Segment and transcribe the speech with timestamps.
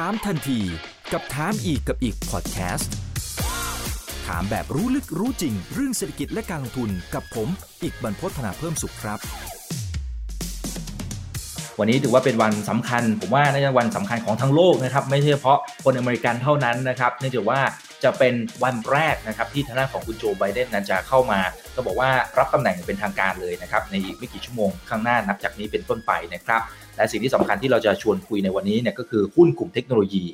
[0.00, 0.60] ถามทันที
[1.12, 2.92] กับถามอีกกับอีกพอดแคสต์
[4.26, 7.48] ถามแบบรู้ลึกรู้จริง เรื่องเศรษฐกิจและการลงทุนกับผม
[7.82, 9.18] อีกบรรพฒนาเพิ่มสุขครับ
[11.78, 17.60] วันนี้ถือว่าเป็นวันสำคัญ ผมว่าน่าจะวันสำคัญของทั้งโลกนะครับ ไม่ใช่เฉพาะคนอเมริกันเท่านั้นนะครับเนื่องจากว่า
[18.04, 18.34] จะเป็น
[18.64, 21.40] วันแรกนะครับที่ทางด้านของคุณโจไบเดนนั้นจะเข้ามา
[21.74, 26.60] ก็บอกว่ารับตำแหน่งเป็นทางการเลยนะครับในอีกไม่กี่ชั่วโมงข้างหน้านับจากนี้เป็นต้นไปนะครับ
[26.96, 30.24] และสิ่งที่สำคัญที่เราจะชวนคุยในวันนี้เนี่ยก็คือหุ้นกลุ่มเทคโนโลยี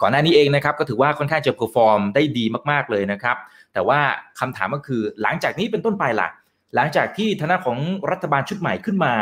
[0.00, 3.36] ก่อนหน้านี้เองนะครับก็ถือว่าค่อนข้างจะ perform ได้ดีมากๆเลยนะครับ
[3.72, 4.00] แต่ว่า
[4.40, 6.28] คำถามก็คือหลังจากนี้เป็นต้นไปล่ะ
[6.74, 7.78] หลังจากที่ทางด้านของ
[8.10, 9.14] รัฐบาลชุดใหม่ขึ้นมา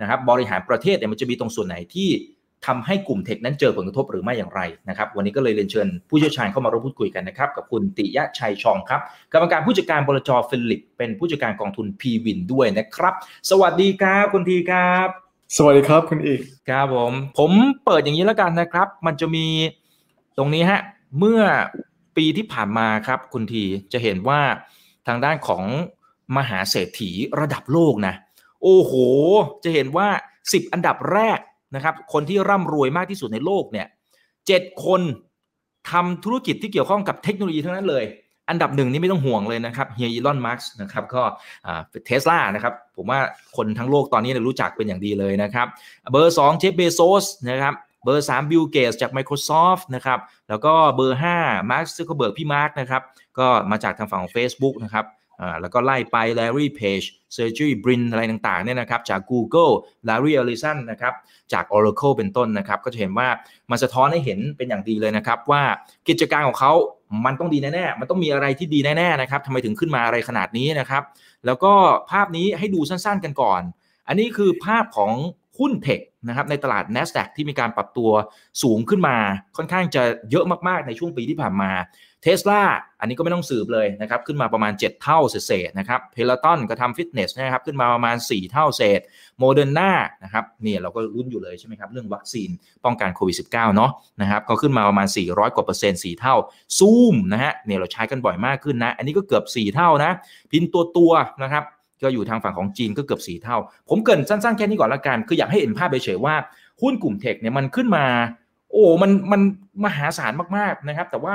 [0.00, 2.08] นะครับบริหารประเทศเนี่ยมันจะมีตรงส่วนไหนที่
[2.66, 9.00] ทำให้กลุ่ม tech นั้นเจอผลกระทบหรือไม่อย่างไรนะครับ วันนี้ก็เลยเรียนเชิญผู้เชี่ยวชาญเข้ามาร่วมพูดคุยกันนะครับ กับคุณติยะชัยชองครับ
[9.32, 13.14] กรรมการผู้จัดการบลจฟิลิป เป็นผู้จัดการกองทุนพีวินด้วยนะครับ
[13.50, 15.08] สวัสดีครับคุณทีครับ
[15.56, 17.50] สวัสดีครับคุณอีกครับผม ผม
[17.84, 19.46] เปิดอย่างนี้แล้วกันนะครับ มันจะมี
[20.36, 20.80] ตรงนี้ฮะ
[21.18, 21.42] เมื่อ
[22.16, 24.40] ปีที่ผ่านมาครับ คุณทีจะเห็นว่า
[25.06, 25.64] ทางด้านของ
[26.36, 28.14] มหาเศรษฐีระดับโลกนะ
[28.62, 28.92] โอ้โห
[29.64, 30.08] จะเห็นว่า
[30.42, 31.38] 10 อันดับแรก
[31.74, 33.86] นะครับคนที่ร่ำรวยมากที่สุดในโลกเนี่ย
[34.46, 35.00] เจ็ดคน
[35.90, 38.04] ทำธุรกิจที่เกี่ยวข้องกับเทคโนโลยีทั้งนั้นเลย
[38.48, 41.22] อันดับหนึ่งนี่ไม่ต้องห่วงเลยนะครับเฮียอีลอนมาร์กนะครับก็
[42.06, 43.18] เทสลานะครับผมว่า
[43.56, 45.66] คนทั้งโลกตอนนี้รู้จักเป็นอย่างดีเลยนะครับ
[46.12, 53.02] เบอร์2 Jeff Bezos นะครับเบอร์3 Bill Gates จาก Microsoft นะครับแล้วก็เบอร์5 Mark Zuckerberg พี่มาร์กนะครับ
[53.38, 55.04] ก็มาจากทางฝั่งของ Facebook นะครับ
[55.60, 59.72] แล้วก็ไล่ไป Larry Page Sergey Brin อะไรต่างๆเนี่ยนะครับจาก Google
[60.08, 61.14] Larry Ellison นะครับ
[61.52, 63.28] จาก Oracle เป็นต้นนะครับ ก็จะเห็นว่า
[63.70, 65.62] มันสะท้อนให้เห็นเป็นอย่างดีเลยนะครับ ว่า
[66.08, 66.72] กิจการของเขา
[67.24, 71.02] มันต้องดีแน่ๆ มันต้องมีอะไรที่ดีแน่ๆนะครับทำไมถึงขึ้นมาอะไรขนาดนี้นะครับ
[71.46, 71.72] แล้วก็
[72.10, 73.62] ภาพนี้ให้ดูสั้นๆกันก่อน
[74.08, 75.12] อันนี้คือภาพของ
[75.58, 78.10] หุ้น tech นะครับในตลาด NASDAQ ที่มีการปรับตัว
[78.62, 79.16] สูงขึ้นมา
[79.56, 81.70] ค่อนข้างจะเยอะมากๆในช่วงปีที่ผ่านมา
[82.22, 82.62] เทสลา
[83.00, 89.00] อันนี้ก็ไม่ต้องสืบเลยนะครับขึ้นมาประมาณ 7 เท่าเศษนะครับ Peloton ก็ทำฟิตเนสนะครับขึ้นมาประมาณ 4 เท่าเศษ
[89.38, 89.92] โมเดอร์นา
[90.22, 92.50] นะครับเนี่ยเราก็ลุ้นอยู่เลยใช่ไหมครับเรื่องวัคซีน
[92.84, 93.90] ป้องกันโควิด -19 เนาะ
[94.20, 96.34] นะครับก็ขึ้นมาประมาณ 400 กว่าเปอร์เซ็นต์4เท่า
[96.78, 100.12] ซูมนะฮะเนี่ยเราใช้กันบ่อยมากขึ้นนะ อันนี้ก็เกือบ 4 เท่านะ
[100.50, 101.64] พินตัวตัวนะครับ
[102.02, 103.56] ก็อยู่ทางฝั่งของจีนก็เกือบ4เท่า
[103.88, 106.34] ผมเกินสั้นๆแค่นี้ก่อนละกัน คืออยากให้เห็นภาพเฉยๆว่า
[106.82, 108.06] หุ้นกลุ่มเทคเนี่ยมันขึ้นมา
[108.72, 109.40] โอ้มันมัน
[109.84, 111.34] มหาศาลมากๆนะครับ แต่ว่า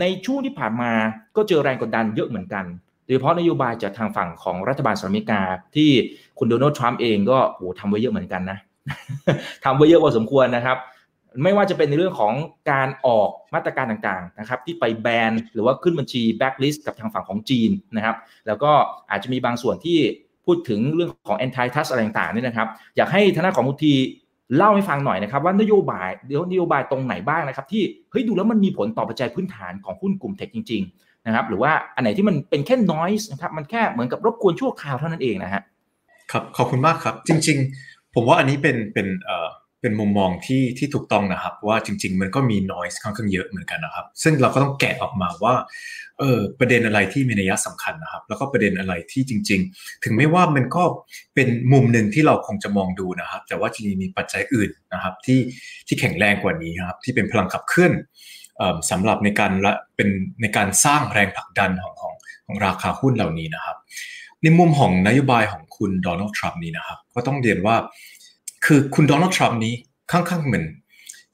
[0.00, 0.92] ในช่วงที่ผ่านมา
[1.36, 2.64] ก็เจอแรงกดดันเยอะเหมือนกัน
[3.04, 5.42] โดยเฉพาะนโยบายจากทางฝั่งของรัฐบาลสหรัฐอเมริกา
[5.76, 5.90] ที่
[6.38, 8.58] คุณโดนัลด์ทรัมป์เองก็โอ้ทำไว้เยอะเหมือนกันนะ
[9.64, 10.76] ทำไว้เยอะพอสมควรนะครับ
[11.42, 12.32] ไม่ว่าจะเป็นในเรื่องของ
[12.70, 18.16] การออกมาตรการต่างๆนะครับที่ไปแบนหรือว่าขึ้นบัญชีแบ็กลิสต์กับทางฝั่งของจีนนะครับ
[18.46, 18.70] แล้วก็
[19.10, 19.98] อาจจะมีบางส่วนที่
[20.46, 23.94] พูดถึงเรื่องของ antitrust อะไรต่างๆนี่นะครับ อยากให้ทางด้านของคุณที
[24.56, 35.62] เล่าให้ฟังหน่อยนะครับ ว่านโยบายเดี๋ยวนโยบายตรงไหนบ้างนะครับ ที่เฮ้ยดูแล้วมันมีผลต่อปัจจัยพื้นฐานของหุ้นกลุ่ม tech จริง ๆ นะครับ หรือว่าอันไหนที่มันเป็นแค่ noise นะครับมันแค่เหมือนกับรบกวนชั่วคราวเท่านั้นเองนะฮะ
[36.32, 39.48] ครับขอบคุณมากครับจริง ๆ ผมว่าอันนี้เป็นเป็นเอ่อ
[39.80, 45.54] เป็นมุมมองที่ที่ถูกต้องนะครับ ว่าจริง ๆ มันก็มี noise ค่อนข้างเยอะเหมือนกันนะครับ ซึ่งเราก็ต้องแกะออกมาว่า
[46.18, 50.82] เออประเด็นอะไรที่มีนัยสำคัญนะครับ แล้วก็ประเด็นอะไรที่จริง ๆ ถึงไม่ว่ามันก็
[51.34, 55.40] เป็นมุมหนึ่งที่เราคงจะมองดูนะครับ แต่ว่าจริงๆมีปัจจัยอื่นนะครับ ที่
[55.86, 57.92] ที่แข็งแรงกว่านี้ครับ ที่เป็นพลังขับเคลื่อน
[58.90, 60.08] สำหรับในการละเป็น
[60.42, 62.14] ในการสร้างแรงผลักดันของของ
[62.46, 63.76] ของราคาหุ้นเหล่านี้นะครับ
[64.42, 67.76] ในมุมของนโยบายของคุณโดนัลด์ทรัมป์นี้นะครับ ก็ต้องเรียนว่า
[68.64, 69.74] คือคุณโดนัลด์ทรัมป์นี้
[70.12, 70.66] ค่อนข้างเหมือน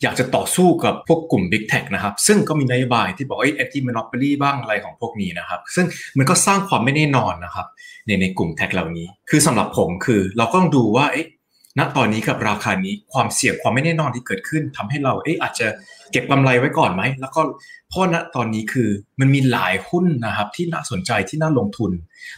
[0.03, 5.87] อยากจะต่อสู้กับพวกกลุ่ม Big Tech นะครับ ซึ่งก็มีนโยบายที่บอกไอ้ anti monopoly บ้างอะไรของพวกนี้นะครับ ซึ่ง
[6.19, 7.67] มันก็สร้างความไม่แน่นอนนะครับ
[8.07, 11.27] ในในกลุ่มแท็กเหล่านี้ คือสำหรับผมคือเราก็ต้องดูว่าเอ๊ะ
[11.79, 15.67] ณตอนนี้กับราคานี้ความเสี่ยงความไม่แน่นอนที่เกิดขึ้นทำให้เราเอ๊ะอาจจะ
[16.12, 17.41] เก็บกำไรไว้ก่อนไหมแล้วก็
[17.89, 18.89] เพราะณตอนนี้คือ
[19.21, 21.93] มันมีหลายหุ้นนะครับที่น่าสนใจที่น่าลงทุน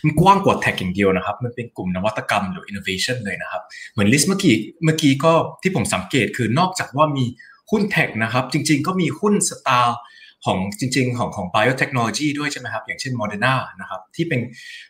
[0.04, 4.54] มันกว้างกว่า tech อย่างเดียวนะครับ มันเป็นกลุ่มนวัตกรรมหรือ innovation เลยนะครับ เหมือน list เมื่อกี้
[4.84, 5.32] เมื่อกี้ก็
[5.62, 7.24] ที่ผมสังเกตคือนอกจากว่ามี
[7.70, 9.96] หุ้น tech นะครับ จริง ๆ ก็มีหุ้น star
[10.44, 14.40] ของจริง ๆ ของของ biotechnology ด้วยใช่ไหมครับ อย่างเช่น Moderna นะครับที่เป็น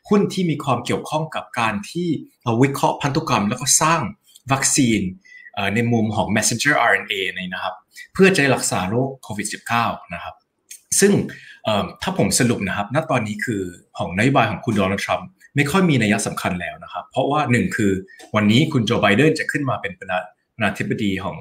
[0.09, 2.09] หุ้นที่มีความเกี่ยวข้องกับการที่
[2.45, 4.01] เราวิเคราะห์พันธุกรรม แล้วก็สร้าง
[4.53, 5.01] วัคซีน
[5.75, 7.75] ในมุมของ messenger RNA นี่นะครับ
[8.13, 9.49] เพื่อจะรักษาโรคโควิด
[9.79, 10.35] -19 นะครับ
[11.01, 11.13] ซึ่ง
[12.03, 13.63] ถ้าผมสรุปนะครับ ณตอนนี้คือ
[13.99, 17.93] ของนโยบายของคุณโดนัลด์ทรัมป์ไม่ค่อยมีนัยสำคัญแล้วนะครับ เพราะว่าหนึ่งคือ
[18.37, 20.19] วันนี้คุณโจไบเดนจะขึ้นมาเป็นประธา
[20.63, 21.37] นาธิบดีของ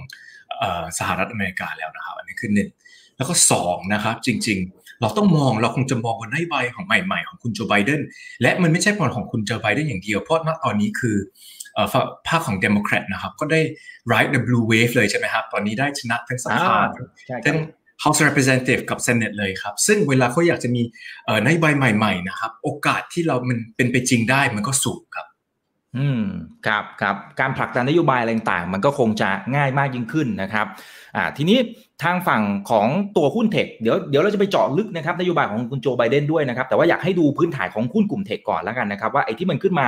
[0.98, 2.69] สหรัฐอเมริกาแล้วนะครับ อันนี้คือหนึ่ง
[3.18, 8.02] แล้วก็สองนะครับจริง ๆ เราต้องมองเราคงจะมองกันนโยบายของใหม่ ๆ ของคุณโจไบเดน
[8.42, 11.18] และมันไม่ใช่ผลของคุณโจไบเดนอย่างเดียว เพราะณตอนนี้คือ
[12.28, 13.62] พรรคของเดโมแครตนะครับ ก็ได้
[14.12, 16.77] ride the blue wave เลยใช่ไหมครับ ตอนนี้ได้ชนะทั้งสภา
[17.45, 17.57] ทั้ง
[18.04, 20.81] House Representative กับ Senate เลยครับ ซึ่งเวลาเขาอยากจะมี
[21.45, 25.27] นโยบายใหม่ ๆ นะครับ โอกาสที่เรามันเป็นไปจริงได้มันก็สูงครับ
[25.97, 26.21] อืม
[26.68, 30.65] ครับครับการผลักดันนโยบายอะไรต่างมันก็คงจะง่ายมากยิ่งขึ้นนะครับ
[31.15, 31.57] อ่าทีนี้
[32.03, 32.88] ทางฝั่งของ
[33.18, 39.88] ตัวหุ้น tech เดี๋ยวเดี๋ยวเราจะไปเจาะลึกนะครับนโยบายของคุณโจไบเดนด้วยนะครับแต่ว่าอยากให้ดูพื้นฐานของหุ้นกลุ่ม tech ก่อนแล้วกันนะครับว่าไอ้ที่มันขึ้นมา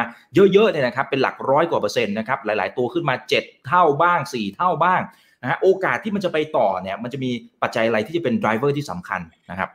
[0.54, 5.02] เยอะๆเนี่ยนะครับเป็นหลักร้อยกว่าเปอร์เซ็นต์นะครับหลาย ๆ ตัวขึ้นมา 7 เท่าบ้าง 4 เท่าบ้าง
[5.42, 7.32] นะฮะโอกาสที่มันจะไปต่อเนี่ยมันจะมี
[7.62, 9.22] ปัจจัยอะไรที่จะเป็น driver ที่สำคัญ
[9.52, 9.70] นะครับ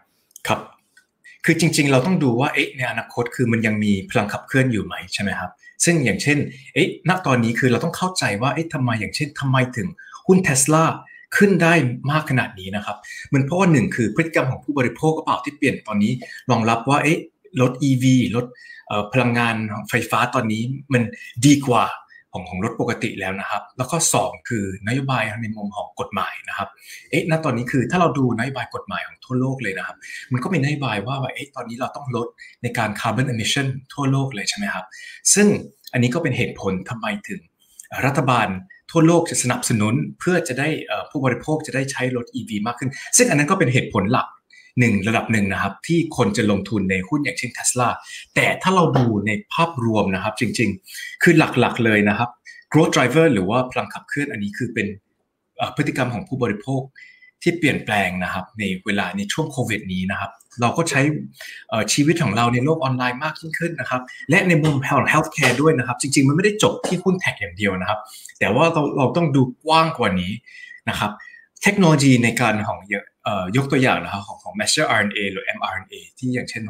[0.49, 0.61] ครับ
[1.45, 5.51] คือจริง ๆ เราต้องดูว่าเอ๊ะในอนาคตคือมันยังมีพลังขับเคลื่อนอยู่ไหมใช่ไหมครับ
[5.85, 6.39] ซึ่งอย่างเช่น
[6.75, 9.89] เอ๊ะณตอนนี้คือเราต้องเข้าใจว่าเอ๊ะทำไมอย่างเช่นทำไมถึง
[10.27, 10.85] หุ้นเทสลา
[11.37, 11.75] ขึ้นได้
[12.11, 12.97] มากขนาดนี้นะครับ
[13.33, 16.13] มันเพราะว่าหนึ่งคือพฤติกรรมของผู้บริโภคกระเป๋าที่เปลี่ยนตอนนี้
[16.51, 17.19] รองรับว่าเอ๊ะ
[17.61, 18.05] รถ EV
[18.37, 18.47] รถ
[19.13, 19.55] พลังงาน
[19.89, 20.63] ไฟฟ้าตอนนี้
[20.93, 21.03] มัน
[21.47, 21.85] ดีกว่า
[22.33, 26.69] ของของรถปกติแล้วนะครับ แล้วก็ 2 คือนโยบายในมุมของกฎหมายนะครับ
[27.11, 29.97] เอ๊ะณตอนนี้คือถ้าเราดูนโยบายกฎหมายของทั่วโลกเลยนะครับ
[30.33, 32.27] มันก็มีนโยบายว่าว่าเอ๊ะตอนนี้เราต้องลด
[32.63, 34.85] ในการ carbon emission ทั่วโลกเลยใช่ไหมครับ
[35.35, 35.47] ซึ่ง
[35.93, 37.41] อันนี้ก็เป็นเหตุผลทำไมถึง
[38.07, 38.49] รัฐบาล
[38.91, 40.69] ทั่วโลกจะสนับสนุนเพื่อจะได้
[41.11, 44.27] ผู้บริโภคจะได้ใช้รถ EV มากขึ้น ซึ่งอันนั้นก็เป็นเหตุผลหลัก
[44.79, 47.89] หนึ่งระดับหนึ่งนะครับ ที่คนจะลงทุนในหุ้นอย่างเช่น Tesla
[48.35, 52.31] แต่ถ้าเราดูในภาพรวมนะครับ จริง ๆ คือหลักๆเลยนะครับ
[52.73, 54.87] growth driver หรือว่าพลังขับเคลื่อนอันนี้คือเป็น
[55.77, 56.83] พฤติกรรมของผู้บริโภค
[57.43, 60.31] ที่เปลี่ยนแปลงนะครับ ในเวลาในช่วงโควิดนี้นะครับ
[60.61, 61.01] เราก็ใช้
[61.93, 68.01] ชีวิตของเราในโลกออนไลน์มากยิ่งขึ้นนะครับ และในมุมของ healthcare ด้วยนะครับ จริง ๆ มันไม่ได้จบที่หุ้นแท็กอย่างเดียวนะครับ
[68.39, 70.33] แต่ว่าเราเราต้องดูกว้างกว่านี้
[70.89, 71.11] นะครับ
[71.63, 73.05] เทคโนโลยีในการของเยอะ
[73.57, 76.63] ยกตัวอย่างนะครับของของ messenger RNA หรือ mRNA ที่อย่างเช่น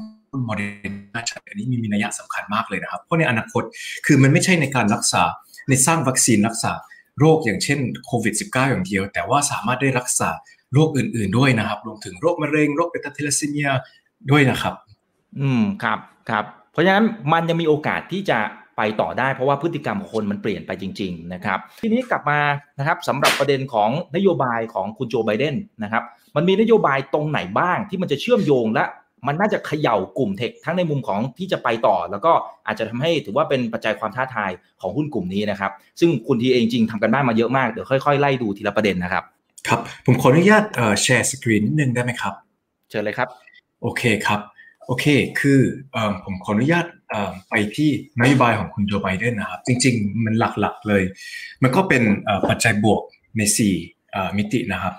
[0.47, 3.63] โมเดลนาอันนี้มีนัยสำคัญมากเลยนะครับ เพราะในอนาคต
[4.07, 5.23] คือมันไม่ใช่ในการรักษา
[5.69, 6.73] ในสร้างวัคซีนรักษา
[7.19, 10.31] โรคอย่างเช่นโควิด -19 อย่างเดียว แต่ว่าสามารถได้รักษา
[10.73, 13.71] โรคอื่น ๆด้วยนะครับรวมถึงโรคมะเร็งโรค beta thalassemia
[14.31, 14.75] ด้วยนะครับ
[15.41, 15.99] อืมครับ
[16.31, 18.39] ครับเพราะฉะนั้นมันยังมีโอกาสที่จะ
[18.77, 22.41] ไปต่อได้เพราะว่าพฤติกรรมคนมันเปลี่ยนไปจริง ๆ นะครับ ทีนี้กลับมา
[22.79, 26.05] นะครับสำหรับประเด็นของนโยบายของคุณโจไบเดนนะครับ
[26.37, 28.85] มันมีนโยบายตรงไหนบ้างที่มันจะเชื่อมโยงและ
[29.27, 32.33] มันน่าจะเขย่ากลุ่มเทคทั้งในมุมของที่จะไปต่อ แล้วก็
[32.67, 34.51] อาจจะทำให้ถือว่าเป็นปัจจัยความท้าทาย
[34.81, 39.25] ของหุ้นกลุ่มนี้นะครับ ซึ่งคุณทีเองจริงทำกันบ้านมาเยอะมาก เดี๋ยวค่อยๆ ไล่ดูทีละประเด็นนะครับ
[39.69, 40.65] ครับ ผมขออนุญาต
[41.03, 42.35] แชร์สกรีนนิดนึงได้ไหมครับ
[42.91, 43.29] เชิญเลยครับ
[43.83, 44.41] โอเคครับ
[44.87, 45.07] โอเค
[45.41, 45.61] คือ
[46.25, 46.87] ผมขออนุญาต
[47.51, 47.91] ไปที่
[48.21, 51.03] นโยบายของคุณโจไบเดนนะครับ จริง ๆ มันหลักๆเลย
[51.63, 52.03] มันก็เป็น
[52.49, 53.01] ปัจจัยบวก
[53.39, 53.43] ใน
[53.89, 54.95] 4 มิตินะครับ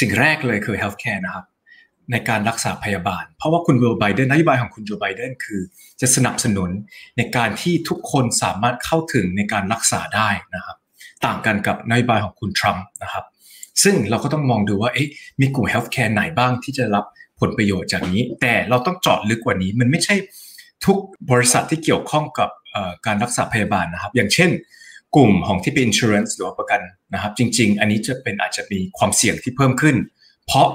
[0.00, 1.46] สิ่งแรกเลยคือ healthcare นะครับ
[2.12, 5.60] ในการรักษาพยาบาล เพราะว่าคุณโจไบเดนนโยบายของคุณโจไบเดนคือ
[6.00, 6.70] จะสนับสนุน
[7.16, 10.76] ในการที่ทุกคนสามารถเข้าถึงในการรักษาได้นะครับ
[11.24, 13.24] ต่างกันกับนโยบายของคุณทรัมป์นะครับ
[13.82, 15.08] ซึ่งเราก็ต้องมองดูว่าเอ๊ะ
[15.40, 17.04] มีกลุ่ม healthcare ไหนบ้างที่จะรับ
[17.40, 20.14] ผลประโยชน์จากนี้ แต่เราต้องเจาะลึกกว่านี้มันไม่ใช่
[20.84, 20.98] ทุก
[21.30, 22.50] บริษัทที่เกี่ยวข้องกับ
[23.06, 24.50] การรักษาพยาบาลนะครับ อย่างเช่น
[25.16, 26.80] กลุ่มของที่เป็น insurance หรือประกัน
[27.12, 29.96] นะครับ จริง ๆ อันนี้จะเป็นอาจจะมีความเสี่ยงที่เพิ่มขึ้น
[30.46, 30.68] เพราะ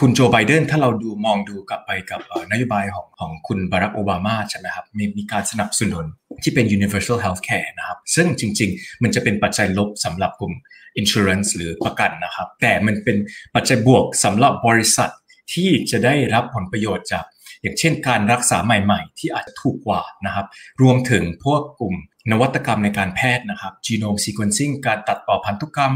[0.00, 2.20] คุณโจไบเดนถ้าเราดูมองดูกลับไปกับ
[2.52, 6.04] นโยบายของของคุณบารัคโอบามาใช่ไหมครับมีมีการสนับสนุน
[6.42, 10.52] ที่เป็น universal health care นะครับ ซึ่งจริง ๆ มันจะเป็นปัจจัยลบสำหรับกลุ่ม
[11.00, 13.16] insurance หรือประกันนะครับ แต่มันเป็น
[13.54, 15.10] ปัจจัยบวกสำหรับบริษัท
[15.54, 17.24] ที่จะได้รับผลประโยชน์จาก
[17.62, 20.46] อย่างเช่นการรักษาใหม่ ๆ ที่อาจจะถูกกว่านะครับ
[20.82, 21.94] รวมถึงพวกกลุ่ม
[22.30, 25.92] นวัตกรรมในการแพทย์นะครับ genome sequencing การตัดต่อพันธุกรรม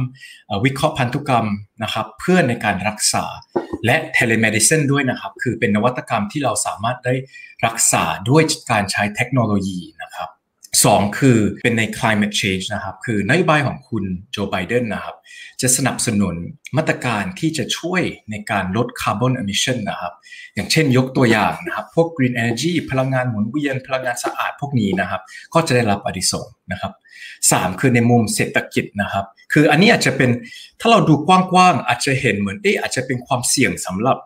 [0.65, 1.47] วิเคราะห์พันธุกรรม
[1.83, 3.25] นะครับ เพื่อในการรักษา
[3.87, 7.15] และ telemedicine ด้วยนะครับ คือเป็นนวัตกรรมที่เราสามารถได้
[7.67, 10.31] รักษาด้วยการใช้เทคโนโลยีนะครับ
[10.85, 15.17] สองคือเป็นใน climate change นะครับ คือนโยบายของคุณโจไบเดนนะครับ
[15.61, 16.35] จะสนับสนุน
[16.77, 20.13] มาตรการที่จะช่วยในการลดคาร์บอนเอมิชันนะครับ
[20.55, 25.23] อย่างเช่นยกตัวอย่างนะครับ พวก green energy พลังงานหมุนเวียน พลังงานสะอาดพวกนี้นะครับ
[25.55, 26.93] ก็จะได้รับอดิสงนะครับ
[27.53, 30.31] สามคือในมุมเศรษฐกิจนะครับ คืออันนี้อาจจะเป็น
[30.81, 34.17] ถ้าเราดูกว้างๆ อาจจะเห็นเหมือนเอ๊ะอาจจะเป็นความเสี่ยงสำหรับ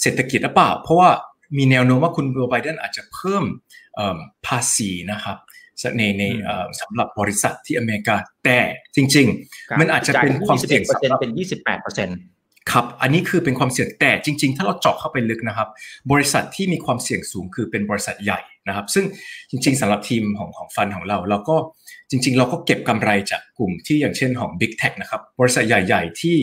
[0.00, 1.10] เศรษฐกิจหรือเปล่า เพราะว่า
[1.56, 3.44] มีแนวโน้มว่าคุณโจไบเดนอาจจะเพิ่ม
[4.46, 5.36] ภาษีนะครับ
[5.98, 6.24] ในใน
[6.80, 8.58] สำหรับบริษัทที่อเมริกา แต่
[8.96, 12.18] จริง ๆ มันอาจจะเป็นความเสี่ยงสำหรับเป็น28เปอร์เซ็นต์
[12.72, 15.68] ครับ อันนี้คือเป็นความเสี่ยงแต่จริง ๆ ถ้าเราเจาะเข้าไปลึกนะครับ
[16.12, 19.04] บริษัทที่มีความเสี่ยงสูงคือเป็นบริษัทใหญ่นะครับ ซึ่ง
[19.50, 21.56] จริง ๆสำหรับทีมของของฟันของเราเราก็
[22.10, 26.36] จริง ๆ เราก็เก็บกำไรจากกลุ่มที่อย่างเช่นของ Big Tech นะครับ บริษัทใหญ่ ๆ ที่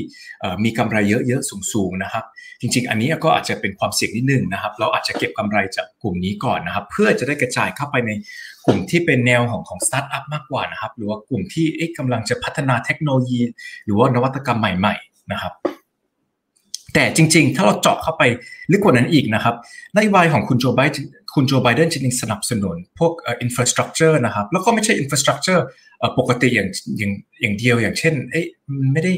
[0.63, 2.25] มีกำไรเยอะๆสูงๆนะครับ
[2.61, 8.11] จริง ๆ อันนี้ก็อาจจะเป็นความเสี่ยงนิดนึงนะครับ เราอาจจะเก็บกำไรจากกลุ่มนี้ก่อนนะครับ เพื่อจะได้กระจายเข้าไปใน
[8.65, 11.65] กลุ่มที่เป็นแนวของของสตาร์ทอัพมากกว่านะครับ หรือว่ากลุ่มที่
[11.97, 13.41] กำลังจะพัฒนาเทคโนโลยี
[13.85, 15.53] หรือว่านวัตกรรมใหม่ ๆ นะครับ
[16.93, 18.23] แต่จริงๆ ถ้าเราเจาะเข้าไป
[18.71, 19.55] ลึกกว่านั้นอีกนะครับ
[19.95, 20.79] นโยบายของคุณโจไบ
[21.35, 23.11] คุณโจไบเดนจริงๆสนับสนุนพวก
[23.41, 25.65] infrastructure นะครับ แล้วก็ไม่ใช่ infrastructure
[26.19, 27.11] ปกติอย่างอย่าง
[27.41, 28.45] อย่างเดียวอย่างเช่นเอ๊ะ
[28.93, 29.13] ไม่ได้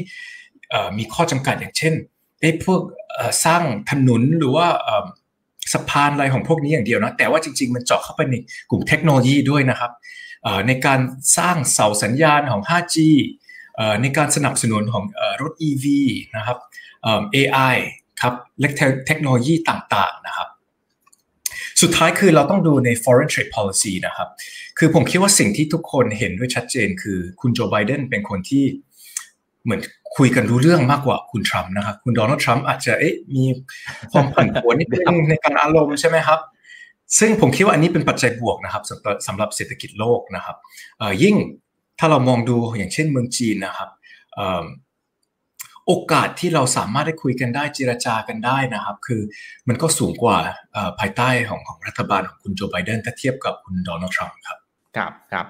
[0.98, 1.94] มีข้อจำกัดอย่างเช่น
[2.40, 2.80] เอ๊ะพวก
[3.44, 4.66] สร้างถนนหรือว่า
[5.72, 8.34] สะพานอะไรของพวกนี้อย่างเดียวนะแต่ว่าจริง ๆ มันเจาะเข้าไปใน
[8.70, 9.92] กลุ่มเทคโนโลยีด้วยนะครับ
[10.66, 11.00] ในการ
[11.38, 12.96] สร้างเสาสัญญาณของ 5G
[14.02, 15.04] ในการสนับสนุนของ
[15.42, 15.86] รถ EV
[16.36, 16.58] นะครับ
[17.34, 17.76] AI
[18.22, 18.68] ครับและ
[19.06, 20.48] เทคโนโลยีต่างๆนะครับ
[21.82, 24.28] สุดท้ายคือเราต้องดูใน foreign trade policy นะครับ
[24.78, 28.64] คือผมคิดว่าสิ่งที่ทุกคนเห็นด้วยชัดเจนคือคุณโจไบเดนเป็นคนที่
[29.64, 29.80] เหมือน
[30.16, 33.44] คุยกันรู้เรื่องมากกว่าคุณทรัมป์นะครับ คุณโดนัลด์ทรัมป์อาจจะเอ๊ะมี
[34.12, 36.40] ความผันผวนนิดนึงในการอารมณ์ใช่ไหมครับ
[37.18, 38.82] ซึ่งผมคิดว่าอันนี้เป็นปัจจัยบวกนะครับ
[39.26, 40.56] สำหรับเศรษฐกิจโลกนะครับ
[41.22, 41.36] ยิ่ง
[41.98, 43.90] ถ้าเรามองดูอย่างเช่นเมืองจีนนะครับ
[45.86, 49.22] โอกาสที่เราสามารถได้คุยกันได้เจรจากันได้นะครับ คือ
[49.68, 50.36] มันก็สูงกว่า
[50.98, 54.58] ภายใต้ของของรัฐบาลของคุณโจไบเดนถ้าเทียบกับคุณโดนัลด์ทรัมป์ครับ
[54.96, 55.46] ครับครับ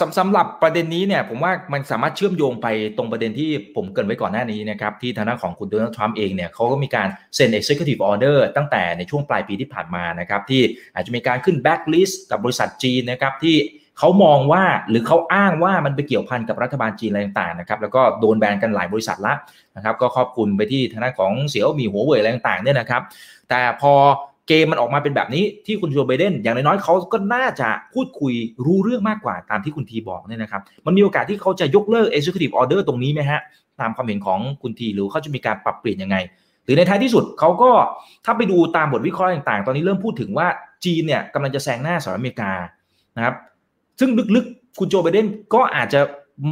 [0.00, 10.62] สำสำหรับประเด็นนี้เนี่ยผมว่ามันสามารถเชื่อมโยงไปตรงประเด็นที่ผมเกินไว้ก่อนหน้านี้นะครับที่ทางด้านของคุณโดนัลด์ทรัมป์เองเนี่ยเขาก็มีการเซ็น executive order ตั้งแต่ในช่วงปลายปีที่ผ่านมานะครับที่
[10.94, 13.56] อาจจะมีการขึ้น backlist กับบริษัทจีนนะครับที่
[13.98, 19.34] เขามองว่าหรือเขาอ้างว่ามันไปเกี่ยวพันกับรัฐบาลจีนอะไรต่างๆนะครับแล้วก็โดนแบนกันหลายบริษัทละ
[19.76, 23.02] นะครับก็ขอบคุณไปที่ทางด้านของเสี่ยวมีหัวเว่ยอะไรต่างๆเนี่ยนะครับ
[23.50, 23.94] แต่พอ
[24.48, 28.34] เกมมันออกมาเป็นแบบนี้ที่คุณโจไบเดนอย่างน้อยๆเขาก็น่าจะพูดคุย
[28.64, 33.40] รู้เรื่องมากกว่าตามที่คุณทีบอกเนี่ยนะครับ มันมีโอกาสที่เขาจะยกเลิก executive order ตรงนี้ไหมฮะ
[33.80, 36.16] ตามความเห็นของคุณทีหรือเขาจะมีการปรับเปลี่ยนยังไง
[36.64, 37.70] หรือในท้ายที่สุดเขาก็
[38.24, 40.48] ถ้าไปดูตามบทวิเคราะห์ต่างๆ ตอนนี้เริ่มพูดถึงว่า
[40.84, 42.52] จีนเนี่ยกำลังจะแซงหน้าสหรัฐอเมริกา
[43.16, 43.34] นะครับ
[44.00, 46.00] ซึ่งลึกๆคุณโจไบเดนก็อาจจะ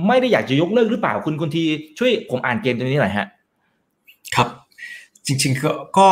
[0.07, 1.65] ไม่ได้อยากจะยกเลิกหรือเปล่าคุณคุณที
[1.99, 3.27] ช่วยผมอ่านเกมตรงนี้หน่อยฮะ
[4.35, 4.49] ครับ
[5.27, 6.09] จริงๆก็ก็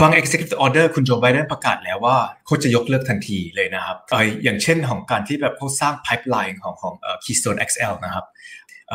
[0.00, 3.96] บาง executive order คุณโจไบเดนประกาศแล้วว่าเขาจะยกเลิกทันทีเลยนะครับ
[4.44, 6.94] อย่างเช่นของการที่แบบเขาสร้าง pipeline ของของ
[7.24, 8.24] Keystone XL นะครับ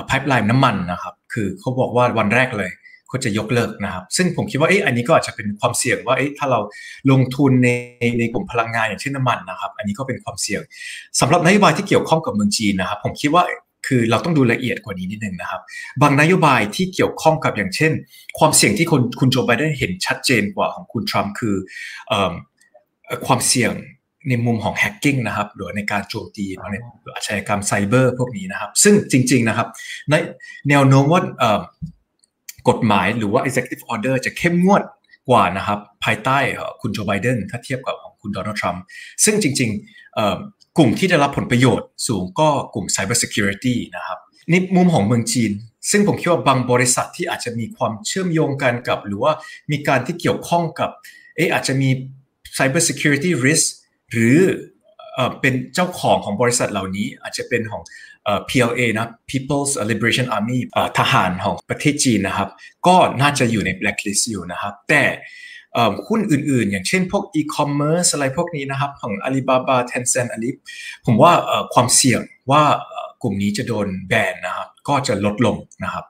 [0.09, 2.71] pipeline น้ำมันนะครับ คือเขาบอกว่าวันแรกเลย
[3.07, 6.59] เขาจะยกเลิกนะครับ ซึ่งผมคิดว่าเอ๊ะอันนี้ก็อาจจะเป็นความเสี่ยงว่าเอ๊ะถ้าเรา
[7.11, 7.69] ลงทุนใน
[8.19, 10.61] ในกลุ่มพลังงานอย่างเช่นน้ำมันนะครับ อันนี้ก็เป็นความเสี่ยง
[11.19, 13.43] สำหรับนโยบายที่เกี่ยวข้องกับเมืองจีนนะครับ ผมคิดว่า
[13.89, 15.61] คือเราต้องดูละเอียดกว่านี้นิดนึงนะครับ
[16.01, 17.91] บางนโยบายที่เกี่ยวข้องกับอย่างเช่น
[18.39, 21.55] ความเสี่ยงที่คุณคุณโจไบเดนเห็นชัดเจนกว่าของคุณทรัมป์คือ
[23.25, 23.71] ความเสี่ยง
[24.29, 26.75] ในมุมของแฮกกิ้งนะครับหรือในการโจมตีใน
[27.15, 29.67] อาชญากรรมไซเบอร์พวกนี้นะครับ ซึ่งจริง ๆนะครับ
[30.09, 30.13] ใน
[30.69, 31.21] แนวโน้มว่า
[32.69, 34.83] กฎหมายหรือว่า executive order จะเข้มงวด
[35.29, 36.39] กว่านะครับ ภายใต้
[36.81, 38.83] คุณโจไบเดนถ้าเทียบกับของคุณโดนัลด์ทรัมป์
[39.23, 44.19] ซึ่งจริงๆ กลุ่มที่ได้รับผลประโยชน์สูงก็กลุ่ม cyber security นะครับ
[44.49, 45.51] ในมุมของเมืองจีน
[45.91, 49.33] ซึ่งผมคิดว่าบางบริษัทที่อาจจะมีความเชื่อมโยงกันกับ หรือว่า
[49.71, 50.89] มีการที่เกี่ยวข้องกับ
[51.35, 51.89] เอออาจจะมี
[52.57, 53.65] cyber security risk
[54.11, 54.37] หรือ
[55.41, 57.81] เป็นเจ้าของของบริษัทเหล่านี้อาจจะเป็นของ
[58.49, 60.59] PLA นะ People's Liberation Army
[60.99, 62.49] ทหารของประเทศจีนนะครับ
[62.87, 65.03] ก็น่าจะอยู่ใน blacklist อยู่นะครับ แต่
[66.07, 70.53] หุ้นอื่นๆ อย่างเช่นพวกอีคอมเมิร์ซอะไรพวกนี้นะครับ ของ Alibaba Tencent อันนี้
[71.05, 71.31] ผมว่า
[71.73, 72.21] ความเสี่ยง
[72.51, 72.63] ว่า
[73.21, 76.05] กลุ่มนี้จะโดนแบนนะครับก็จะลดลงนะครับ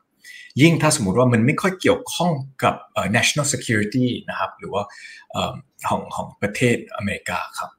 [0.61, 2.31] ยิ่งถ้าสมมติว่ามันไม่ค่อยเกี่ยวข้อง
[2.63, 2.73] กับ
[3.15, 4.83] national security นะครับ หรือว่า
[5.87, 7.69] ของของประเทศอเมริกาครับ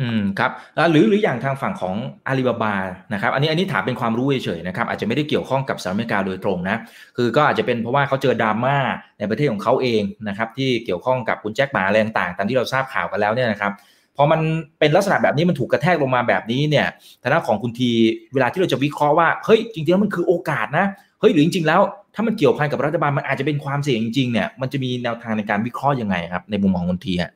[0.00, 0.50] อืมครับ
[0.90, 1.94] หรือหรืออย่างทางฝั่งของ
[2.26, 2.74] อาลีบาบา
[3.12, 6.76] นะครับ อันนี้อันนี้ถามเป็นความรู้เฉยๆนะครับ อาจจะไม่ได้เกี่ยวข้องกับสหรัฐอเมริกาโดยตรงนะ
[7.16, 8.76] คือก็อาจจะเป็นเพราะว่าเขาเจอดราม่า
[9.18, 13.72] ในประเทศของเขาเองนะครับ ที่เกี่ยวข้องกับคุณแจ็คหมาอะไรต่างๆตามที่เราทราบข่าวกันแล้วเนี่ยนะครับ
[14.16, 14.40] พอมัน
[14.78, 16.86] เป็นลักษณะแบบนี้มันถูกกระแทกลงมาแบบนี้เนี่ย
[17.22, 17.90] ฐานะของคุณที
[18.34, 20.86] เวลาที่เราจะวิเคราะห์ว่าเฮ้ยจริงๆแล้วมันคือโอกาสนะ
[21.20, 21.80] เฮ้ยหรือจริงๆแล้ว
[22.14, 27.32] ถ้ามันเกี่ยวพันกับรัฐบาลมันอาจจะเป็นความเสี่ยงจริงๆเนี่ยมันจะมีแนวทางในการวิเคราะห์ยังไงครับในมุมของคุณทีฮะ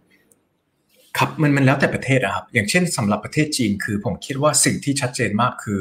[1.16, 5.80] ครับมันมันแล้วแต่ประเทศอะครับอย่างเช่นสำหรับประเทศจีนคือ ผมคิดว่าสิ่งที่ชัดเจนมากคือ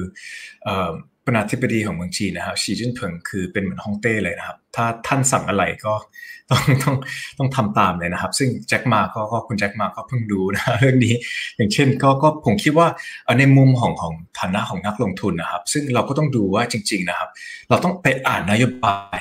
[1.26, 5.94] ประธานาธิบดีของเมืองจีนนะครับ ชีจิ้นผิงคือเป็นเหมือนฮ่องเต้เลยนะครับ ถ้าท่านสั่งอะไรก็
[6.52, 6.96] ต้องต้อง
[7.38, 11.16] ต้องทำตามเลยนะครับ ซึ่งแจ็คมาก็ก็คุณแจ็คมาก็เพิ่งดูนะเรื่องนี้
[11.58, 12.88] อย่างเช่นก็ก็ผมคิดว่า
[13.40, 17.30] ในมุมของของฐานะของนักลงทุนนะครับ ซึ่งเราก็ต้องดูว่าจริง ๆนะครับ
[17.70, 19.18] เราต้องไปอ่านนโยบาย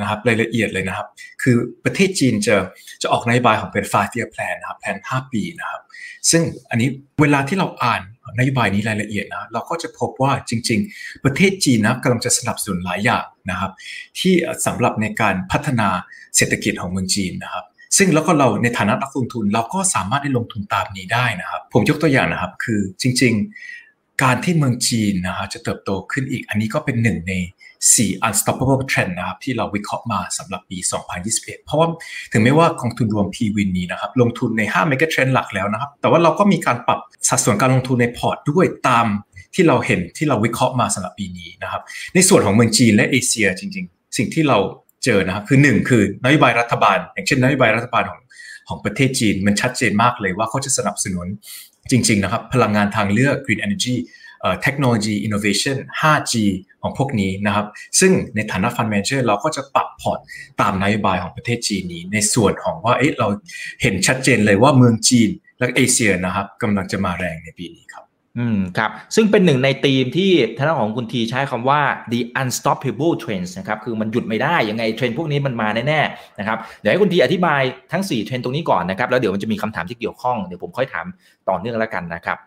[0.00, 1.06] นะครับรายละเอียดเลยนะครับ
[1.42, 2.56] คือประเทศจีนจะ
[3.02, 5.82] จะออกนโยบายของเป็น five year plan นะครับแผน5 ปีนะครับ
[6.30, 6.88] ซึ่งอันนี้
[7.20, 8.02] เวลาที่เราอ่าน
[8.38, 13.72] นโยบายนี้รายละเอียดนะเราก็จะพบว่าจริง ๆ ประเทศจีนนะกำลังจะสนับสนุนหลายอย่างนะครับ
[14.18, 14.34] ที่
[14.66, 15.88] สำหรับในการพัฒนา
[16.36, 17.64] เศรษฐกิจของเมืองจีนนะครับ
[17.96, 23.32] ซึ่งแล้วก็เราในฐานะนักลงทุนเราก็สามารถได้ลงทุนตามนี้ได้นะครับ ผมยกตัวอย่างนะครับ คือจริง
[23.78, 27.32] ๆ การที่เมืองจีนนะฮะจะเติบโตขึ้นอีก อันนี้ก็เป็นหนึ่งใน
[27.94, 30.78] 4 unstoppable trend นะครับที่เราวิเคราะห์มาสำหรับปี
[31.22, 31.88] 2021 เพราะว่า
[32.32, 39.06] ถึงแม้ว่ากองทุนรวม P-Win นี้นะครับลงทุนใน 5 mega trend หลักแล้วนะครับ แต่ว่าเราก็มีการปรับสัดส่วนการลงทุนในพอร์ตด้วยตาม
[39.54, 41.82] ที่เราเห็นที่เราวิเคราะห์มาสำหรับปีนี้นะครับ
[42.14, 44.58] ในส่วนของเมืองจีนและเอเชียจริง ๆ สิ่งที่เรา
[45.04, 48.20] เจอนะครับคือ 1 คือนโยบายรัฐบาล อย่างเช่นนโยบายรัฐบาลของ
[48.68, 51.26] ของประเทศจีนมันชัดเจนมากเลยว่าเขาจะสนับสนุน
[51.90, 53.96] จริง ๆ นะครับ พลังงานทางเลือก green energy
[54.62, 56.34] เทคโนโลยี innovation 5G
[56.82, 57.66] ของพวกนี้นะครับ
[58.00, 60.18] ซึ่งในฐานะ fund manager เราก็จะปรับพอร์ต
[60.60, 63.28] ตามนโยบายของประเทศจีนนี้ ในส่วนของว่าเอ๊ะเรา
[63.82, 68.04] เห็นชัดเจนเลยว่าเมืองจีนและเอเชียนะครับกำลังจะมาแรงในปีนี้ครับ
[68.38, 71.80] อืมครับ ซึ่งเป็นหนึ่งในธีมที่ทางด้านของคุณทีใช้คำว่า
[72.12, 77.62] the unstoppable trends นะครับคือมันหยุดไม่ได้ ยังไงเทรนด์พวกนี้มันมาแน่ๆนะครับเดี๋ยวให้คุณทีอธิบาย
[77.92, 81.06] ทั้ง 4 เทรนด์ตรงนี้ก่อนนะครับ แล้วเดี๋ยวมันจะมีคำถามที่เกี่ยวข้อง เดี๋ยวผมค่อยถาม
[81.48, 82.38] ต่อเนื่องแล้วกันนะครับ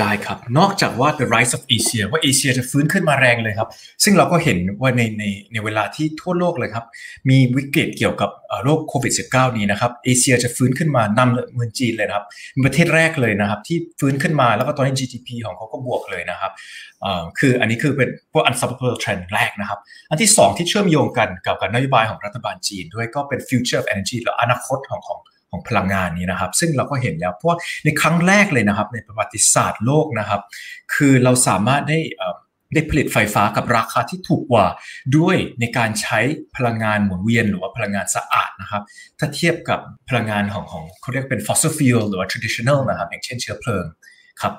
[0.00, 3.68] ได้ครับ นอกจากว่า the rise of Asia ว่าเอเชียจะฟื้นขึ้นมาแรงเลยครับ
[4.04, 6.84] ซึ่งเราก็เห็นว่าในในในเวลาที่ทั่วโลกเลยครับ
[7.30, 8.30] มีวิกฤตเกี่ยวกับ
[8.64, 16.52] โรคโควิด -19 นี้นะครับ เอเชียจะฟื้นขึ้นมานำเมืองจีนเลยครับเป็นประเทศแรกเลยนะครับ ที่ฟื้นขึ้นมาแล้วก็ตอนนี้ GDP ของเขาก็บวกเลยนะครับ
[17.38, 19.78] คืออันนี้คือเป็นพวก unstoppable trend แรกนะครับ
[20.10, 30.40] อันที่ 2 ที่เชื่อมโยงกันกับการนโยบายของรัฐบาลจีน ด้วยก็เป็น future of energy หรืออนาคตของของ ของพลังงานนี้นะครับ ซึ่งเราก็เห็นแล้วเพราะในครั้งแรกเลยนะครับ ในประวัติศาสตร์โลกนะครับ
[30.94, 32.00] คือเราสามารถได้
[32.74, 34.66] ได้ผลิตไฟฟ้ากับราคาที่ถูกกว่า
[35.16, 36.18] ด้วยในการใช้
[36.56, 38.82] พลังงานหมุนเวียนหรือว่าพลังงานสะอาดนะครับ
[39.18, 43.84] ถ้าเทียบกับพลังงานของของเขาเรียกเป็น fossil fuel หรือว่า traditional นะครับ อย่างเช่นเชื้อเพลิง
[44.42, 44.54] ครับ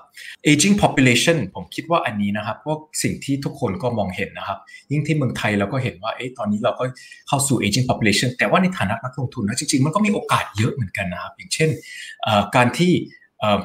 [0.51, 4.57] aging population ผมคิดว่าอันนี้นะครับเป็นสิ่งที่ทุกคนก็มองเห็นนะครับ
[4.91, 6.84] ยิ่งที่เมืองไทยเราก็เห็นว่าเอ๊ะตอนนี้เราก็
[7.27, 11.69] เข้าสู่ aging population แต่ว่าในฐานะนักลงทุนนะจริงๆ มันก็มีโอกาสเยอะเหมือนกันนะครับ อย่างเช่น
[12.55, 12.93] การที่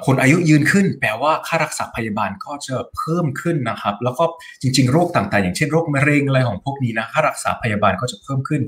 [0.07, 4.25] คนอายุยืนขึ้น แปลว่าค่ารักษาพยาบาลก็จะเพิ่มขึ้นนะครับ แล้วก็
[4.63, 8.63] จริง ๆ โรคต่างๆ อย่างเช่นโรคมะเร็งอะไรของพวกนี้นะค่ารักษาพยาบาลก็จะเพิ่มขึ้น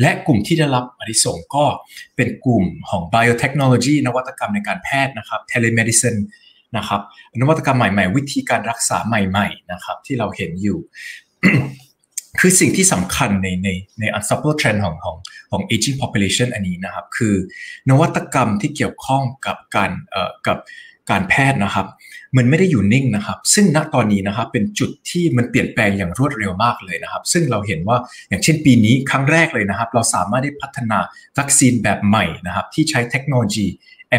[0.00, 1.64] และกลุ่มที่ได้รับอนิสงก็
[2.16, 6.20] เป็นกลุ่มของ biotechnology นวัตกรรมในการแพทย์นะครับ telemedicine
[6.76, 7.00] นะครับ
[7.40, 10.78] นวัตกรรมใหม่ๆ วิธีการรักษาใหม่ๆนะครับที่เราเห็นอยู่
[12.40, 13.68] คือสิ่งที่สำคัญในใน
[14.00, 15.16] ใน unstoppable trend ของของ
[15.50, 17.34] ของ aging population อันนี้นะครับ คือ
[17.90, 20.58] นวัตกรรมที่เกี่ยวข้องกับการเอ่อกับ
[21.10, 21.86] การแพทย์นะครับ
[22.36, 27.96] มันไม่ได้อยู่นิ่งนะครับ ซึ่งณตอนนี้นะครับเป็นจุดที่มันเปลี่ยนแปลงอย่างรวดเร็วมากเลยนะครับ ซึ่งเราเห็นว่า
[28.28, 30.98] อย่างเช่นปีนี้ครั้งแรกเลยนะครับ เราสามารถได้พัฒนา
[31.38, 33.66] วัคซีนแบบใหม่นะครับ ที่ใช้เทคโนโลยี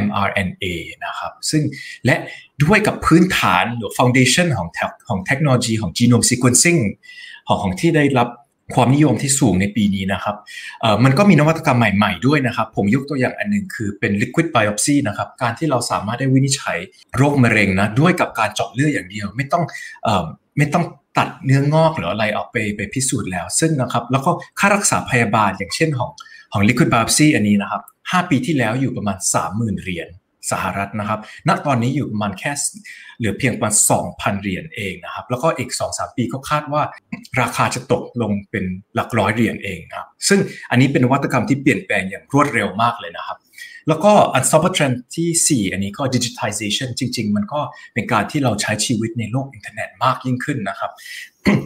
[0.04, 0.66] mRNA
[1.06, 1.64] นะครับซึ่ง
[2.06, 2.16] และ
[2.64, 4.70] ด้วยกับพื้นฐานหรือ foundation ของ
[5.10, 6.80] ของเทคโนโลยีของ genome sequencing
[7.48, 8.30] ของของที่ได้รับ
[8.76, 10.36] ความนิยมที่สูงในปีนี้นะครับ
[11.04, 16.78] มันก็มีนวัตกรรมใหม่ๆด้วยนะครับ ผมยกตัวอย่างอันหนึ่งคือเป็น liquid biopsy นะครับ การที่เราสามารถได้วินิจฉัย
[17.18, 19.64] โรคมะเร็งนะด้วยกับการเจาะเลือดอย่างเดียว ไม่ต้อง
[20.58, 20.86] ไม่ต้อง
[21.18, 26.12] ตัดเนื้องอกหรืออะไรออกไปไปพิสูจน์แล้ว ซึ่งนะครับ แล้วก็ค่ารักษาพยาบาลอย่างเช่นของ
[26.54, 29.18] ของ liquid biopsy อันนี้นะครับ 5 ปีที่แล้วอยู่ประมาณ
[29.50, 30.10] 30,000 เหรียญ
[30.52, 32.52] สหรัฐนะครับ ณ ตอนนี้อยู่ประมาณแค่
[33.18, 33.74] เหลือเพียงประมาณ
[34.08, 36.84] 2,000 เหรียญเองนะครับ แล้วก็อีก 2-3 ปีก็คาดว่า
[37.42, 40.40] ราคาจะตกลงเป็นหลักร้อยเหรียญเองครับ ซึ่ง
[40.72, 43.38] อันนี้เป็นนวัตกรรมที่เปลี่ยนแปลงอย่างรวดเร็วมากเลยนะครับ
[43.88, 47.60] แล้วก็ unstoppable trend ที่ 4 อันนี้ก็ digitization จริง ๆ มันก็
[47.94, 50.92] เป็นการที่เราใช้ชีวิตในโลกอินเทอร์เน็ตมากยิ่งขึ้นนะครับ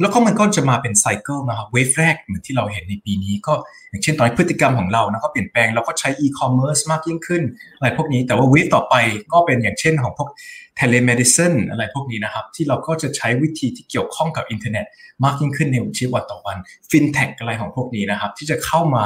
[0.01, 3.53] แล้วก็มันก็จะมาเป็น cycle นะครับ wave แรกเหมือนที่เราเห็นในปีนี้ก็
[3.89, 7.43] อย่างเช่นตอนพฤติกรรมของเรานะก็เปลี่ยนแปลงเราก็ใช้อีคอมเมิร์ซมากยิ่งขึ้น
[7.77, 8.95] อะไรพวกนี้แต่ว่า wave ต่อไป
[9.33, 10.29] ก็เป็นอย่างเช่นของพวก
[10.77, 14.85] telemedicine อะไรพวกนี้นะครับที่เราก็จะใช้วิธีที่เกี่ยวข้องกับอินเทอร์เน็ต
[15.23, 16.57] มากยิ่งขึ้นในชีวิตวันต่อวัน
[16.89, 19.03] ฟินเทคอะไรของพวกนี้นะครับที่จะเข้ามา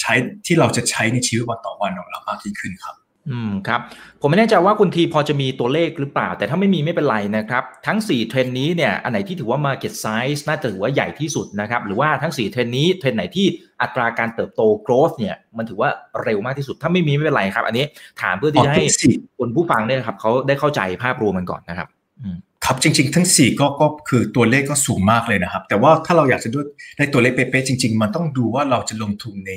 [0.00, 0.12] ใช้
[0.46, 2.97] ที่เราจะใช้ในชีวิตวันต่อวันของเรามากยิ่งขึ้นครับ
[3.30, 3.80] อืมครับ
[4.20, 13.46] ผมไม่แน่ใจว่าคุณทีพอจะมีตัวเลขหรือเปล่า แต่ถ้าไม่มีไม่เป็นไรนะครับ ทั้ง 4 เทรนด์นี้เนี่ยอันไหนที่ถือว่า Market Size น่าจะถือว่าใหญ่ที่สุดนะครับ หรือว่าทั้ง 4 เทรนด์นี้เทรนด์ไหนที่
[13.82, 15.90] อัตราการเติบโต growth เนี่ยมันถือว่า
[16.24, 17.84] เร็วมากที่สุด ถ้าไม่มีไม่เป็นไรครับ อันนี้
[18.22, 18.84] ถามเพื่อที่จะให้
[19.38, 21.88] คนผู้ฟังเนี่ยครับเขาได้เข้าใจภาพรวมมันก่อนนะครับ
[22.70, 26.50] ครับจริง ๆ ทั้ง 4 ก็ก็คือตัวเลขก็สูงมากเลยนะครับ แต่ว่าถ้าเราอยากจะ
[26.98, 29.50] ได้ตัวเลขเป๊ะๆจริง ๆ มันต้องดูว่าเราจะลงทุนใน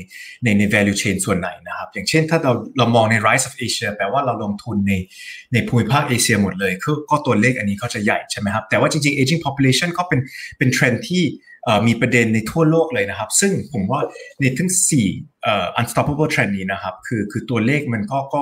[0.43, 4.93] ในใน value chain ส่วนไหนนะครับ อย่างเช่นถ้าเราเรามองใน rise of Asia แปลว่าเราลงทุนใน
[5.54, 10.19] ในภูมิภาคเอเชียหมดเลยก็ก็ตัวเลขอันนี้ก็จะใหญ่ใช่ไหมครับแต่ว่าจริง ๆ aging population ก็เป็น
[10.58, 11.24] เป็นเทรนที่
[11.88, 14.02] มีประเด็นในทั่วโลกเลยนะครับ ซึ่งผมว่า
[14.39, 14.71] ในทั้ง
[15.24, 18.41] 4 unstoppable trend นี้นะครับคือคือตัวเลขมันก็ก็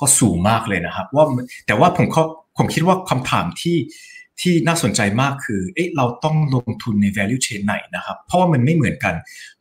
[0.00, 1.24] ก็สูงมากเลยนะครับ ว่า
[1.66, 2.24] แต่ว่าผมเขา
[2.58, 3.76] ผมคิดว่าคำถามที่
[4.40, 9.14] ที่น่าสนใจมากคือเอ๊ะเราต้องลงทุนใน value chain ไหนนะครับ เพราะว่ามันไม่เหมือนกัน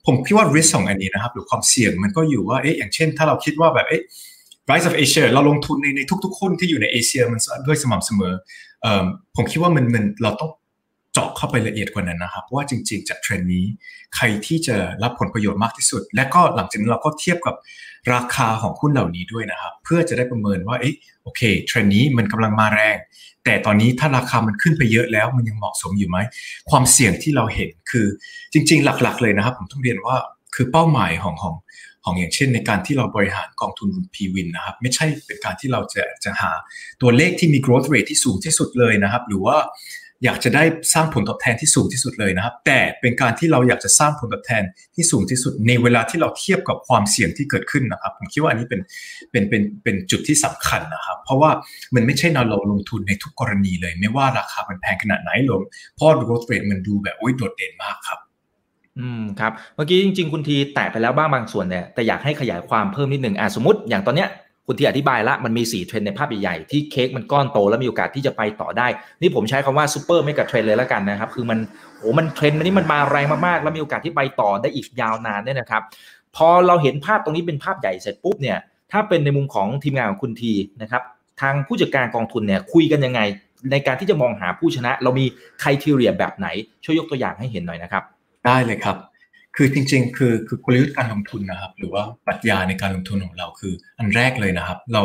[0.06, 4.02] ผมคิดว่า risk ของอันนี้นะครับ หรือความเสี่ยงมันก็อยู่ว่าเอ๊ะอย่างเช่น ถ้าเราคิดว่าแบบเอ๊ะ
[4.70, 8.34] rise of Asia เราลงทุนในในทุกๆหุ้นที่อยู่ในเอเชียมันด้วยสม่ำเสมอ
[8.82, 10.52] เอ่อผมคิดว่ามันมันเราต้อง
[11.13, 13.66] เจาะเข้าไปละเอียดกว่านั้นนะครับ ว่าจริงๆจากเทรนด์นี้
[14.16, 17.56] ใครที่จะรับผลประโยชน์มากที่สุด และก็หลังจากนั้นเราก็เทียบกับ
[18.13, 22.98] ราคาของหุ้นเหล่านี้ด้วยนะครับ เพื่อจะได้ประเมินว่าเอ๊ะโอเคเทรนด์นี้มันกำลังมาแรง
[23.47, 26.17] แต่ตอนนี้ถ้าราคามันขึ้นไปเยอะแล้วมันยังเหมาะสมอยู่ไหม
[26.69, 28.07] ความเสี่ยงที่เราเห็นคือ
[28.53, 30.15] จริง ๆ หลักๆ เลยนะครับ ผมต้องเรียนว่า
[30.55, 31.55] คือเป้าหมายของของ
[32.03, 36.51] ของอย่างเช่น ในการที่เราบริหารกองทุนพีวินนะครับ ไม่ใช่เป็นการที่เราจะจะหา
[37.01, 39.57] ตัวเลขที่มี growth rate ที่สูงที่สุดเลยนะครับ หรือว่า
[40.23, 44.63] อยากจะได้สร้างผลตอบแทนที่สูงที่สุดเลยนะครับ แต่เป็นการที่เราอยากจะสร้างผลตอบแทน
[44.95, 48.82] ที่สูงที่สุดในเวลาที่เราเทียบกับความเสี่ยงที่เกิดขึ้นนะครับ ผมคิดว่าอันนี้เป็น
[49.32, 51.51] เป็นเป็นเป็นจุดที่สำคัญนะครับ เพราะว่า
[51.95, 55.62] มันไม่ใช่เราลงทุนในทุกกรณีเลย ไม่ว่าราคามันแพงขนาดไหนหรอ
[55.95, 58.19] เพราะ growth rate มันดูแบบโอ้ยโดดเด่นมากครับ
[58.99, 64.30] อืมครับเมื่อกี้จริง ๆ คุณทีแตะไปแล้วบ้างบางส่วนเนี่ยแต่อยากให้ขยายความเพิ่มนิดหนึ่งอะสมมติอย่างตอนเนี้ย
[64.67, 68.88] คุณทีอธิบายละมันมี 4 เทรนด์ในภาพใหญ่ๆที่เค้กมันก้อนโตแล้วมีโอกาสที่จะไปต่อได้
[69.21, 71.60] นี่ผมใช้คำว่า super mega trend เลยแล้วกันนะครับ คือมัน
[71.97, 75.82] โอ้มันเทรนด์นี่มันมาแรงมากๆ แล้วมีโอกาสที่ไปต่อได้อีกยาวนานเนี่ยนะครับ
[76.36, 78.58] พอเราเห็นภาพตรงนี้เป็นภาพใหญ่เสร็จปุ๊บเนี่ย
[78.91, 81.03] ถ้าเป็นในมุมของทีมงานของคุณทีนะครับ
[81.41, 83.21] ทางผู้จัดการกองทุนเนี่ยคุยกันยังไง
[83.71, 85.25] ในการที่จะมองหาผู้ชนะ เรามี
[85.63, 86.47] criteria แบบไหน
[86.84, 88.03] ช่วยยกตัวอย่างให้เห็นหน่อยนะครับ
[88.45, 88.95] ได้เลยครับ
[89.58, 95.04] คือจริง ๆ คือคือกลยุทธ์การลงทุนนะครับ หรือว่าปรัชญาในการลงทุนของเราคือ อันแรกเลยนะครับ เรา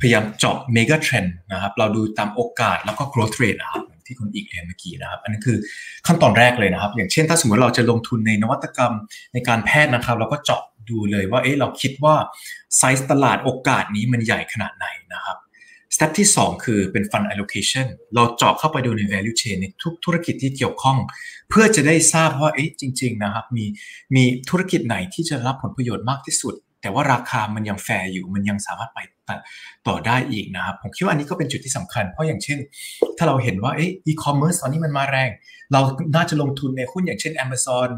[0.00, 5.58] พยายามเจาะเมกะเทรนด์นะครับ เราดูตามโอกาสแล้วก็ growth rate นะครับที่คุณอีกเรียนเมื่อกี้นะครับ อันนี้คือ
[6.06, 8.92] ขั้นตอนแรกเลยนะครับ อย่างเช่นถ้าสมมติเราจะลงทุนในนวัตกรรม
[9.34, 12.14] ในการแพทย์นะครับ เราก็เจาะดูเลยว่าเอ๊ะเราคิดว่า
[12.78, 15.36] ไซส์ตลาดโอกาสนี้มันใหญ่ขนาดไหนนะครับ
[15.94, 20.98] step ที่ 2 คือเป็น fund allocation เราเจาะเข้าไปดูใน value chain ในทุกธุรกิจที่เกี่ยวข้อง
[21.50, 23.64] เพื่อจะได้ทราบว่าเอ๊ะจริง ๆ นะครับ มี
[24.14, 28.98] มีธุรกิจไหนที่จะรับผลประโยชน์มากที่สุด แต่ว่าราคามันยังแฟร์อยู่มันยังสามารถไป
[29.88, 32.58] ต่อได้อีกนะครับ ผมคิดว่าอันนี้ก็เป็นจุดที่สำคัญ เพราะอย่างเช่น
[33.18, 35.30] ถ้าเราเห็นว่าเอ๊ะ e-commerce ตอนนี้มันมาแรง
[35.72, 35.80] เรา
[36.16, 37.88] น่าจะลงทุนในหุ้นอย่างเช่น Amazon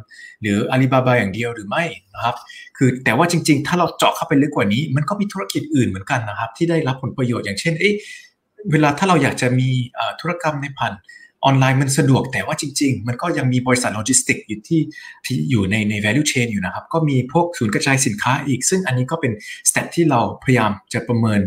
[0.40, 2.36] หรือ Alibaba อย่างเดียวหรือไม่นะครับ
[2.76, 7.94] คือแต่ว่าจริง ๆ ถ้าเราเจาะเข้าไปลึกกว่านี้ มันก็มีธุรกิจอื่นเหมือนกันนะครับ ที่ได้รับผลประโยชน์อย่างเช่นเอ๊ะ
[8.72, 9.68] เวลาถ้าเราอยากจะมี
[10.20, 10.92] ธุรกรรมในพัน
[11.44, 14.80] ออนไลน์มันสะดวกแต่ว่าจริง ๆ มันก็ยังมีบริษัทโลจิสติกอยู่ที่
[15.26, 19.32] ที่อยู่ในใน value chain อยู่นะครับ ก็มีพวกศูนย์กระจายสินค้าอีก ซึ่งอันนี้ก็เป็น
[19.68, 21.40] step ที่เราพยายามจะประเมิน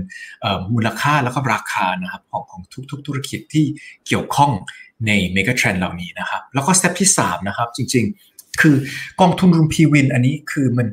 [0.74, 3.66] มูลค่าแล้วก็ราคานะครับของของทุกๆ ธุรกิจที่
[4.08, 4.52] เกี่ยวข้อง
[5.08, 8.76] ในเมกะเทรนด์เหล่านี้นะครับ แล้วก็ step ที่3นะครับจริง ๆ คือ
[9.22, 10.88] กองทุนรวมพีวินอันนี้คือมัน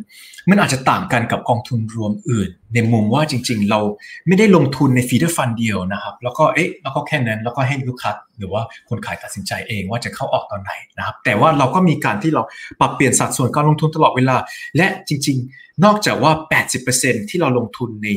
[0.50, 3.80] มันอาจจะต่างกันกับกองทุนรวมอื่น ในมุมว่าจริง ๆ เรา
[4.26, 12.42] ไม่ได้ลงทุนใน feeder fund เดียวนะครับ แล้วก็เอ๊ะแล้วก็แค่นั้นแล้วก็ให้ลูกค้าหรือว่าคนขายตัดสินใจเองว่าจะเข้าออกตอนไหนนะครับ แต่ว่าเราก็มีการที่เรา
[12.80, 14.36] ปรับเปลี่ยนสัดส่วนการลงทุนตลอดเวลา
[14.76, 16.32] และจริง ๆ นอกจากว่า
[16.80, 18.08] 80%ที่เราลงทุนใน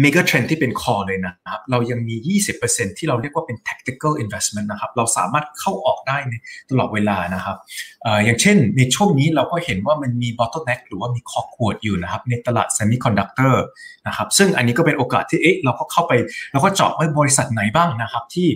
[0.00, 6.34] เมกะเทรนด์ที่เป็น core เลยนะครับ เรายังมี 20%ที่เราเรียกว่าเป็น tactical investment นะครับ เราสามารถเข้าออกได้ใน
[6.70, 7.56] ตลอดเวลานะครับ
[8.04, 13.54] ออย่างเช่นในช่วงนี้เราก็เห็นว่ามันมี bottleneck หรือว่ามีคอขวดอยู่นะครับในตลาด semiconductor
[14.06, 16.12] นะครับซึ่งอันนี้ก็เป็นโอกาสที่เอ๊ะเราก็เข้าไป
[16.52, 18.48] เราก็เจาะว่าบริษัทไหนบ้างนะครับที่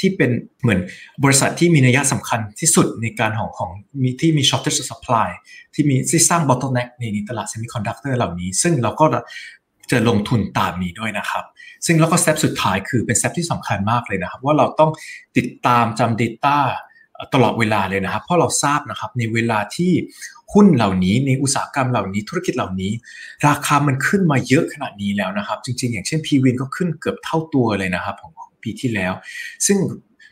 [0.00, 0.30] ที่เป็น
[0.62, 0.80] เหมือน
[1.24, 3.70] บริษัทที่มีนัยสำคัญที่สุดในการของของ
[4.02, 5.28] มีที่มี shortage supply
[5.74, 9.06] ที่มีที่สร้าง bottleneck ในในตลาด semiconductor เหล่านี้ ซึ่งเราก็
[9.90, 11.44] จะลงทุนตามนี้ด้วยนะครับ
[11.86, 14.90] ซึ่งแล้วก็ step สุดท้ายคือเป็น step ที่สำคัญมากเลยนะครับ ว่าเราต้อง
[15.36, 16.58] ติดตามจำ Data
[17.34, 19.92] ตลอดเวลาเลยนะครับ เพราะเราทราบนะครับในเวลาที่
[20.52, 22.92] หุ้นเหล่านี้ในอุตสาหกรรมเหล่านี้ธุรกิจเหล่านี้
[23.46, 28.32] ราคามันขึ้นมาเยอะขนาดนี้แล้วนะครับ จริง ๆ อย่างเช่น p วินก็ขึ้นเกือบเท่าตัวเลยนะครับของ
[28.62, 29.12] ปีที่แล้ว
[29.66, 29.78] ซึ่ง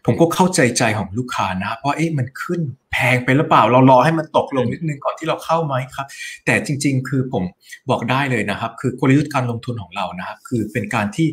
[0.07, 2.61] ผมก็เข้าใจใจของลูกค้านะเพราะเอ๊ะมันขึ้น
[2.93, 6.07] แพงไปหรือเปล่า เรารอให้มันตกลงนิดนึงก่อนที่เราเข้าไหมครับ
[6.47, 7.43] แต่จริง ๆ คือผม
[7.91, 11.29] บอกได้เลยนะครับ คือกลยุทธ์การลงทุนของเรานะครับ คือเป็นการที่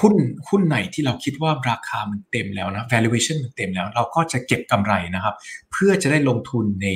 [0.00, 0.14] หุ้น
[0.48, 5.34] หุ้นไหนที่เราคิดว่าราคามันเต็มแล้วนะ valuation มันเต็มแล้ว เราก็จะเก็บกำไรนะครับ
[5.72, 6.88] เพื่อจะได้ลงทุนใน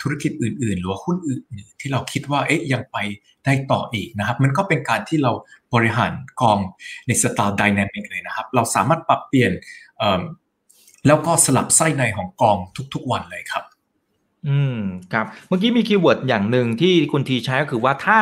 [0.00, 1.40] ธุรกิจอื่น ๆ หรือว่าหุ้นอื่น
[1.80, 2.96] ที่เราคิดว่าเอ๊ะยังไป
[3.44, 5.32] ได้ต่ออีกนะครับ มันก็เป็นการที่เรา
[5.74, 6.58] บริหารกอง
[7.06, 9.52] ในสไตล์ dynamic เลยนะครับ เราสามารถปรับเปลี่ยน
[11.06, 12.56] แล้วก็สลับไส้ในของกอง
[12.94, 13.64] ทุกๆวันเลยครับ
[14.48, 14.78] อืม
[15.12, 18.18] ครับ เมื่อกี้มี keyword อย่างหนึ่งที่คุณทีใช้ก็คือว่าถ้า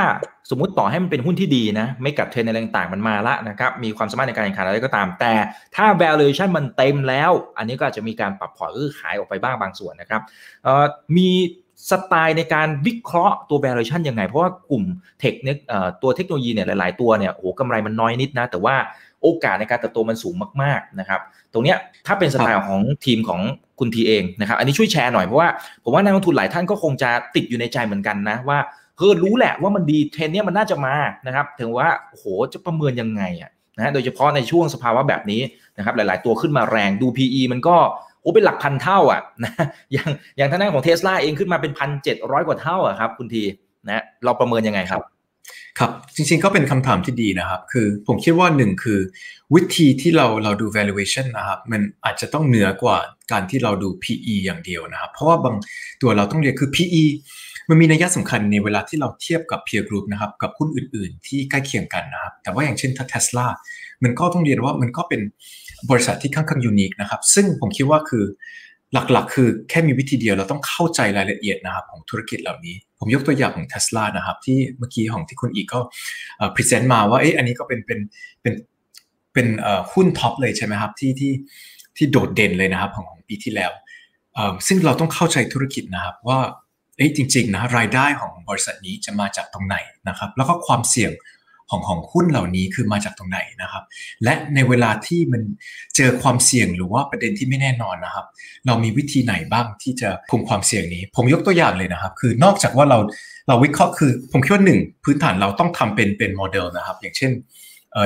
[0.51, 5.33] สมมุติต่อให้มันเป็นหุ้นที่ดีนะ mega trend อะไรต่างๆมันมาละนะครับมีความสามารถในการแข่งขันอะไรก็ตาม แต่
[5.77, 10.21] ถ้า valuation มันเต็มแล้ว อันนี้ก็อาจจะมีการปรับพอร์ตหรือขายออกไปบ้างบางส่วนนะครับ
[11.17, 11.29] มี
[11.91, 14.85] สไตล์ในการวิเคราะห์ตัว valuation ยังไง เพราะว่ากลุ่ม
[15.21, 15.57] เทคเนี่ย
[16.03, 18.77] ตัวเทคโนโลยีเนี่ยหลาย ๆ ตัวเนี่ยโอ้กำไรมันน้อยนิดนะ แต่ว่า
[19.23, 21.21] โอกาสในการเติบโตมันสูงมาก ๆ นะครับ
[21.53, 23.41] ตรงเนี้ยถ้าเป็นสไตล์ของทีมของ
[23.79, 25.49] คุณทีเองนะครับ อันนี้ช่วยแชร์หน่อยเพราะว่า
[25.85, 28.59] ผมว่านักลงทุนหลายท่านก็คงจะติดอยู่ในใจเหมือนกันนะว่า
[28.99, 30.95] เออรู้แหละว่ามันดีเทรนด์เนี้ยมันน่าจะมา
[31.27, 35.41] นะครับถึงว่าโอ้โหจะประเมินยังไงอะนะโดยเฉพาะในช่วงสภาวะแบบนี้
[35.77, 37.77] นะครับหลาย ๆ ตัวขึ้นมาแรงดู PE มันก็
[38.21, 39.53] โอ้เป็นหลักพันเท่าอะนะ
[39.93, 43.45] อย่างอย่างทางด้านของเทสลาเองขึ้นมาเป็นพันเจ็ดร้อยกว่าเท่าอะครับคุณที
[43.87, 45.03] นะเราประเมินยังไงครับ
[45.79, 49.01] ครับจริงๆก็เป็นคำถามที่ดีนะครับ คือผมคิดว่าหนึ่งคือ
[49.55, 52.99] วิธีที่เราเราดู valuation นะครับ มันอาจจะต้องเหนือกว่า
[53.33, 55.57] การที่เราดู PE อย่างเดียวนะครับ เพราะว่าบาง
[56.03, 57.05] ตัวเราต้องเรียนคือ PE
[57.73, 63.47] มันมีนัยสำคัญในเวลาที่เราเทียบกับ peer group นะครับกับหุ้นอื่น ๆ ที่ใกล้เคียงกันนะครับแต่ว่าอย่างเช่นถ้า Tesla
[64.03, 65.21] มันก็ต้องเรียนว่ามันก็เป็น
[65.91, 68.25] บริษัทที่ค่อนข้าง unique นะครับซึ่งผมคิดว่าคือ
[69.13, 75.81] หลักๆ คือแค่มีวิธีเดียวเราต้องเข้าใจรายละเอียดนะครับของธุรกิจเหล่านี้ ผมยกตัวอย่างของ Tesla นะครับที่เมื่อกี้ของที่คุณอีกก็
[76.55, 77.99] present มาว่าเอ๊ะอันนี้ก็เป็นเป็น
[78.43, 78.55] เป็น
[79.33, 79.47] เป็น
[79.93, 81.33] หุ้น top เลยใช่ไหมครับที่ที่
[81.97, 83.73] ที่โดดเด่นเลยนะครับของของปีที่แล้ว
[84.67, 86.39] ซึ่งเราต้องเข้าใจธุรกิจนะครับว่า
[86.97, 89.77] เอ้ยจริงๆนะรายได้ของบริษัทนี้จะมาจากตรงไหน
[90.09, 91.13] นะครับ แล้วก็ความเสี่ยง
[91.71, 93.85] ของของหุ้นเหล่านี้คือมาจากตรงไหนนะครับ
[94.25, 95.43] และในเวลาที่มัน
[95.97, 98.27] เจอความเสี่ยงหรือว่าประเด็นที่ไม่แน่นอนนะครับ
[98.67, 102.99] เรามีวิธีไหนบ้างที่จะคุมความเสี่ยงนี้ ผมยกตัวอย่างเลยนะครับ คือนอกจากว่าเรา
[103.49, 107.33] เราวิเคราะห์คือ ผมคิดว่าหนึ่งพื้นฐานเราต้องทำเป็นเป็นโมเดลนะครับ อย่างเช่น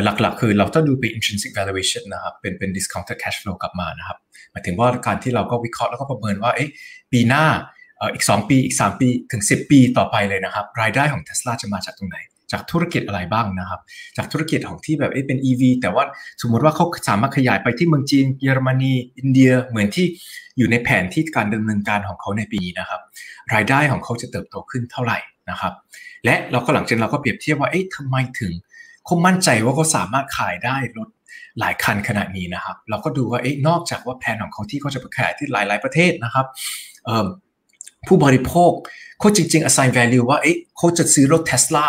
[0.05, 4.19] หลักๆ คือเราต้องดูเป็น intrinsic valuation นะครับ เป็นเป็น discounted cash flow กลับมานะครับ
[4.53, 6.71] หมายถึงว่าการที่เราก็วิเคราะห์แล้วก็ประเมินว่าเอ๊ะ
[7.13, 7.45] ปีหน้า
[8.15, 12.19] อีก 2 ปี อีก 3 ปีถึง 10 ปีต่อไปเลยนะครับ รายได้ของ Tesla จะมาจากตรงไหน
[12.53, 13.81] จากธุรกิจอะไรบ้างนะครับ
[14.17, 16.05] จากธุรกิจของที่แบบเป็น EV แต่ว่า
[16.43, 20.07] สมมุติว่าเขาสามารถขยายไปที่เมืองจีน เยอรมนี อินเดียเหมือนที่
[20.59, 23.01] อยู่ในแผนที่การดำเนินการของเขาในปีนะครับ
[23.55, 25.19] รายได้ของเขาจะเติบโตขึ้นเท่าไหร่
[25.51, 25.73] นะครับ
[26.25, 28.53] และเราก็หลังจากเราก็เปรียบเทียบว่าเอ๊ะทำไมถึง
[29.05, 31.09] เขามั่นใจว่าเขาสามารถขายได้รถ
[31.61, 36.47] หลายคันขนาดนี้นะครับ เราก็ดูว่าเอ๊ะนอกจากว่าแผนของเขาที่เขาจะไปขายที่หลาย ๆประเทศนะครับ
[38.09, 38.73] ผู้บริโภค
[39.21, 41.87] เขาจริง ๆ assign value ว่าเอ๊ะเขาจะซื้อรถเทสลา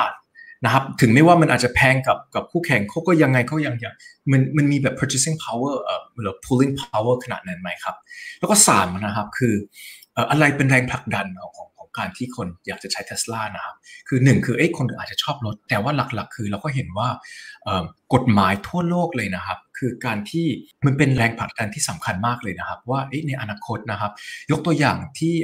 [0.65, 3.95] นะครับถึงไม่ว่ามันอาจจะแพงกับกับคู่แข่งเขาก็ยังไงเขายังอย่าง
[4.31, 7.95] มันมันมีแบบ purchasing power เอ่อหรือ pulling power ขนาดนั้นไหมครับ
[8.39, 9.53] แล้วก็สามนะครับคือ
[10.31, 11.25] อะไรเป็นแรงผลักดัน
[11.57, 13.75] ของ การที่คนอยากจะใช้เทสลานะครับ
[14.07, 17.07] คือหนึ่งคือเอ้คนอาจจะชอบรถ แต่ว่าหลักๆ คือเราก็เห็นว่า
[18.13, 20.47] กฎหมายทั่วโลกเลยนะครับ คือการที่
[20.85, 24.11] มันเป็นแรงผลักดันที่สำคัญมากเลยนะครับ ว่าในอนาคตนะครับ
[24.51, 25.35] ยกตัวอย่างที่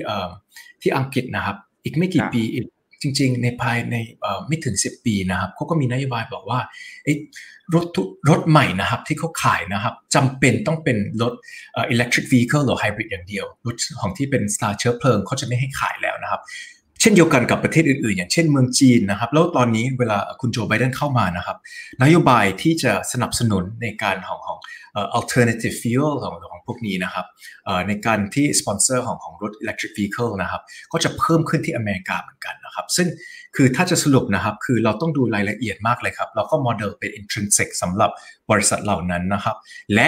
[0.82, 2.42] ที่อังกฤษนะครับ อีกไม่กี่ปี
[3.04, 3.96] จริงๆ ในภายใน
[4.48, 6.60] ไม่ถึง 10 ปีนะครับเขาก็มีนโยบายบอกว่า
[7.74, 7.86] รถ
[8.30, 11.34] รถใหม่นะครับที่เขาขายนะครับจำเป็นต้องเป็นรถ
[11.94, 16.42] electric vehicle หรือ hybrid อย่างเดียว รถของที่เป็น Star เชื้อเพลิงเขาจะไม่ให้ขายแล้วนะครับ
[17.04, 21.58] เช่นเดียวกันกับประเทศอื่นๆ อย่างเช่นเมืองจีนนะครับ แล้วตอนนี้เวลาคุณโจไบเดนเข้ามานะครับ
[22.04, 24.58] นโยบายที่จะสนับสนุนในการของของ
[25.18, 27.26] alternative fuel ของของพวกนี้นะครับ
[27.88, 30.62] ในการที่สปอนเซอร์ของของรถ electric vehicle นะครับ
[30.92, 33.08] ก็จะเพิ่มขึ้นที่อเมริกาเหมือนกันนะครับ ซึ่ง
[33.56, 38.12] คือถ้าจะสรุปนะครับคือเราต้องดูรายละเอียดมากเลยครับ เราก็โมเดลเป็น intrinsic สำหรับ
[38.52, 39.56] บริษัทเหล่านั้นนะครับ
[39.96, 40.08] และ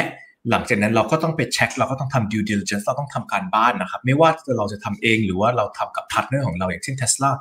[0.51, 7.31] หลังจากนั้นเราก็ต้องไปเช็ค เราก็ต้องทำ due diligence เราต้องทำการบ้านนะครับ ไม่ว่าเราจะทำเองหรือว่าเราทำกับ partner ของเราอย่างเช่น Tesla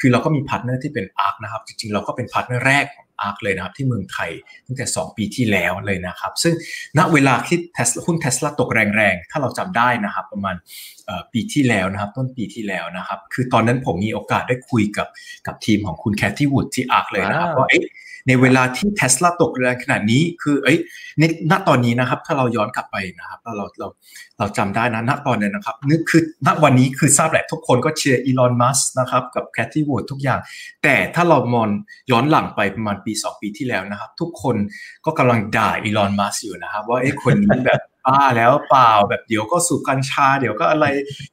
[0.00, 4.30] คือเราก็มี partner ที่เป็น ARK นะครับ จริงๆ เราก็เป็น partner แรกของ ARK เลยนะครับ ที่เมืองไทย
[4.66, 6.54] ตั้งแต่ 2 ปีที่แล้วเลยนะครับ ซึ่ง
[6.98, 10.56] ณเวลาที่เทสหุ้นเทสลาตกแรงๆ ถ้าเราจำได้นะครับ ประมาณ
[11.32, 15.08] ปีที่แล้วนะครับ ต้นปีที่แล้วนะครับ คือตอนนั้นผมมีโอกาสได้คุยกับ
[15.46, 17.84] กับทีมของคุณแคทตี้วูดที่ ARK เลยนะครับว่าเอ๊ะ
[18.26, 20.78] ในเวลาที่เทสลาตกแรงขนาดนี้คือเอ้ย
[21.18, 23.88] ในณตอนนี้นะครับ ถ้าเราย้อนกลับไปนะครับเราเรา
[24.38, 30.40] เราจำได้นะณตอนนั้นนะครับนึกคือณวันนี้คือทราบแหละทุกคนก็เชียร์อีลอนมัสก์นะครับกับแคทตี้วูดทุกอย่าง
[30.82, 31.68] แต่ถ้าเรามอง
[32.10, 34.56] ย้อนหลังไปประมาณปี 2 ปีที่แล้วนะครับ ทุกคน
[35.04, 40.86] ก็กำลังด่าอีลอนมัสอยู่นะครับ ว่าไอ้คนนี้แบบบ้าแล้วเปล่าแบบเดี๋ยวก็สูบกัญชา เดี๋ยวก็อะไร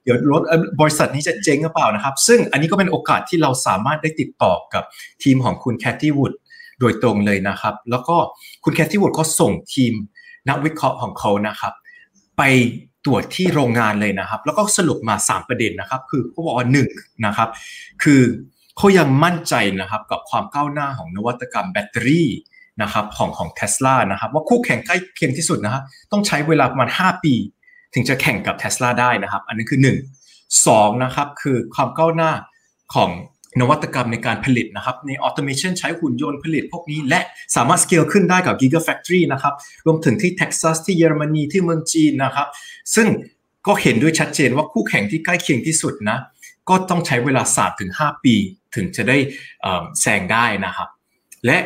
[0.04, 0.42] เดี๋ยวรถ
[0.80, 4.84] บริษัทนี้จะเจ๊งหรือเปล่านะครับ ซึ่งอันนี้ก็เป็นโอกาสที่เราสามารถได้ติดต่อกับ
[5.24, 6.34] ทีมของคุณแคทตี้วูด
[6.80, 8.16] โดยตรงเลยนะครับ แล้วก็
[8.64, 9.94] คุณแคทตี้วูดก็ส่งทีม
[10.50, 11.74] นักวิเคราะห์ของเขานะครับ
[12.38, 12.44] ไป
[13.06, 16.90] ตรวจที่โรงงานเลยนะครับ แล้วก็สรุปมา 3 ประเด็นนะครับ คือเขาบอกว่าหนึ่ง
[17.26, 17.50] นะครับ
[18.04, 18.22] คือ
[18.78, 22.30] เขายังมั่นใจนะครับกับความก้าวหน้าของนวัตกรรมแบตเตอรี่
[22.82, 27.34] นะครับของของเทสลานะครับ ว่าคู่แข่งใกล้เคียงที่สุดนะครับต้องใช้เวลาประมาณ 5 ปี
[27.94, 29.88] ถึงจะแข่งกับเทสลาได้นะครับ อันนี้คือ 1
[30.46, 32.32] 2นะครับคือความก้าวหน้า
[32.94, 33.10] ของ
[33.62, 37.20] นวัตกรรมในการผลิตนะครับใน automation ใช้หุ่นยนต์ผลิตพวกนี้ และ
[37.56, 39.54] สามารถสเกลขึ้นได้กับ Gigafactory นะครับ
[39.86, 42.48] รวมถึงที่เท็กซัสที่เยอรมนีที่เมืองจีนนะครับ
[42.96, 43.08] ซึ่ง
[43.68, 46.18] ก็เห็นด้วยชัดเจนว่าคู่แข่งที่ใกล้เคียงที่สุดนะ
[46.70, 47.44] ก็ต้องใช้เวลา
[47.84, 48.36] 3-5ปี
[48.76, 49.18] ถึงจะได้
[50.02, 50.88] แซงได้นะครับ
[51.46, 51.58] และ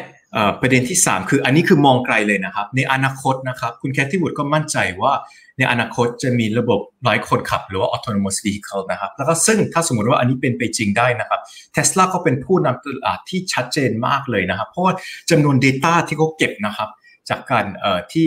[0.62, 5.14] ประเด็นที่ 3 คืออันนี้คือมองไกลเลยนะครับ ในอนาคตนะครับ คุณแคทที่วุดก็มั่นใจว่า
[5.58, 11.42] ในอนาคตจะมีระบบไร้คนขับ หรือว่า autonomous vehicle นะครับแล้วก็ซึ่งถ้าสมมติว่าอันนี้เป็นไปจริงได้นะครับ
[11.74, 14.94] เทสลาก็เป็นผู้นำตลาดที่ชัดเจนมากเลยนะครับ เพราะว่า
[15.30, 16.90] จำนวน Data ที่เขาเก็บนะครับ
[17.30, 17.66] จากการ
[18.12, 18.26] ที่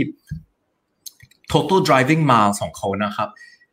[1.52, 3.28] total driving miles ของเขานะครับ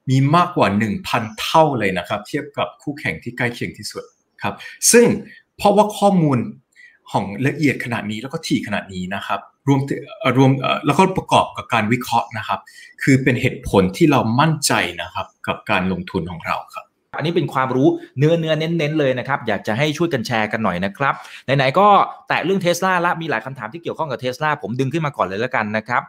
[0.09, 0.67] มีมากกว่า
[1.03, 4.03] 1,000 เท่าเลยนะครับ เทียบกับคู่แข่งที่ใกล้เคียงที่สุด
[4.43, 4.55] ครับ
[4.91, 5.05] ซึ่ง
[5.57, 6.37] เพราะว่าข้อมูล
[7.11, 9.79] ของละเอียดขนาดนี้แล้วก็ถี่ขนาดนี้นะครับ รวม
[10.37, 10.51] รวม
[10.85, 12.59] แล้วก็ประกอบกับการวิเคราะห์นะครับ
[13.03, 16.85] คือเป็นเหตุผลที่เรามั่นใจนะครับ กับการลงทุนของเราครับ
[17.17, 21.13] อันนี้เป็นความรู้เนื้อเนื้อเน้นๆเลยนะครับ อยากจะให้ช่วยกันแชร์กันหน่อยนะครับ
[21.45, 21.87] ไหนๆก็
[22.27, 26.01] แตะเรื่องเทสลาละมีหลายคำถามที่เกี่ยวข้องกับเทสลาผมดึงขึ้นมาก่อนเลยแล้วกันนะครับ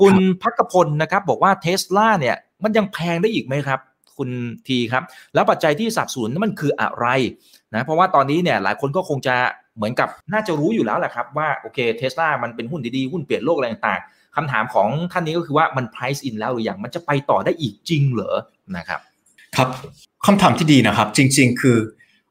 [0.00, 3.80] คุณพักพลนะครับบอกว่าเทสลาเนี่ยมันยังแพงได้อีกไหมครับ
[4.16, 4.30] คุณ
[4.68, 5.02] ทีครับ
[5.34, 7.06] แล้วปัจจัยที่สับสนนั้นมันคืออะไร
[7.76, 9.36] นะเพราะว่าตอนนี้เนี่ยหลายคนก็คงจะ
[9.76, 18.36] เหมือนกับน่าจะรู้อยู่แล้วแหละครับว่าโอเคเทสลามันเป็นหุ้นดีๆ หุ้นเปลี่ยนโลกอะไรต่างๆคำถามของท่านนี้ก็คือว่ามัน price in แล้วหรือยังมันจะไปต่อได้อีกจริงเหรอ
[18.76, 19.00] นะครับ
[19.56, 19.68] ครับ
[20.26, 21.78] คำถามที่ดีนะครับ จริง ๆ คือ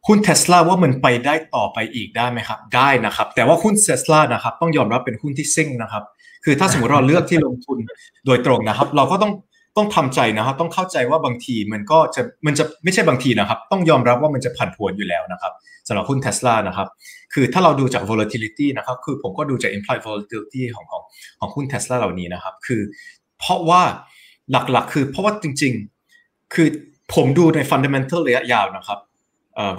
[0.07, 6.03] หุ้นเทสลาว่ามันไปได้ต่อไปอีกได้ไหมครับ ได้นะครับ แต่ว่าหุ้นเทสลานะครับต้องยอมรับเป็นหุ้นที่ซิ่งนะครับ
[6.43, 7.77] คือถ้าสมมติเราเลือกที่ลงทุน
[8.25, 9.31] โดยตรงนะครับ เราก็ต้อง
[9.77, 15.53] ต้องทำใจนะครับต้องเข้าใจว่าบางทีมันก็จะมันจะไม่ใช่บางทีนะครับ ต้องยอมรับว่ามันจะผันผวนอยู่แล้วนะครับ
[15.87, 16.87] สำหรับหุ้นเทสลานะครับ
[17.33, 21.01] คือถ้าเราดูจาก volatility นะครับ คือผมก็ดูจาก implied volatility ของของ
[21.39, 22.81] ของหุ้นเทสลาเหล่านี้นะครับ คือ
[23.39, 23.81] เพราะว่า
[24.51, 25.73] หลักๆ คือเพราะว่าจริง
[26.13, 26.67] ๆ คือ
[27.13, 28.99] ผมดูใน fundamental ระยะยาวนะครับ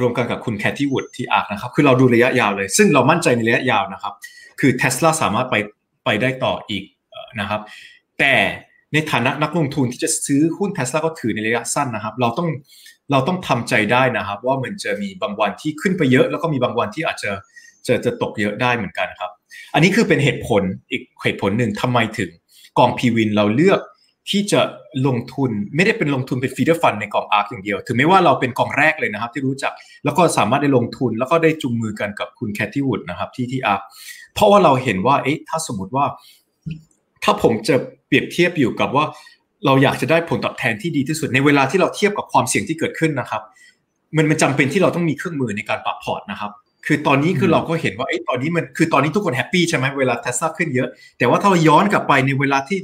[0.01, 4.15] รวมกันกับคุณแคทตี้วูดที่ ARK นะครับ คือเราดูระยะยาวเลย ซึ่งเรามั่นใจในระยะยาวนะครับ
[4.61, 5.55] คือเทสลาสามารถไป
[6.05, 6.85] ไปได้ต่ออีก
[7.41, 7.61] นะครับ
[8.19, 8.35] แต่
[8.93, 12.49] ในฐานะนักลงทุนที่จะซื้อหุ้นเทสลาก็ถือในระยะสั้นนะครับ เราต้อง
[13.11, 17.31] เราต้องทำใจได้นะครับ ว่ามันจะมีบางวันที่ขึ้นไปเยอะ แล้วก็มีบางวันที่อาจจะ
[17.87, 19.31] จะจะตกเยอะได้เหมือนกันครับ
[19.75, 22.31] อันนี้คือเป็นเหตุผลอีกเหตุผลหนึ่งทำไมถึง
[22.79, 23.81] กองพีวินเราเลือก
[24.31, 24.61] ที่จะ
[25.07, 29.73] ลงทุนไม่ได้เป็นลงทุนเป็น feeder fund ในกอง ARK อย่างเดียว ถึงแม้ว่าเราเป็นกองแรกเลยนะครับ ที่รู้จัก
[30.05, 33.81] แล้วก็สามารถได้ลงทุนแล้วก็ได้จูงมือกันกับคุณแคทตี้วูดนะครับที่ที่ ARK
[34.35, 36.05] เพราะว่าเราเห็นว่าเอ๊ะถ้าสมมติว่า
[37.27, 37.75] ถ้าผมจะ
[38.07, 39.05] เปรียบเทียบอยู่กับว่า
[39.67, 43.43] เราอยากจะได้ผลตอบแทนที่ดีที่สุดในเวลาที่เราเทียบกับความเสี่ยงที่เกิดขึ้นนะครับ
[44.17, 46.51] มันมันจำเป็นที่เราต้องมีเครื่องมือในการปรับพอร์ตนะครับ
[46.87, 52.79] คือตอนนี้คือเราก็เห็นว่าไอ้ตอนนี้มันคือตอนนี้ทุกคนแฮปปี้ใช่ไหมเวลาเทสลาขึ้นเยอะ แต่ว่าถ้าเราย้อนกลับไปในเวลาที่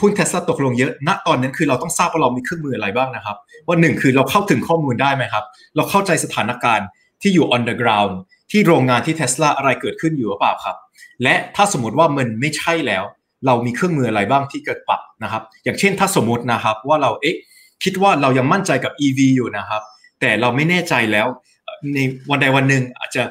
[0.00, 5.44] หุ้นเทสลาตกลงเยอะ ณ ตอนนั้นคือเราต้องทราบว่าเรามีเครื่องมืออะไรบ้างนะครับ ว่าหนึ่งคือเราเข้าถึงข้อมูลได้ไหมครับ
[5.76, 6.86] เราเข้าใจสถานการณ์
[7.22, 8.14] ที่อยู่ on the ground
[8.50, 10.76] ที่โรงงานที่เทสลาอะไรเกิดขึ้นอยู่หรือเปล่าครับ
[11.22, 13.04] และถ้าสมมติว่ามันไม่ใช่แล้ว
[13.46, 17.36] เรามีเครื่องมืออะไรบ้างที่เกิดปรับนะครับ อย่างเช่นถ้าสมมตินะครับว่าเราเอ๊ะ
[17.84, 19.82] คิดว่าเรายังมั่นใจกับ EV อยู่นะครับ
[20.20, 21.26] แต่เราไม่แน่ใจแล้ว
[21.94, 21.98] ใน
[22.30, 23.22] วันใดวันหนึ่งอาจจะ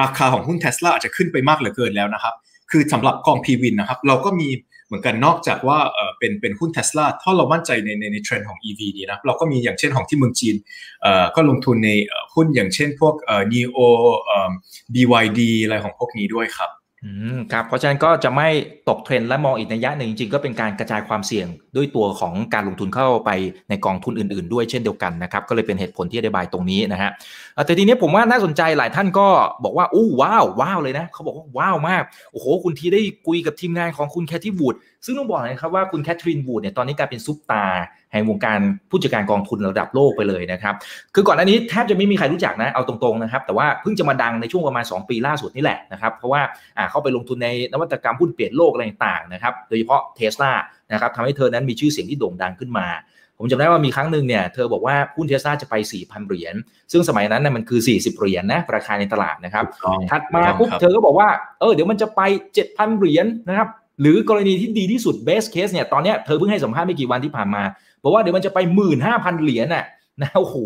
[0.00, 2.34] ราคาของหุ้นเทสลาอาจจะขึ้นไปมากเหลือเกินแล้วนะครับ
[2.70, 4.48] คือสำหรับกองพีวินนะครับ เราก็มี
[4.86, 5.78] เหมือนกันนอกจากว่า
[6.18, 10.56] เป็นเป็นหุ้นเทสลาถ้าเรามั่นใจในในในเทรนด์ของ EV ดีนะเราก็มีอย่างเช่นของที่เมืองจีน
[11.36, 11.90] ก็ลงทุนใน
[12.34, 13.14] หุ้นอย่างเช่นพวก
[13.52, 13.78] NEO
[14.94, 16.70] BYD อะไรของพวกนี้ด้วยครับ
[17.04, 18.48] อืมครับเพราะฉะนั้นก็จะไม่
[18.88, 23.30] ตกเทรนด์และมองอีกนัยยะหนึ่งจริงๆก็เป็นการกระจายความเสี่ยงด้วยตัวของการลงทุนเข้าไป
[23.68, 27.10] ในกองทุนอื่นๆ ด้วยเช่นเดียวกันนะครับก็เลยเป็นเหตุผลที่อธิบายตรงนี้นะฮะ
[27.66, 29.26] แต่ทีนี้ผมว่าน่าสนใจหลายท่านก็
[29.64, 37.64] บอกว่าอู้ว้าวว้าวเลยนะเขาบอกว่าว้าวมากโอ้โหคุณทีได้คุยกับทีมงานของคุณแคทตี้วูดซึ่งต้องบอกนะครับว่าคุณแคทรีนวูดเนี่ยตอนนี้กลายเป็นซุปตา
[38.16, 38.58] ห่งวงการ
[38.90, 40.74] ผู้จัดการกองทุนระดับโลกไปเลยนะครับ
[41.14, 46.42] คือก่อนหน้านี้แทบจะไม่มีใครรู้จักนะเอาตรงๆนะครับ แต่ว่าเพิ่งจะมาดังในช่วงประมาณ 2 ปีล่าสุดนี่แหละนะครับ เพราะว่า
[46.90, 50.52] เข้าไปลงทุนในนวัตกรรมหุ้นเปลี่ยนโลกอะไรต่างๆนะครับ โดยเฉพาะเทสลา
[50.92, 52.88] นะครับทำให้เธอนั้นมีชื่อเสียงที่โด่งดังขึ้นมา
[53.38, 56.54] ผมจำได้ว่ามีครั้งหนึ่งเนี่ยเธอบอกว่าหุ้นเทสลาจะไป 4,000 เหรียญ
[56.92, 59.64] ซึ่งสมัยนั้นน่ยมันคือ 40 เหรียญนะราคาในตลาดนะครับ
[60.10, 61.28] ถัดมาปุ๊บเธอก็บอกว่า
[61.60, 62.20] เออเดี๋ยวมันจะไป
[62.60, 63.68] 7,000 เหรียญนะครับ
[64.00, 67.62] หรือกรณีที่ดีที่สุด best case เนี่ยตอนนี้เธอเพิ่งให้สัมภาษณ์ไม่กี่วันที่ผ่านมา
[68.02, 69.86] บอกว่าเดี๋ยวมันจะไปหมื่นห้าพันเหรียญน่ะ
[70.22, 70.56] นะโอ้โห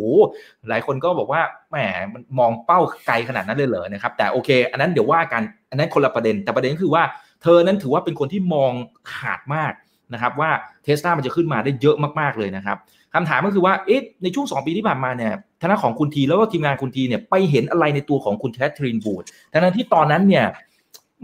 [0.68, 1.40] หลายคนก็บอกว่า
[1.70, 1.76] แหม
[2.12, 7.02] มันมองเป้าไกลขนาดนั้นเลยเหรอนะครับ แต่โอเค อันนั้นเดี๋ยวว่ากันอันนั้นคนละประเด็นแต่ประเด็นคือว่า
[7.42, 8.72] เธอนั้นถือว่าเป็นคนที่มอง
[9.14, 9.72] ขาดมาก
[10.12, 10.50] นะครับว่า
[10.84, 12.76] เทสลามันจะขึ้นมาได้เยอะมากๆเลยนะครับ
[13.14, 20.44] คำถามก็คือว่าเอ๊ะในช่วง 2 ปีที่ผ่านมาเนี่ยทางของคุณทีแล้วก็ทีมงานคุณทีเนี่ยไปเห็นอะไรในตัวของคุณแคทรีนบูดทั้งที่ตอนนั้นเนี่ย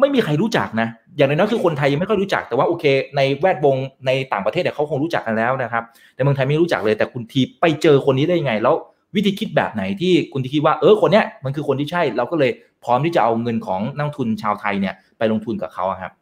[0.00, 2.84] ไม่มีใครรู้จักนะ อย่างน้อยคือคนไทยยังไม่ค่อยรู้จักแต่ว่าโอเค
[3.16, 3.76] ในแวดวง
[4.06, 5.84] ในต่างประเทศเนี่ยเขาคงรู้จักกันแล้วนะครับ
[6.14, 8.74] แต่เมืองไทยไม่รู้จักเลย แต่คุณทีไปเจอคนนี้ได้ยังไง แล้ว
[9.16, 12.50] วิธีคิดแบบไหนที่คุณที่คิดว่าเออคนเนี้ยมันคือคนที่ใช่เราก็เลย
[12.84, 16.12] พร้อมที่จะเอาเงินของนักทุนชาวไทยเนี่ยไปลงทุนกับเขาครับ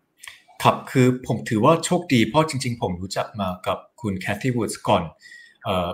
[0.62, 5.02] ครับคือผมถือว่าโชคดีเพราะจริง ๆ ผมรู้จักมากับคุณแคทตี้วูดส์ก่อน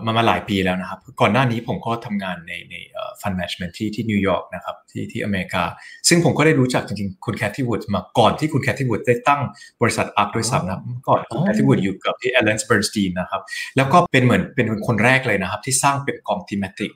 [0.05, 5.63] มามาหลายปีแล้วนะครับ ก่อนหน้านี้ผมก็ทำงานในในเอ่อ fund management ที่ที่นิวยอร์กนะครับที่ที่อเมริกา
[6.09, 9.41] ซึ่งผมก็ได้รู้จักจริงๆ คุณแคทตี้วูดมาก่อนที่คุณแคทตี้วูดได้ตั้ง
[9.83, 13.43] บริษัท ARK ด้วยซ้ำนะก่อนคุณแคทตี้วูดอยู่กับที่ AllianceBernstein นะครับ
[13.77, 16.93] แล้วก็เป็นเหมือนเป็นคนแรกเลยนะครับ ที่สร้างเป็นกอง thematic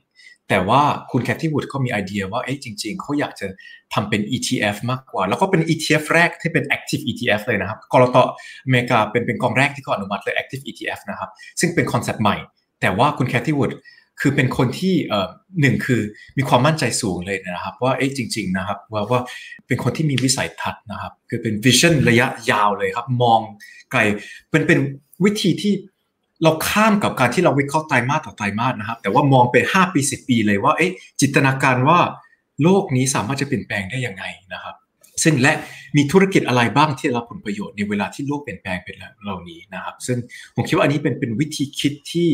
[0.48, 3.46] แต่ว่าคุณแคทตี้วูดก็มีไอเดียว่าเอ๊ะจริง ๆ เขาอยากจะ
[3.94, 8.22] ทำเป็น ETF มากกว่า แล้วก็เป็น ETF แรกที่เป็น active ETF เลยนะครับกลตอ
[8.70, 12.36] เมริกาเป็นเป็นกองแรกที่ก็อนุมัติเลย active ETF นะครับซึ่งเป็นคอนเซ็ปต์ใหม่
[12.84, 13.72] แต่ว่าคุณแคทตี้วูด
[14.20, 15.28] คือเป็นคนที่เอ่อ
[15.60, 16.00] หนึ่งคือ
[16.36, 19.20] มีความมั่นใจสูงเลยนะครับ ว่าเอ๊ะจริง ๆ นะครับว่าว่า
[19.66, 23.40] เป็นคนที่มีวิสัยทัศน์นะครับ คือเป็นวิชั่นระยะยาวเลยครับ มอง
[23.92, 24.00] ไกล
[24.50, 24.78] เป็นเป็น
[25.24, 25.72] วิธีที่
[26.42, 31.98] เราข้ามกับการที่เราวิเคราะห์ไตรมาสต่อไตรมาสนะครับ แต่ว่ามองไป5ปี 10 ปีเลยว่าเอ๊ะจินตนาการว่า
[32.62, 34.74] โลกนี้สามารถจะเปลี่ยนแปลงได้ยังไงนะครับ
[35.22, 35.52] ซึ่งและ
[35.96, 40.18] มีธุรกิจอะไรบ้างที่รับผลประโยชน์ในเวลาที่โลกเปลี่ยนแปลงเป็นเหล่านี้นะครับ ซึ่ง
[40.54, 42.30] ผมคิดว่าอันนี้เป็นเป็นวิธีคิดที่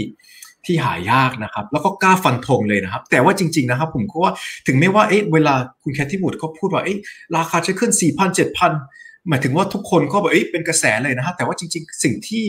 [0.67, 4.33] ที่หายากนะครับ แล้วก็กล้าฟันธงเลยนะครับ แต่ว่าจริง ๆนะครับ ผมก็ว่า
[4.67, 6.99] ถึงแม้ว่าเอ๊ะเวลาคุณแคทที่บุตรก็พูดว่าเอ๊ะ
[7.37, 12.45] ราคาจะขึ้น4 0 0 0 7,000หมายถึงว่าทุกคนก็แบบเอ๊ะเป็นกระแสเลยนะครับแต่ว่าจริง ๆ สิ่งที่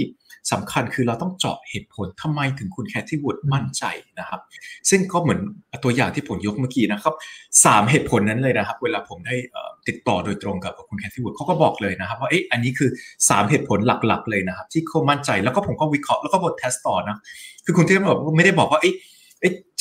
[0.51, 3.83] สำคัญคือเราต้องเจาะเหตุผลทำไมถึงคุณแคทที่วูดมั่นใจ
[4.19, 4.41] นะครับ
[4.89, 5.39] ซึ่งก็เหมือน
[5.83, 7.13] ตัวอย่างที่ผมยกเมื่อกี้นะครับ
[7.65, 9.35] สามเหตุผลนั้นเลยนะครับ เวลาผมได้
[9.87, 12.89] ติดต่อโดยตรงกับคุณแคทที่วูดเขาก็บอกเลยนะครับ ว่าเอ๊ะอันนี้คือ
[13.19, 17.17] 3 เหตุผลหลักๆ เลยนะครับ ที่เขามั่นใจแล้วก็ผมก็วิเคราะห์แล้วก็บทเทสต่อนะ
[17.65, 18.95] คือคุณที่บอกไม่ได้บอกว่าเอ๊ะ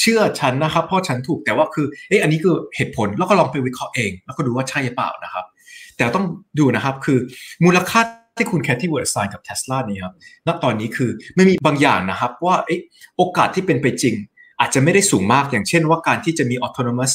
[0.01, 5.45] เชื่อฉันนะครับเพราะฉันถูกแต่ว่าคือเอ๊ะอันนี้คือเหตุผลแล้วก็ลองไปวิเคราะห์เอง แล้วก็ดูว่าใช่หรือเปล่านะครับ
[5.97, 6.27] แต่ต้อง
[6.59, 7.19] ดูนะครับคือ
[7.65, 8.01] มูลค่า
[8.41, 10.15] ที่คุณแคทตี้วูด assign กับเทสลานี่ครับ
[10.47, 12.57] ณตอนนี้คือไม่มีบางอย่างนะครับว่า
[13.17, 14.15] โอกาสที่เป็นไปจริง
[14.61, 17.13] อาจจะไม่ได้สูงมากอย่างเช่นว่าการที่จะมี autonomous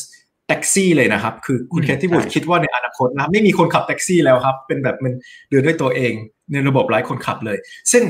[0.48, 5.14] taxi เลยนะครับ คือคุณแคทตี้วูดคิดว่าในอนาคตนะไม่มีคนขับแท็กซี่แล้วครับ เป็นแบบมัน
[5.50, 6.14] เดินด้วยตัวเอง
[6.52, 7.58] ในระบบไร้คนขับเลย
[7.92, 8.04] ซึ่ง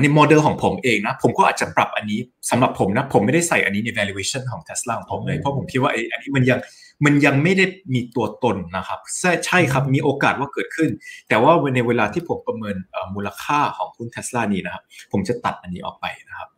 [0.00, 6.58] ในโมเดลของผมเองนะ ผมก็อาจจะปรับอันนี้สำหรับผมนะ ผมไม่ได้ใส่อันนี้ใน valuation ของ Tesla ของผมเลย เพราะผมคิดว่าไอ้อันนี้มันยัง
[7.04, 7.64] มันยังไม่ได้
[7.94, 10.90] มีตัวตนนะครับใช่ใช่ครับมีโอกาสว่าเกิดขึ้น
[11.28, 12.76] แต่ว่าในเวลาที่ผมประเมิน
[13.14, 14.82] มูลค่าของหุ้นเทสลานี้นะครับ
[15.12, 16.48] ผมจะตัดอันนี้ออกไปนะครับ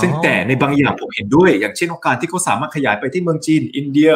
[0.00, 4.12] ซึ่งแต่ในบางอย่างผมเห็นด้วย อย่างเช่นโอกาสที่เขาสามารถขยายไปที่เมืองจีน อินเดีย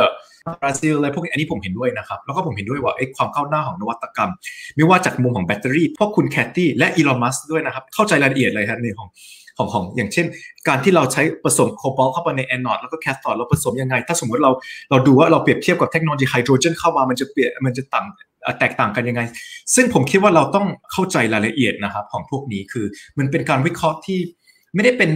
[0.61, 4.31] บราซิลอะไรพวกนี้อันนี้ผมเห็นด้วยนะครับ แล้วก็ผมเห็นด้วยว่าความก้าวหน้าของนวัตกรรม
[4.77, 9.09] ไม่ว่าจากมุมของแบตเตอรี่พวกคุณแคตตี้และอีลอนมัสก์ด้วยนะครับ เข้าใจรายละเอียดเลยครับในของ
[9.61, 10.27] ของของอย่างเช่น
[10.69, 14.53] การที่เราใช้ผสม cobalt เข้าไปใน anode แล้วก็ cathode เราผสมยังไง ถ้าสมมติเรา
[14.91, 18.07] เราดูว่าเราเปรียบเทียบกับเทคโนโลยีไฮโดรเจนเข้ามามันจะเปลี่ยนมันจะต่าง
[18.59, 19.23] แตกต่างกันยังไง
[19.75, 22.87] ซึ่งผมคิดว่าเราต้องเข้าใจรายละเอียดนะครับของพวกนี้คือ
[23.19, 24.19] มันเป็นการวิเคราะห์ที่
[24.75, 25.11] ไม่ได้เป็น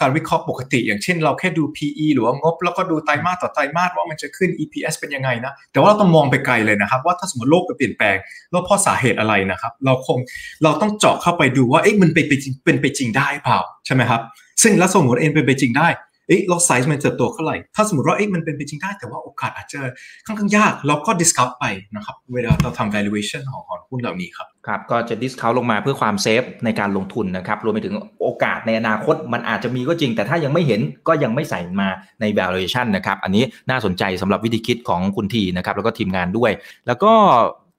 [0.00, 8.16] การวิเคราะห์ปกติ อย่างเช่นเราแค่ดู PE หรือว่างบ แล้วก็ดูไตรมาสต่อไตรมาสว่ามันจะขึ้น EPS เป็นยังไงนะ แต่ว่าเราต้องมองไปไกลเลยนะครับ ว่าถ้าสมมติโลกจะเปลี่ยนแปลง
[8.50, 10.18] แล้วเพราะสาเหตุอะไรนะครับ เราคง
[10.62, 14.20] เราต้องเจาะเข้าไปดูว่าเอ๊ะมันเป็นไปจริงเป็นไปจริงได้เปล่าใช่ไหมครับ
[14.62, 15.88] ซึ่งแล้วสมมติเองเป็นไปจริงได้
[16.28, 19.80] เอ๊ะเราไซส์มันเติบโตเท่าไหร่ ถ้าสมมติว่าเอ๊ะมันเป็นไปจริงได้ แต่ว่าโอกาสอาจจะ
[20.26, 21.64] ค่อนข้างยาก เราก็ discount ไป
[21.94, 31.88] นะครับ เวลาเราทำ valuation ของหุ้นเหล่านี้ครับครับ ก็จะ discount ลงมาเพื่อความเซฟในการลงทุนนะครับ รวมไปถึงโอกาสในอนาคตมันอาจจะมีก็จริง แต่ถ้ายังไม่เห็นก็ยังไม่ใส่มา
[32.20, 36.50] ใน valuation นะครับ อันนี้น่าสนใจสำหรับวิธีคิดของคุณทีนะครับ แล้วก็ทีมงานด้วย
[36.86, 37.12] แล้วก็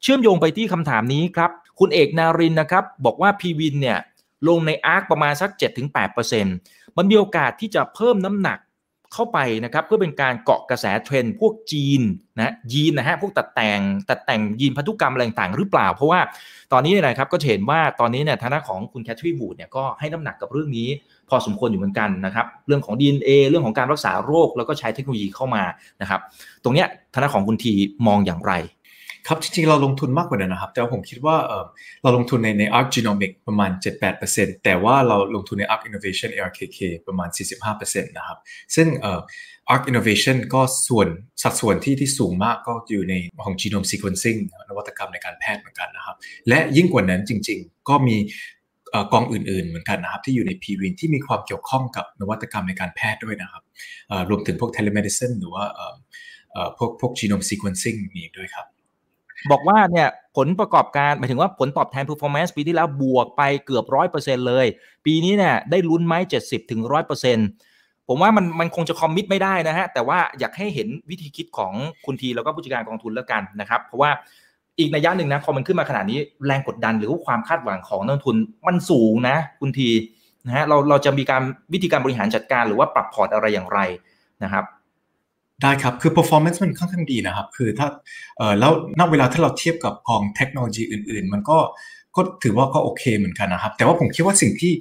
[0.03, 3.99] เชื่อมโยงไปที่คำถามนี้ครับ คุณเอกนารินนะครับ บอกว่า p ีวินเนี่ย
[4.47, 8.59] ลงในอาร์คประมาณสัก 7-8% มันมีโอกาสที่จะเพิ่มน้ำหนัก
[9.13, 12.01] เข้าไปนะครับเพื่อเป็นการเกาะกระแสเทรนด์พวกจีน
[12.37, 13.79] นะยีนนะฮะพวกตัดแต่ง
[14.09, 16.19] ตัดแต่งยีนพันธุกรรมอะไรต่างหรือเปล่า เพราะว่า
[16.73, 20.87] ตอนนี้เนี่ยนะครับก็เห็นว่าตอนนี้เนี่ยทางด้านของคุณแคทตี้วูดเนี่ยก็ให้น้ำหนักกับเรื่องนี้
[21.29, 25.63] พอสมควรอยู่เหมือนกันนะครับเรื่องของ DNA เรื่องของการรักษาโรค แล้วก็ใช้เทคโนโลยีเข้ามา
[26.01, 26.19] นะครับ
[26.63, 27.73] ตรงเนี้ยทางด้านของคุณที
[28.07, 28.53] มองอย่างไร
[29.28, 31.36] ครับจริงๆ เราลงทุนมากกว่านั้นนะครับ แต่ผมคิดว่า
[32.03, 33.71] เราลงทุนในใน Arc Genomic ประมาณ
[34.17, 37.30] 7-8%แต่ว่าเราลงทุนใน Arc Innovation ARKK ประมาณ
[37.67, 38.38] 45%นะครับ
[38.75, 38.88] ซึ่ง
[39.73, 41.07] Arc Innovation ก็ส่วน
[41.43, 43.13] สัดส่วนที่ที่สูงมากก็อยู่ใน
[43.43, 46.15] ของ Genome Sequencing นวัตกรรมในการแพทย์เหมือนกันนะครับ
[46.49, 48.17] และยิ่งกว่านั้นจริงๆ ก็มี
[49.13, 53.63] กองอื่นๆ เหมือนกันนะครับ ที่อยู่ใน p w i n ที่มีความเกี่ยวข้องกับนวัตกรรมในการแพทย์ด้วยนะครับ
[54.30, 55.65] รวมถึงพวก telemedicine หรือว่า
[56.78, 58.67] พวกพวก genome sequencing มีด้วยครับ
[59.51, 64.65] บอกว่าเนี่ยผลประกอบการหมายถึงว่าผลตอบแทน performance ปีที่แล้วบวกไปเกือบร้อยเปอร์เซ็นเลย
[65.05, 67.47] ปีนี้เนี่ยได้ลุ้นไหมเจ็ดสิบถึงร้อยเปอร์เซ็นต์
[68.07, 71.73] ผมว่ามันมันคงจะคอมมิตไม่ได้นะฮะ แต่ว่าอยากให้เห็นวิธีคิดของ
[72.05, 74.11] คุณทีแล้วก็ผู้จัดการกองทุนแล้วกันนะครับ เพราะว่า
[74.79, 78.35] อีกในย่าหนึ่งนะพอมันขึ้นมาขนาดนี้แรงกดดันหรือว่าความคาดหวังของนักทุน
[78.67, 79.89] มันสูงนะ คุณที
[80.45, 81.41] นะฮะเราเราจะมีการ
[81.73, 83.79] วิธีการบริหารจัดการหรือว่าปรับพอร์ตอะไรอย่างไร
[84.43, 84.63] นะครับ
[85.63, 87.87] ได้ครับ คือ performance มันค่อนข้างดีนะครับ คือถ้า
[88.37, 91.57] เออแล้วณเวลาถ้าเราเทียบกับกองเทคโนโลยีอื่น ๆ มันก็
[92.15, 94.73] ก็ถือว่าก็โอเคเหมือนกันนะครับ แต่ว่าผมคิดว่าสิ่งที่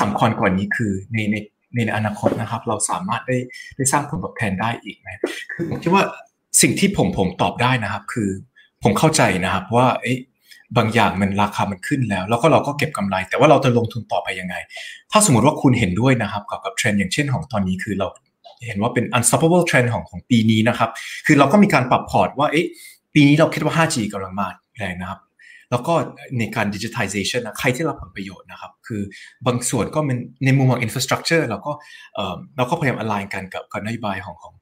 [0.00, 1.36] สำคัญกว่านี้คือในใน
[1.74, 3.38] ในอนาคตนะครับ เราสามารถได้
[3.76, 5.20] ได้สร้างผลตอบแทนได้อีกนะ
[5.52, 6.04] คือผมคิดว่า
[6.62, 8.30] สิ่งที่ผมผมตอบได้นะครับ คือ
[8.82, 10.18] ผมเข้าใจนะครับว่าเอ๊ะ
[10.76, 14.54] บางอย่างมันราคามันขึ้นแล้ว แล้วก็เราก็เก็บกำไร แต่ว่าเราจะลงทุนต่อไปยังไง
[15.12, 18.06] ถ้าสมมติว่าคุณเห็นด้วยนะครับกับกับเทรนด์อย่างเช่นของตอนนี้คือเรา
[18.66, 20.90] เห็นว่าเป็น unstoppable trend ของของปีนี้นะครับ
[21.26, 22.66] คือเราก็มีการปรับพอร์ตว่าเอ๊ะ
[23.14, 25.20] ปีนี้เราคิดว่า 5G กำลังมาแรงนะครับ
[25.70, 25.94] แล้วก็
[26.38, 29.02] ในการ digitization นะใครที่รับผลประโยชน์นะครับ คือ
[29.46, 31.72] บางส่วนก็เป็นในมุมของ infrastructure เราก็
[32.56, 34.54] เราก็พยายาม align กันกับกับนโยบายของของ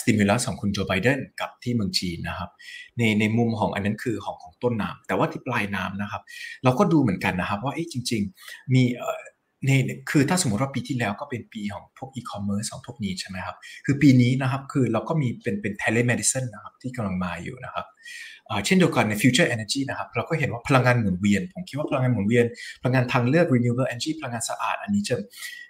[0.00, 2.50] stimulus ของคุณโจไบเดนกับที่เมืองจีนนะครับ
[2.98, 6.22] ในในมุมของอันนั้นคือของของต้นน้ำแต่ว่าที่ปลายน้ำนะครับ
[6.64, 8.82] เราก็ดูเหมือนกันนะครับว่าเอ๊ะจริง ๆ มี
[9.66, 9.70] ใน
[10.10, 13.56] คือถ้าสมมติว่าปีที่แล้วก็เป็นปีของพวกอีคอมเมิร์ซของพวกนี้ใช่ไหมครับ
[13.86, 17.86] คือปีนี้นะครับคือเราก็มีเป็นเป็น telemedicine นะครับที่กำลังมาอยู่นะครับ
[18.64, 22.44] เช่นเดียวกันใน future energy นะครับเราก็เห็นว่าพลังงานหมุนเวียน ผมคิดว่าพลังงานหมุนเวียน
[22.80, 25.16] พลังงานทางเลือก renewable energy พลังงานสะอาด อันนี้จะ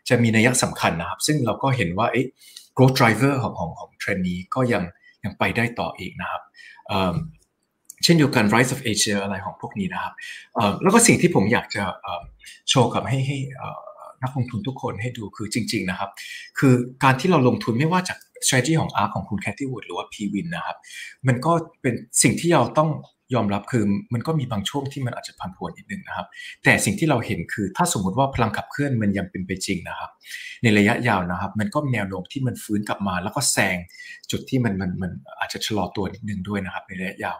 [0.08, 2.26] จะมีนัยสำคัญนะครับ ซึ่งเราก็เห็นว่าเอ๊ะ
[2.76, 4.82] growth driver ของของของเทรนด์นี้ก็ยัง
[5.24, 6.42] ยังไปได้ต่ออีกนะครับ
[8.04, 10.14] เช่นเดียวกัน rise of Asia อะไรของพวกนี้นะครับ
[10.82, 11.82] แล้วก็สิ่งที่ผมอยากจะ
[12.68, 13.38] โชว์กับให้ให้
[14.22, 16.10] นักลงทุนทุกคนให้ดูคือจริง ๆนะครับ
[16.58, 20.76] คือการที่เราลงทุนไม่ว่าจาก strategy ของ ARK ของคุณแคทตี้วูดหรือว่า PWIN นะครับ
[21.26, 22.90] มันก็เป็นสิ่งที่เราต้อง
[23.34, 26.26] ยอมรับคือมันก็มีบางช่วงที่มันอาจจะพันผวนนิดนึงนะครับ
[26.64, 30.10] แต่สิ่งที่เราเห็นคือถ้าสมมติว่าพลังขับเคลื่อนมันยังเป็นไปจริงนะครับ
[30.62, 33.76] ในระยะยาวนะครับ มันก็แนวโน้มที่มันฟื้นกลับมา แล้วก็แซง
[34.30, 37.36] จุดที่มันมันมันอาจจะชะลอตัวนิดนึงด้วยนะครับ ในระยะยาว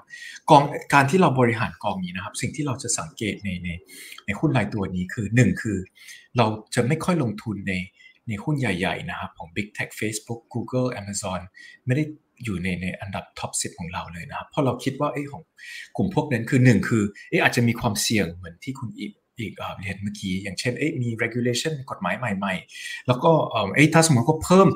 [0.50, 0.62] กอง
[0.94, 3.68] การที่เราบริหารกองนี้นะครับ สิ่งที่เราจะสังเกตในใน
[4.26, 5.78] ในหุ้นรายตัวนี้คือ 1 คือ
[6.36, 7.74] เราจะไม่ค่อยลงทุนใน
[8.28, 11.40] ในหุ้นใหญ่ ๆ นะครับ ของ Big Tech Facebook Google Amazon
[11.86, 12.04] ไม่ได้
[12.44, 15.42] อยู่ในในอันดับท็อปสิของเราเลยนะครับเพราะเราคิดว่าไอ้ของ
[15.96, 23.30] กลุ่มพวกนั้นคือหนึ่งคือเอ๊อาจจะมีความเสี่ยงเหมือนที่คุณอีกอีกเรียนเมื่อกี้ อย่างเช่นเอ๊มี regulation กฎหมายใหม่ ๆ แล้วก็
[23.74, 24.68] เอ๊ถ้าสมมติก็เพิ่ม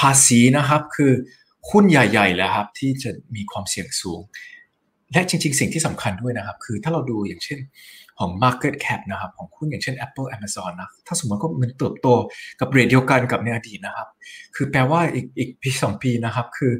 [0.00, 1.12] ภาษีนะครับคือ
[1.70, 4.20] หุ้นใหญ่ๆแล้วครับที่จะมีความเสี่ยงสูง
[5.12, 7.58] และจริง ๆ สิ่งที่สำคัญด้วยนะครับ คือถ้าเราดูอย่างเช่น
[8.18, 12.08] ของ Market Cap นะครับของหุ้นอย่างเช่น Apple Amazon นะถ้าสมมติก็มันเติบโต
[12.60, 14.08] กับ rate เดียวกันกับในอดีตนะครับ
[14.56, 16.72] คือแปลว่าอีกอีกปีสองปีนะครับ คือ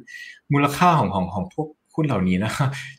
[0.52, 2.52] มูลค่าของของของพวกหุ้นเหล่านี้นะ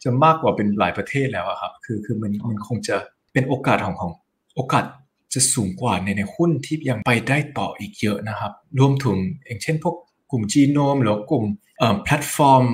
[0.03, 2.95] จะมากกว่าเป็นหลายประเทศแล้วครับคือคือมันมันคงจะ
[3.34, 4.11] เป็นโอกาสของของ
[4.55, 4.86] โอกาส
[5.34, 9.95] จะสูงกว่าในในหุ้นที่ยังไปได้ต่ออีกเยอะนะครับ รวมถึงอย่างเช่นพวก
[10.31, 11.45] กลุ่มจีโนมหรือกลุ่ม
[12.03, 12.65] แพลตฟอร์ม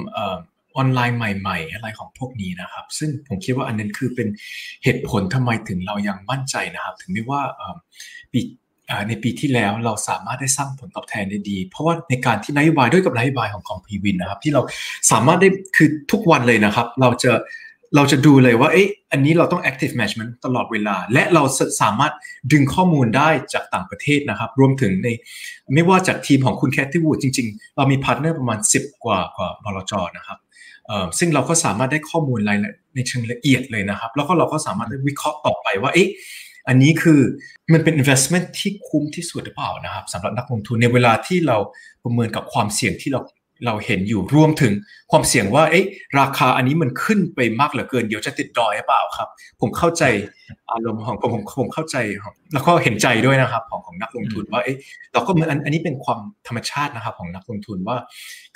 [0.79, 4.27] ออนไลน์ใหม่ ๆ อะไรของพวกนี้นะครับ ซึ่งผมคิดว่าอันนั้นคือเป็น
[4.83, 7.41] เหตุผลทำไมถึงเรายังมั่นใจนะครับ ถึงไม่ว่า
[8.33, 8.41] ปี
[9.07, 14.61] ในปีที่แล้วเราสามารถได้สร้างผลตอบแทนได้ดี เพราะว่าในการที่นโยบายด้วยกับนโยบายของของ PWIN นะครับ ที่เรา
[15.11, 17.31] สามารถได้คือทุกวันเลยนะครับ เราจะ
[17.95, 21.43] เราจะดูเลยว่าเอ๊ะอันนี้เราต้อง active management ตลอดเวลา และเรา
[21.81, 22.13] สามารถ
[22.51, 25.07] ดึงข้อมูลได้จากต่างประเทศนะครับ รวมถึงใน
[25.73, 30.37] ไม่ว่าจากทีมของคุณแคทตี้วูดจริง ๆ เรามี partner ประมาณ 10 กว่ากว่าบลจนะครับ
[31.19, 32.57] ซึ่งเราก็สามารถได้ข้อมูลราย
[32.95, 36.09] ในเชิงละเอียดเลยนะครับ แล้วก็เราก็สามารถได้วิเคราะห์ต่อไปว่าเอ๊ะ
[36.67, 37.19] อันนี้คือ
[37.73, 41.57] มันเป็น investment ที่คุ้มที่สุดหรือเปล่านะครับสำหรับนักลงทุนในเวลาที่เรา
[42.03, 43.21] ประเมินกับความเสี่ยงที่เรา
[43.65, 44.73] เราเห็นอยู่รวมถึง
[45.11, 45.85] ความเสี่ยงว่าเอ๊ะ
[46.19, 49.27] ราคาอันนี้มันขึ้นไปมากเหลือเกินเดี๋ยวจะติดดอยหรือเปล่าครับ
[49.61, 50.03] ผมเข้าใจ
[50.71, 51.97] อารมณ์ของผมผมผมเข้าใจ
[52.53, 54.77] แล้วก็เห็นใจด้วยนะครับของของนักลงทุนว่าเอ๊ะ
[55.13, 57.97] เราก็มันอันนี้เป็นความธรรมชาตินะครับของนักลงทุนว่า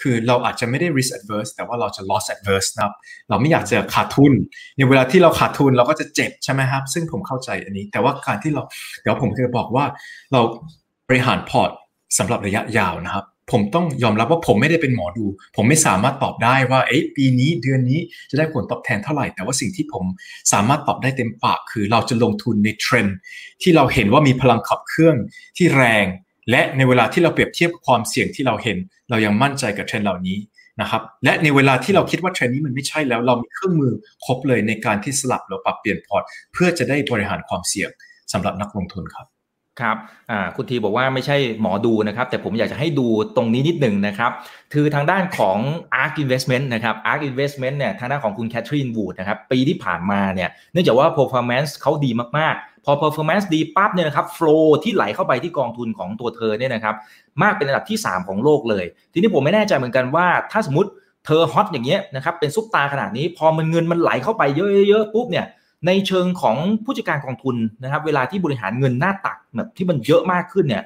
[0.02, 2.94] คือเราอาจจะไม่ได้ risk adverse แต่ว่าเราจะ loss adverse นะครับ
[3.30, 4.34] เราไม่อยากจะขาดทุน
[4.78, 8.64] ในเวลาที่เราขาดทุนเราก็จะเจ็บใช่ไหมครับ ซึ่งผมเข้าใจอันนี้ แต่ว่าการที่เรา
[9.02, 9.86] เดี๋ยวผมจะบอกว่า
[10.32, 10.42] เรา
[11.08, 11.72] บริหารพอร์ต
[12.18, 15.26] สำหรับระยะยาวนะครับ ผมต้องยอมรับว่าผมไม่ได้เป็นหมอดู
[15.56, 20.06] ผมไม่สามารถตอบได้ว่าเอ๊ะปีนี้เดือนนี้จะได้ผลตอบแทนเท่าไหร่ แต่ว่าสิ่งที่ผม
[20.54, 23.18] สามารถตอบได้เต็มปาก คือเราจะลงทุนในเทรนด์
[23.62, 25.16] ที่เราเห็นว่ามีพลังขับเคลื่อน
[25.58, 26.06] ที่แรง
[26.50, 28.78] และในเวลาที่เราเปรียบเทียบความเสี่ยงที่เราเห็น
[29.10, 30.38] เรายังมั่นใจกับเทรนด์เหล่านี้
[30.82, 33.94] นะครับและในเวลาที่เราคิดว่าเทรนด์นี้มันไม่ใช่แล้ว เรามีเครื่องมือ
[34.26, 36.24] ครบเลยในการที่สลับหรือปรับเปลี่ยนพอร์ต
[36.54, 37.90] เพื่อจะได้บริหารความเสี่ยง
[38.34, 39.33] สำหรับนักลงทุนครับ
[39.82, 39.98] ครับ
[40.56, 44.32] คุณทีบอกว่าไม่ใช่หมอดูนะครับ แต่ผมอยากจะให้ดูตรงนี้นิดหนึ่งนะครับ
[44.74, 45.58] คือทางด้านของ
[46.02, 56.96] ARK Investment นะครับ ARK Investment เนี่ยทางด้านของคุณแคทรีนวูดนะครับ ปีที่ผ่านมาเนี่ยเนื่องจากว่า performance เขาดีมากๆ พอ performance ดีปั๊บเนี่ยนะครับ flow ที่ไหลเข้าไปที่กองทุนของตัวเธอเนี่ยนะครับ
[57.42, 60.90] มากเป็นระดับที่ 3 ของโลกเลย ทีนี้ผมไม่แน่ใจเหมือนกันว่าถ้าสมมติ
[61.26, 64.44] เธอฮอตอย่างเงี้ยนะครับเป็นซุปตาขนาดนี้ พอมันเงินมันไหลเข้าไป
[64.88, 65.46] เยอะๆปุ๊บเนี่ย
[65.88, 70.84] ในเชิงของผู้จัดการกองทุนนะครับ เวลาที่บริหารเงินหน้าตักแบบที่มันเยอะมากขึ้นเนี่ย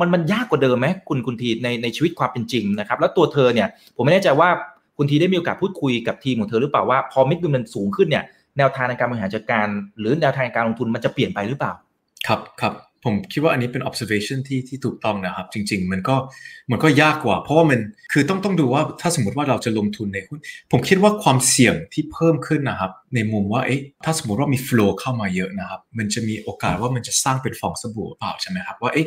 [0.00, 4.48] มันมันยากกว่าเดิมไหมคุณคุณทีในในชีวิตความเป็นจริงนะครับ แล้วตัวเธอเนี่ย ผมไม่แน่ใจว่า
[4.96, 8.24] คุณทีได้มีโอกาสพูดคุยกับทีมของเธอหรือเปล่าว่าพอเม็ดเงินมันสูงขึ้นเนี่ย
[8.58, 9.66] แนวทางในการบริหารจัดการ
[9.98, 11.72] หรือแนวทางการลงทุนมันจะเปลี่ยนไปหรือเปล่า
[12.26, 12.72] ครับครับ
[13.04, 16.16] ผมคิดว่าอันนี้เป็น observation ที่ที่ถูกต้องนะครับ จริง ๆ มันก็
[16.70, 17.80] มันก็ยากกว่า เพราะว่ามัน
[18.12, 20.38] คือต้องต้องดูว่าถ้าสมมติว่าเราจะลงทุนในหุ้น
[20.72, 29.06] ผมคิดว่าความเสี่ยงที่เพิ่มขึ้นนะครับ ในมุมว่าเอ๊ะถ้าสมมติว่ามี flow เข้ามาเยอะนะครับ มันจะมีโอกาสว่ามันจะสร้างเป็นฟองสบู่เปล่าใช่ไหมครับ ว่าเอ๊ะ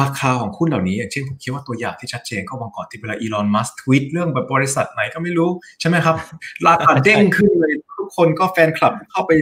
[0.00, 6.16] ราคาของหุ้นเหล่านี้อย่างเช่นผมคิดว่าตัวอย่างที่ชัดเจนก็วังก่อนที่เวลาอีลอนมัสทวีตเรื่องแบบบริษัทไหนก็ไม่รู้ใช่ไหมครับ
[6.66, 7.72] ราคาเด้งขึ้นเลย
[8.16, 9.32] คนก็แฟนคลับเข้าไป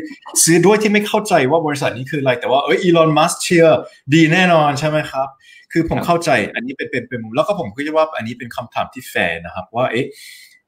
[0.44, 3.78] ซื้อด้วยที่ไม่เข้าใจว่าบริษัทนี้คืออะไร แต่ว่าเอออีลอนมัสก์เชียร์
[4.14, 5.28] ดีแน่นอนใช่ไหมครับ
[5.72, 10.06] คือผมเข้าใจอันนี้เป็นเป็นเป็นมุมแล้วก็ผมคิดว่าอันนี้เป็นคำถามที่แฟร์นะครับว่าเอ๊ะ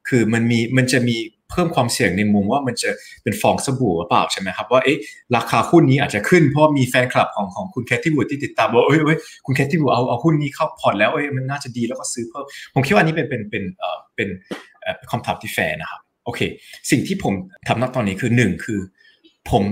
[0.07, 1.17] คือมันมีมันจะมี
[1.51, 2.89] เพิ่มความเสี่ยงในมุมว่ามันจะ
[3.23, 4.97] เป็นฟองสบู่หรือเปล่าใช่ไหมครับว่าเอ๊ะ
[5.35, 14.27] ราคาหุ้นนี้อาจจะขึ้นเพราะมีแฟนคลับของของคุณแคทตี้วูดที่ติดตามว่าเอ้ยเอ้ยคุณแคทตี้วูดเอาเอาหุ้นนี้เข้าพอร์ตแล้วเอ้ยมันน่าจะดีแล้วก็ซื้อเพิ่มผมคิดว่าอันนี้เป็นเป็นเป็นเอ่อเป็น
[15.11, 16.41] คำถามที่แฟร์นะครับ โอเค
[16.91, 17.33] สิ่งที่ผม
[17.67, 18.79] ทำณตอนนี้คือหนึ่งคือ
[19.51, 19.63] ผม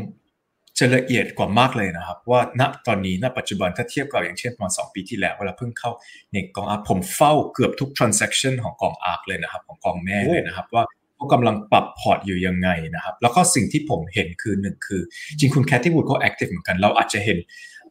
[0.80, 5.91] จะละเอียดกว่ามากเลยนะครับ ว่าณตอนนี้ณปัจจุบันถ้าเทียบกับอย่างเช่นประมาณ2ปีที่แล้วเวลาเพิ่งเข้า
[6.34, 10.84] ในกอง ARK ผมเฝ้าเกือบทุก transaction ของกอง ARK เลยนะครับ ของกองแม่เลยนะครับว่า
[11.16, 17.38] เขากำลังปรับพอร์ตอยู่ยังไงนะครับ แล้วก็สิ่งที่ผมเห็นคือหนึ่งคือ จริงคุณแคทตี้วูดเขา active เหมือนกันเราอาจจะเห็น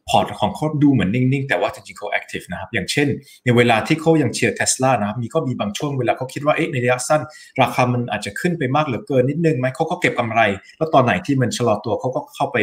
[0.09, 3.07] พอร์ตของเขาดูเหมือนนิ่ง ๆ แต่ว่าจริงๆเขา active นะครับ อย่างเช่น
[3.45, 7.21] ในเวลาที่เขายังเชียร์เทสลานะครับ มีก็มีบางช่วงเวลาเขาคิดว่าเอ๊ะในระยะสั้น
[7.61, 10.41] ราคามันอาจจะขึ้นไปมากเหลือเกินนิดนึงไหมเขาก็เก็บกำไร
[10.77, 12.57] แล้วตอนไหนที่มันชะลอตัวเขาก็เข้าไป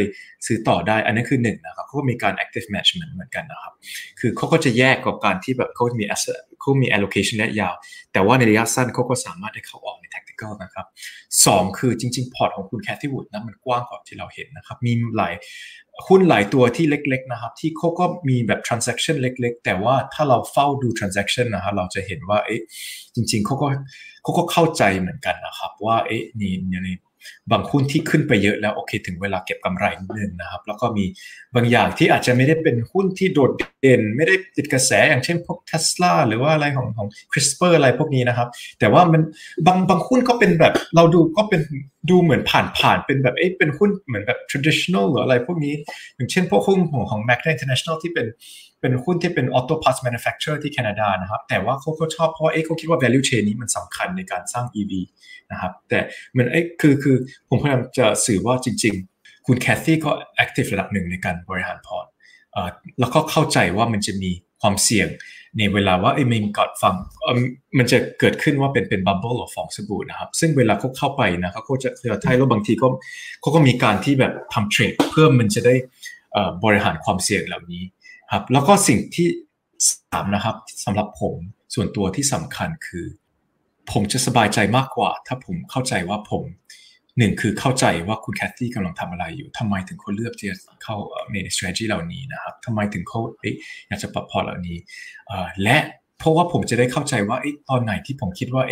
[0.45, 3.73] ซื้อต่อได้ อันนี้คือหนึ่งนะครับเขาก็มีการ active management เหมือนกันนะครับ
[4.19, 7.73] คือเขาก็จะแยกกับการที่แบบเขามี asset เขามี allocation ระยะยาว
[8.13, 10.85] แต่ว่าในระยะสั้นเขาก็สามารถได้เข้าออกใน tactical นะครับ
[11.45, 15.33] สองคือจริง ๆ พอร์ตของคุณแคทตี้วูดนะมันกว้างกว่าที่เราเห็นนะครับ มีหลาย
[16.07, 22.61] หุ้นหลายตัวที่เล็กๆนะครับ ที่เขาก็มีแบบ transaction เล็กๆ แต่ว่าถ้าเราเฝ้าดู transaction นะครับเราจะเห็นว่าเอ๊ะ
[23.15, 23.67] จริงๆเขาก็
[24.23, 26.95] เขาก็เข้าใจเหมือนกันนะครับ ว่าเอ๊ะนี่นี่
[27.51, 31.05] บางหุ้นที่ขึ้นไปเยอะแล้วโอเค ถึงเวลาเก็บกำไรนิดนึงนะครับ แล้วก็มี
[31.55, 33.51] บางอย่างที่อาจจะไม่ได้เป็นหุ้นที่โดด
[33.81, 38.47] เด่น ไม่ได้ติดกระแสอย่างเช่นพวก Tesla หรือว่าอะไรของของ CRISPR อร์อะไรพวกนี้นะครับ
[38.79, 39.21] แต่ว่ามัน
[39.67, 41.61] บางบางหุ้นก็เป็นแบบเราดูก็เป็น
[42.09, 45.73] ดูเหมือนผ่านผ่านเป็นแบบเอ๊ะเป็นหุ้นเหมือนแบบ traditional หรืออะไรพวกนี้
[46.15, 48.27] อย่างเช่นพวกหุ้นของของ Magna International ที่เป็น
[48.81, 54.91] เป็นหุ้นที่เป็น auto parts manufacturer ที่แคนาดานะครับ แต่ว่าเขาเขาชอบเพราะเอ๊ะเขาคิดว่า value chain นี้มันสำคัญในการสร้าง EV
[55.53, 55.99] นะครับ แต่
[56.37, 57.15] มันเอ๊ะคือคือ
[57.49, 60.11] ผมพยายามจะสื่อว่าจริง ๆ คุณแคทตี้ก็
[60.43, 62.05] active ระดับหนึ่งในการบริหารพอร์ต
[62.99, 64.31] แล้วก็เข้าใจว่ามันจะมี
[64.61, 65.07] ความเสี่ยง
[65.57, 66.95] ในเวลาว่าไอ้มันกอดฟัง
[67.77, 72.87] มันจะเกิดขึ้นว่าเป็นเป็นบับเบิลหรือฟองสบู่นะครับ ซึ่งเวลาเขาเข้าไปนะเขาก็จะเคลือไทยแล้วบางทีก็
[73.41, 75.75] เขาก็มีการที่แบบทำเทรดเพื่อมันจะได้
[76.63, 77.83] บริหารความเสี่ยงเหล่านี้
[78.33, 79.27] ครับแล้วก็สิ่งที่
[79.89, 81.35] สามนะครับสำหรับผม
[81.73, 83.05] ส่วนตัวที่สำคัญคือ
[83.91, 86.43] ผมจะสบายใจมากกว่า ถ้าผมเข้าใจว่าผม
[87.17, 90.95] หนึ่งคือเข้าใจว่าคุณแคทตี้กำลังทำอะไรอยู่ทำไมถึงเขาเลือกที่จะเข้า
[91.31, 93.19] ใน strategy เหล่านี้นะครับทำไมถึงเขา
[93.87, 94.77] อยากจะปรับพอร์ตเหล่านี้
[95.63, 95.77] และ
[96.19, 97.37] เพราะว่าผมจะได้เข้าใจว่า
[97.69, 98.63] ตอนไหนที่ผมคิดว่า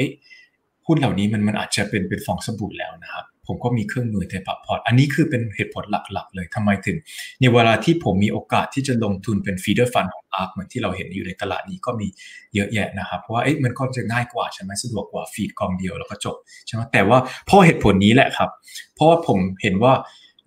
[0.88, 6.98] หุ้นเหล่านี้มันมันอาจจะเป็นเป็นฟองสบู่แล้วนะครับ ผมก็มีเครื่องมือในปรับพอร์ต อันนี้คือเป็นเหตุผลหลักๆ เลยทำไมถึง
[7.42, 12.08] ในเวลาที่ผมมีโอกาสที่จะลงทุนเป็น feeder fund ของ ARK เหมือนที่เราเห็นอยู่ในตลาดนี้ก็มี
[12.56, 16.36] เยอะแยะนะครับ เพราะว่าเอ๊ะมันก็จะง่ายกว่าใช่ไหมสะดวกกว่า feed กองเดียวแล้วก็จบ
[16.66, 18.50] ใช่ไหมแต่ว่าเพราะเหตุผลนี้แหละครับ
[18.96, 19.94] เพราะว่าผมเห็นว่า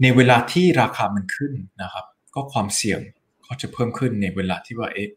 [0.02, 1.52] ในเวลาที่ราคามันขึ้น
[1.82, 3.00] นะครับ ก็ความเสี่ยง
[3.46, 5.09] ก็จะเพิ่มขึ้นในเวลาที่ว่าเอ๊ะ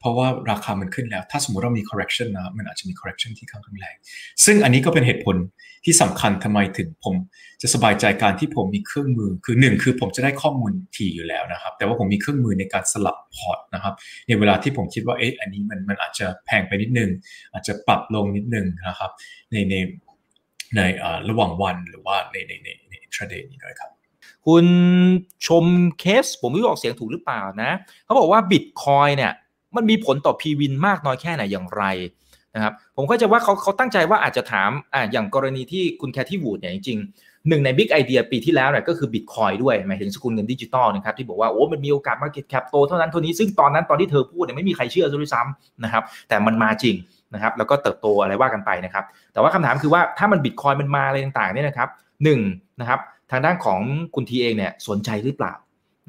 [0.00, 3.96] เพราะว่าราคามันขึ้นแล้ว ถ้าสมมติเรามี correction นะ มันอาจจะมี correction ที่ค่อนข้างแรง
[4.44, 5.36] ซึ่งอันนี้ก็เป็นเหตุผล
[5.84, 7.14] ที่สำคัญทำไมถึงผม
[7.62, 13.94] จะสบายใจการที่ผมมีเครื่องมือ คือหนึ่งคือผมจะได้ข้อมูลถี่อยู่แล้วนะครับ แต่ว่าผมมีเครื่องมือในการสลับพอร์ตนะครับ
[14.28, 17.10] ในเวลาที่ผมคิดว่า เอ๊ะ อันนี้มันมันอาจจะแพงไปนิดนึง
[17.52, 19.10] อาจจะปรับลงนิดนึงนะครับ
[19.50, 19.74] ในใน
[20.76, 20.80] ใน
[21.28, 23.90] ระหว่างวันหรือว่าในในใน intraday นี้ด้วยครับ
[24.46, 24.66] คุณ
[25.46, 25.64] ชม
[25.98, 27.70] เคส ผมไม่รู้ออกเสียงถูกหรือเปล่านะ
[28.04, 29.32] เขาบอกว่าบิตคอยน์เนี่ย
[29.76, 31.84] มันมีผลต่อ p ีวินมากน้อยแค่ไหนอย่างไร
[32.54, 46.96] นะครับผมก็จะว่าเขาเขาตั้งใจว่าอาจจะถามอ่าอย่างกรณีที่คุณแคทตี้วูดเนี่ยจริงๆหนึ่งใน big idea ปีที่แล้วเนี่ยก็คือบิตคอยน์ด้วยหมายถึงสกุลเงินดิจิตอลนะครับที่บอกว่าโอ้มันมีโอกาส market cap โตเท่านั้นเท่านี้ซึ่งตอนนั้นตอนที่เธอพูดเนี่ยไม่มีใครเชื่อด้วยซ้ำนะครับแต่มันมาจริง
[47.34, 51.88] นะครับแล้วก็เติบโตอะไรว่ากันไปนะครับแต่ว่าคำถามคือว่าถ้ามันบิตคอยมันมาอะไรต่างๆเนี่ยนะครับ
[52.24, 52.40] หนึ่ง
[52.80, 53.00] นะครับ
[53.30, 53.80] ทางด้านของ
[54.14, 55.52] คุณทีเองเนี่ยสนใจหรือเปล่า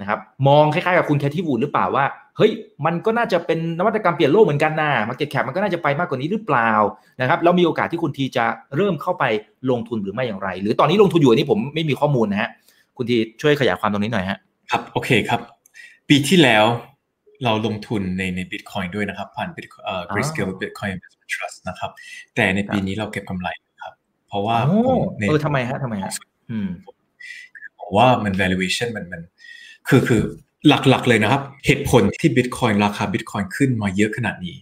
[0.01, 2.05] นะครับมองคล้ายๆกับคุณแคทที่วูดหรือเปล่าว่า
[2.39, 2.51] เฮ้ย
[2.85, 6.71] มันก็น่าจะเป็นนวัตกรรมเปลี่ยนโลกเหมือนกันนะมาเก็ตแคปมันก็น่าจะไปมากกว่านี้หรือเปล่า
[7.21, 9.23] นะครับแล้วมีโอกาสที่คุณทีจะเริ่มเข้าไป
[9.71, 12.49] ลงทุนหรือไม่อย่างไร หรือตอนนี้ลงทุนอยู่นี้ผมไม่มีข้อมูลนะฮะ
[12.97, 14.37] คุณทีช่วยขยายความตรงนี้หน่อยฮะ
[14.71, 15.39] ครับโอเคครับ
[16.09, 16.65] ปีที่แล้ว
[17.43, 21.91] เราลงทุนในในบิตคอยด้วยนะครับ ผ่าน Bit เอ่อ Grayscale Bitcoin Investment Trust นะครับ
[22.35, 23.47] แต่ในปีนี้เราเก็บกำไร
[23.81, 23.93] ครับ
[24.27, 26.11] เพราะว่าผมในเออทำไมฮะทำไมฮะ
[26.51, 26.69] อืม
[27.79, 29.21] ผมว่ามัน valuation มันมัน
[29.89, 30.23] คือคือ
[30.67, 34.57] หลักๆเลยนะครับ เหตุผลที่ Bitcoin ราคา Bitcoin ขึ้นมาเยอะขนาดนี้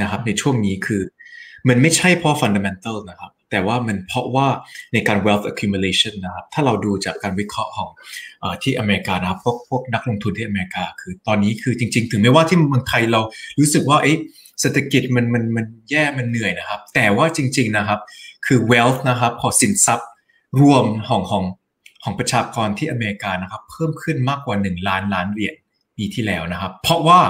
[0.00, 1.02] นะครับในช่วงนี้คือ
[1.68, 4.46] มันไม่ใช่เพราะ fundamental นะครับ แต่ว่ามันเพราะว่า
[4.92, 7.88] ในการ wealth accumulation นะครับ ถ้าเราดูจากการวิเคราะห์ของ
[8.42, 13.20] ออที่อเมริกานะครับพวกพวกนักลงทุนที่อเมริกา คือตอนนี้คือจริง ๆ ถึงแม้ว่าที่เมืองไทยเรา
[13.58, 14.18] รู้สึกว่าเอ๊ะ
[14.60, 18.00] เศรษฐกิจมันมันมันแย่มันเหนื่อยนะครับ แต่ว่าจริง ๆนะครับ
[18.46, 20.08] คือ wealth นะครับพอสินทรัพย์
[20.60, 21.44] รวมของของ
[22.04, 25.54] ของประชากรที่อเมริกานะครับ เพิ่มขึ้นมากกว่า 1 ล้านล้านเหรียญ
[25.96, 27.20] ปีที่แล้วนะครับ เพราะว่า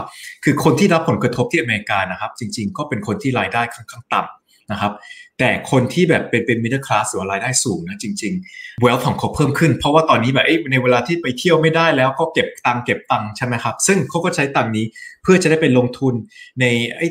[0.44, 4.92] คือคนที่รับผลกระทบที่อเมริกานะครับ จริง ๆ ก็เป็นคนที่รายได้ค่อนข้างต่ำนะครับ
[5.38, 14.84] แต่คนที่แบบเป็นเป็น middle class หรือรายได้สูงนะจริงๆ wealth ของเขาเพิ่มขึ้น เพราะว่าตอนนี้แบบในเวลาที่ไปเที่ยวไม่ได้แล้วก็เก็บตังเก็บตังใช่ไหมครับ ซึ่งเขาก็ใช้ตังนี้
[15.22, 16.14] เพื่อจะได้ไปลงทุน
[16.60, 16.64] ใน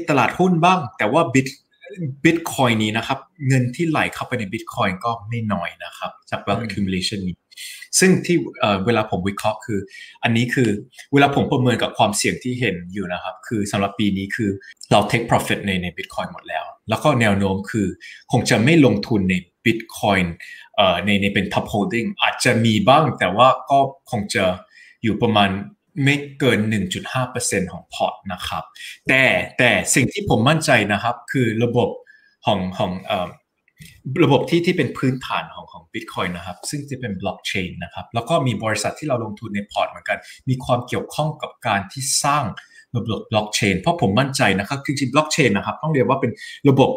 [0.09, 1.47] ตลาดหุ้นบ้าง แต่ว่า bit
[2.23, 7.35] บิตคอยนี้นะครับ เงินที่ไหลเข้าไปในบิตคอยก็ไม่น้อยนะครับ จาก wealth accumulation นี้
[7.99, 8.37] ซึ่งที่
[8.85, 9.79] เวลาผมวิเคราะห์คือ
[10.23, 10.69] อันนี้คือ
[11.13, 14.49] เวลาผมประเมินกับความเสี่ยงที่เห็นอยู่นะครับ คือสำหรับปีนี้คือ
[14.91, 17.87] เรา take profit ในใน Bitcoin หมดแล้ว แล้วก็แนวโน้มคือ
[18.31, 19.35] คงจะไม่ลงทุนใน
[19.65, 20.25] Bitcoin
[21.05, 23.79] ในในเป็น top holding อาจจะมีบ้างแต่ว่าก็
[24.11, 24.43] คงจะ
[25.03, 25.49] อยู่ประมาณ
[26.03, 26.59] ไม่เกิน
[27.15, 28.63] 1.5%ของพอร์ตนะครับ
[29.09, 29.23] แต่
[29.57, 31.89] แต่สิ่งที่ผมมั่นใจนะครับ คือระบบ
[32.45, 32.91] ของของ
[34.23, 40.17] ระบบที่ที่เป็นพื้นฐานของของ Bitcoin นะครับ ซึ่งจะเป็นบล็อกเชนนะครับ แล้วก็มีบริษัทที่เราลงทุนในพอร์ตเหมือนกัน
[40.49, 42.45] มีความเกี่ยวข้องกับการที่สร้าง
[42.95, 46.31] ระบบบล็อกเชนเพราะผมมั่นใจนะครับจริงๆบล็อกเชนนะครับต้องเรียกว่าเป็น
[46.69, 46.91] ระบบ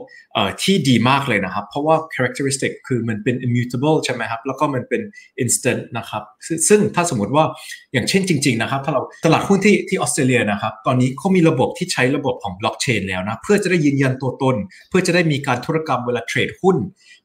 [0.63, 5.03] ที่ดีมากเลยนะครับ เพราะว่า characteristic คือมันเป็น immutable ใช่ไหมครับ แล้วก็มันเป็น
[5.43, 6.23] instant นะครับ
[6.69, 7.45] ซึ่งถ้าสมมติว่า
[7.93, 14.57] อย่างเช่นจริง ๆ นะครับ ถ้าเราตลาดหุ้นที่ที่ออสเตรเลียนะครับ ตอนนี้เขามีระบบที่ใช้ระบบของบล็อกเชนแล้วนะเพื่อจะได้ยืนยันตัวตน
[14.89, 16.77] เพื่อจะได้มีการธุรกรรมเวลาเทรดหุ้น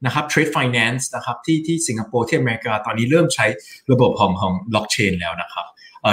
[0.04, 3.46] นะครับ trade finance นะครับที่ที่สิงคโปร์ที่อเมริกาตอนนี้เริ่มใช้
[3.92, 5.66] ระบบของของบล็อกเชนแล้วนะครับ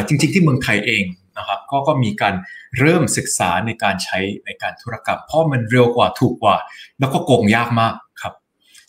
[0.08, 1.04] จริง ๆ ที่เมืองไทยเอง
[1.38, 2.34] นะครับก็ก็มีการ
[2.80, 6.56] เริ่มศึกษาในการใช้ในการธุรกรรม เพราะมันเร็วกว่าถูกกว่า
[7.00, 8.34] แล้วก็โกงยากมากครับ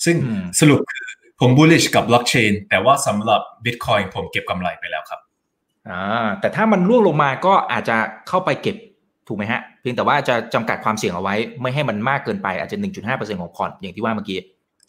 [0.04, 0.16] ซึ่ง
[0.60, 1.06] สรุปคือ
[1.40, 5.20] ผม bullish กับบล็อกเชนแต่ว่าสำหรับ Bitcoin ผมเก็บกำไรไปแล้วครับ
[5.88, 7.96] อ่าแต่ถ้ามันร่วงลงมาก็อาจจะ
[8.28, 8.76] เข้าไปเก็บ
[9.28, 12.78] ถูกไหมฮะ เพียงแต่ว่าจะจำกัดความเสี่ยงเอาไว้ ไม่ให้มันมากเกินไปอาจจะ
[13.08, 14.38] 1.5%ของพอร์ตอย่างที่ว่าเมื่อกี้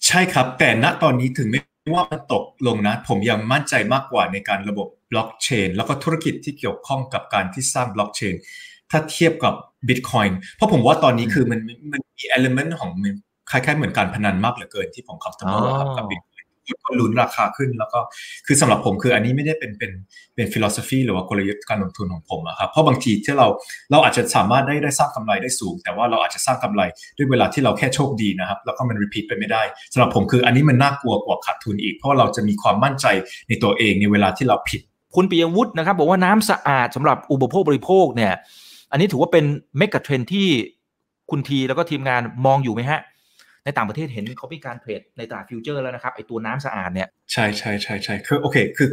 [0.07, 1.61] ใช่ครับ แต่ณตอนนี้ถึงไม่
[1.93, 8.33] ว่ามันตกลงนะ ผมยังมั่นใจมากกว่าในการระบบบล็อกเชนแล้วก็ธุรกิจที่เกี่ยวข้องกับการที่สร้างบล็อกเชน
[8.91, 9.53] ถ้าเทียบกับ
[9.87, 11.59] Bitcoin เพราะผมว่าตอนนี้คือมัน
[11.91, 13.15] มันมี element ของมัน
[13.51, 16.26] คล้ายๆเหมือนการพนันมากเหลือเกินที่ผม comfortable ครับกับ Bitcoin
[16.83, 17.99] ก็ลุ้นราคาขึ้น แล้วก็
[18.45, 19.91] คือสำหรับผมคืออันนี้ไม่ได้เป็นเป็น
[20.35, 23.47] เป็น philosophy หรือว่ากลยุทธ์การลงทุนของผมอะครับเพราะบางทีที่เรา
[23.91, 26.81] เราอาจจะสามารถได้ได้สร้างกำไรได้สูง แต่ว่าเราอาจจะสร้างกำไร
[27.17, 29.63] ด้วยเวลาที่เราแค่โชคดีนะครับแล้วก็มัน repeat ไปไม่ได้
[29.93, 33.05] สำหรับผมคืออันนี้มันน่ากลัวกว่าขาดทุนอีก เพราะเราจะมีความมั่นใจ
[33.47, 34.81] ในตัวเองในเวลาที่เราผิด
[35.15, 38.33] คุณปิยวุฒินะครับบอกว่าน้ำสะอาดสำหรับอุปโภคบริโภคเนี่ย
[38.91, 39.45] อันนี้ถือว่าเป็น
[39.77, 40.47] เมกะเทรนด์ที่
[41.29, 43.01] คุณทีแล้วก็ทีมงานมองอยู่ไหมฮะ
[43.67, 48.89] ในต่างประเทศเห็นเขามีการเทรดในตลาดฟิวเจอร์แล้วนะครับไอตัวน้ำสะอาดเนี่ยใช่ใช่ใช่ใช่คือโอเคคือ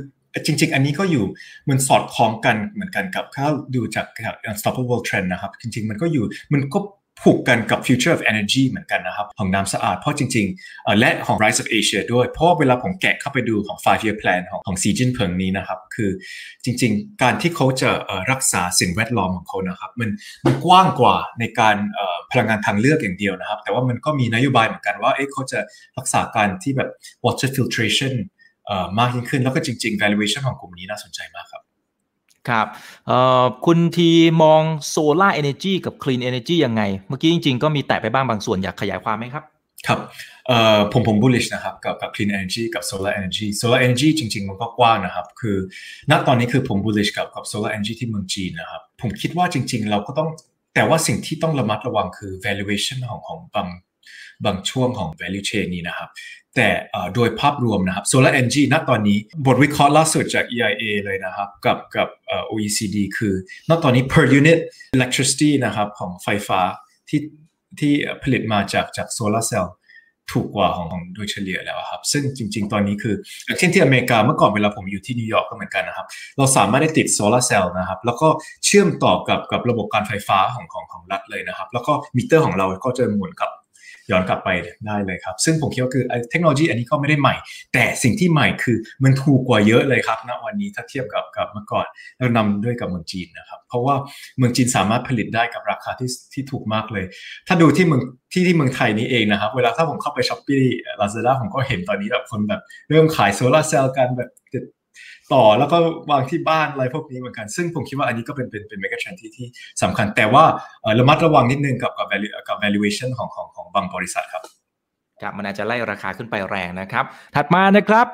[0.46, 1.24] จริง ๆ อันนี้ก็อยู่
[1.68, 4.06] มันสอดคล้องกันเหมือนกันกับถ้าดูจาก
[4.50, 6.78] unstoppable trend นะครับ จริง ๆ มันก็อยู่มันก็
[7.22, 14.40] ผูกกันกับ future of energy เหมือนกันนะครับ ของน้ำสะอาดเพราะจริงๆ และของ rise of Asia ด้วย เพราะเวลาผมแกะเข้าไปดูของ five year plan
[14.50, 16.10] ของของสีจิ้นผิงนี้นะครับ คือ
[16.64, 17.90] จริงๆ การที่เขาจะ
[18.30, 20.10] รักษาสิ่งแวดล้อมของเขานะครับ มัน
[20.44, 21.76] มันกว้างกว่าในการ
[22.30, 25.58] พลังงานทางเลือกอย่างเดียวนะครับ แต่ว่ามันก็มีนโยบายเหมือนกันว่าเอ๊ะเขาจะ
[25.98, 26.90] รักษาการที่แบบ
[27.24, 28.14] water filtration
[28.98, 31.63] มากยิ่งขึ้นแล้วก็จริงๆ valuation ของกลุ่มนี้น่าสนใจมากครับ
[32.49, 32.66] ครับ
[33.66, 34.11] คุณที
[34.42, 39.45] มอง solar energy กับ clean energy ยังไง เมื่อกี้จริง ๆ ก็มีแตะไปบ้างบางส่วนอยากขยายความไหมครับ
[39.86, 40.01] ครับ
[40.92, 45.57] ผมผม bullish นะครับกับกับ clean energy กับ solar energy solar energy จริง ๆ มันก็กว้างนะครับ คือ
[46.11, 50.28] ณตอนนี้คือผม bullish กับกับ solar energy ที่เมืองจีนนะครับ ผมคิดว่าจริง ๆ เราก็ต้อง
[50.74, 53.68] แต่ว่าสิ่งที่ต้องระมัดระวังคือ valuation ของของบาง
[54.45, 56.09] บางช่วงของ value chain นี้นะครับ
[56.57, 56.70] แต่
[57.14, 62.09] โดยภาพรวมนะครับ Solar Energy ณตอนนี้บทวิเคราะห์ล่าสุดจาก EIA เลยนะครับ กับกับ
[62.52, 63.34] OECD คือ
[63.68, 64.59] ณตอนนี้ per unit
[64.96, 66.61] electricity นะครับของไฟฟ้า
[67.09, 67.20] ที่
[67.80, 67.92] ที่
[68.22, 69.74] ผลิตมาจากจากโซลาร์เซลล์
[70.32, 73.14] ถูกกว่าของของโดยเฉลี่ยแล้วครับ ซึ่งจริง ๆ ตอนนี้คือ
[73.59, 78.28] เช่นที่อเมริกาเมื่อก่อนเวลาผมอยู่ที่นิวยอร์กก็เหมือนกันนะครับ เราสามารถได้ติดโซลาร์เซลล์นะครับ แล้วก็
[78.64, 83.50] เชื่อมต่อกับกับระบบการไฟฟ้าของของของรัฐเลยนะครับ แล้วก็มิเตอร์ของเราก็จะหมุนกลับ
[84.11, 84.48] ย้อนกลับไป
[84.86, 87.34] ได้เลยครับ ซึ่งผมคิดว่าคือเทคโนโลยีอันนี้ก็ไม่ได้ใหม่
[87.74, 91.86] แต่สิ่งที่ใหม่คือมันถูกกว่าเยอะเลยครับณวันนี้ถ้าเทียบกับกับเมื่อก่อน
[92.18, 93.94] แล้วนำโดยกับเมืองจีนนะครับ เพราะว่า
[94.38, 97.05] เมืองจีนสามารถผลิตได้กับราคาที่ที่ถูกมากเลย
[97.46, 98.02] ถ้าดูที่เมือง
[98.32, 104.30] ที่ที่เมืองไทยนี้เองนะครับ เวลาถ้าผมเข้าไป Shopee Lazada ผมก็เห็นตอนนี้แบบคนแบบเริ่มขายโซลาเซลล์กันแบบ
[105.32, 105.76] ต่อแล้วก็
[106.10, 109.46] วางที่บ้านอะไรพวกนี้เหมือนกัน ซึ่งผมคิดว่าอันนี้ก็เป็นเป็นเป็น megatrend ที่ที่
[109.82, 110.44] สำคัญ แต่ว่า
[110.98, 114.42] ระมัดระวังนิดนึงกับกับ value กับ valuation ของของของบางบริษัทครับ
[115.22, 117.04] ครับมันอาจจะไล่ราคาขึ้นไปแรงนะครับ
[117.36, 118.06] ถัดมานะครับ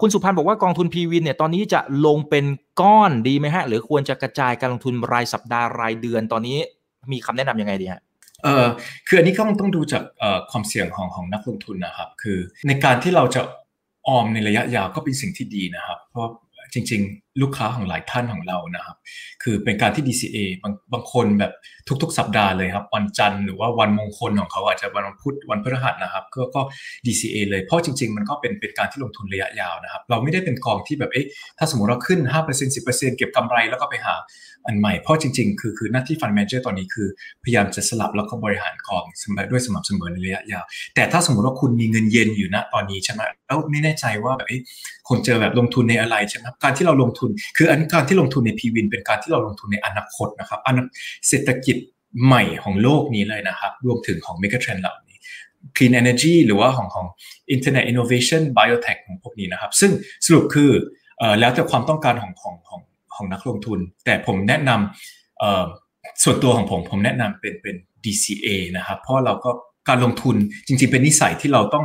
[0.00, 2.44] คุณสุพันธ์บอกว่ากองทุนพีวินเนี่ยตอนนี้จะลงเป็น
[2.80, 6.58] ก้อนดีไหมฮะ หรือควรจะกระจายการลงทุนรายสัปดาห์รายเดือนตอนนี้
[7.12, 8.00] มีคำแนะนํำยังไงดีฮะ
[8.44, 8.66] เอ่อ
[9.08, 10.02] คืออันนี้ต้องต้องดูจาก
[10.50, 12.38] ความเสี่ยงของของนักลงทุนนะครับ คือ
[12.68, 13.40] ในการที่เราจะ
[14.08, 16.28] ออมในระยะยาวก็เป็นสิ่งที่ดีนะครับ เพราะ
[16.74, 18.96] จริง ๆ ลูกค้าของหลายท่านของเรานะครับ
[19.42, 21.52] คือเป็นการที่ DCA บางบางคนแบบ
[22.02, 26.62] ทุกๆ สัปดาห์เลยครับ วันจันทร์หรือว่าวันมงคลของเขาอาจจะวันพุธวันพฤหัสนะครับ ก็ก็
[27.06, 31.26] DCA เลยเพราะจริง ๆ มันก็เป็นเป็นการที่ลงทุนระยะยาวนะครับ เราไม่ได้เป็นกองที่แบบเอ๊ะ
[31.58, 34.14] ถ้าสมมติเราขึ้น 5% 10%เก็บกำไรแล้วก็ไปหา
[34.66, 37.08] อันใหม่ เพราะจริง ๆ คือคือหน้าที่ฟันแมเจอร์ตอนนี้คือ
[37.44, 39.04] พยายามจะสลับแล้วก็บริหารกอง
[39.50, 40.64] ด้วยสม่ำเสมอในระยะยาว
[40.94, 44.48] แต่ถ้าสมมติว่าคุณมีเงินเย็นอยู่ณตอนนี้ใช่ไหมแล้วไม่แน่ใจว่าแบบ
[45.08, 50.84] คนเจอแบบลงทุนในอะไรใช่ไหมการที่เราลงทุน คืออันการที่ลงทุนในพีวินเป็นการที่เราลงทุนในอนาคตนะครับอนา
[51.28, 51.76] เศรษฐกิจ
[52.26, 55.16] ใหม่ของโลกนี้เลยนะครับ รวมถึงของเมกะเทรนด์เหล่านี้
[55.76, 57.06] clean energy หรือว่าของของ
[57.54, 59.92] internet innovation biotech ของพวกนี้นะครับ ซึ่ง
[60.26, 60.70] สรุปคือ
[61.40, 62.80] แล้วแต่ความต้องการของของของ
[63.14, 69.50] ของนักลงทุน แต่ผมแนะนำส่วนตัวของผมผมแนะนำเป็นเป็น DCA นะครับ เพราะเราก็
[69.88, 71.84] การลงทุนจริงๆเป็นนิสัยที่เราต้อง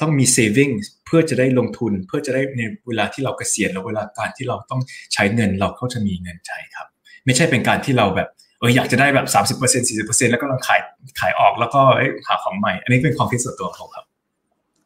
[0.00, 0.72] ต้องมี saving
[1.06, 4.80] เพื่อจะได้ลงทุนเพื่อจะได้ในเวลาที่เราเกษียณแล้วเวลาการที่เราต้อง
[5.12, 6.86] ใช้เงินเราก็จะมีเงินใช้ครับ
[7.24, 9.26] ไม่ใช่เป็นการที่เราแบบเอออยากจะได้แบบ
[9.58, 10.80] 30% 40%แล้วก็ลองขาย
[11.20, 11.80] ขายออกแล้วก็
[12.26, 14.04] หาของใหม่ อันนี้เป็นความคิดส่วนตัวของผมครับ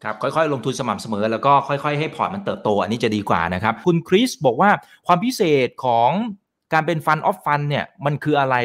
[0.03, 4.71] ครับค่อยๆ ลงทุนสม่ำเสมอแล้วก็ค่อย ๆ ให้พอร์ตมันเติบโต อันนี้จะดีกว่านะครับ คุณคริสบอกว่า
[5.07, 6.11] ความพิเศษของ
[6.73, 8.57] การเป็นฟันออฟฟันเนี่ยมันคืออะไร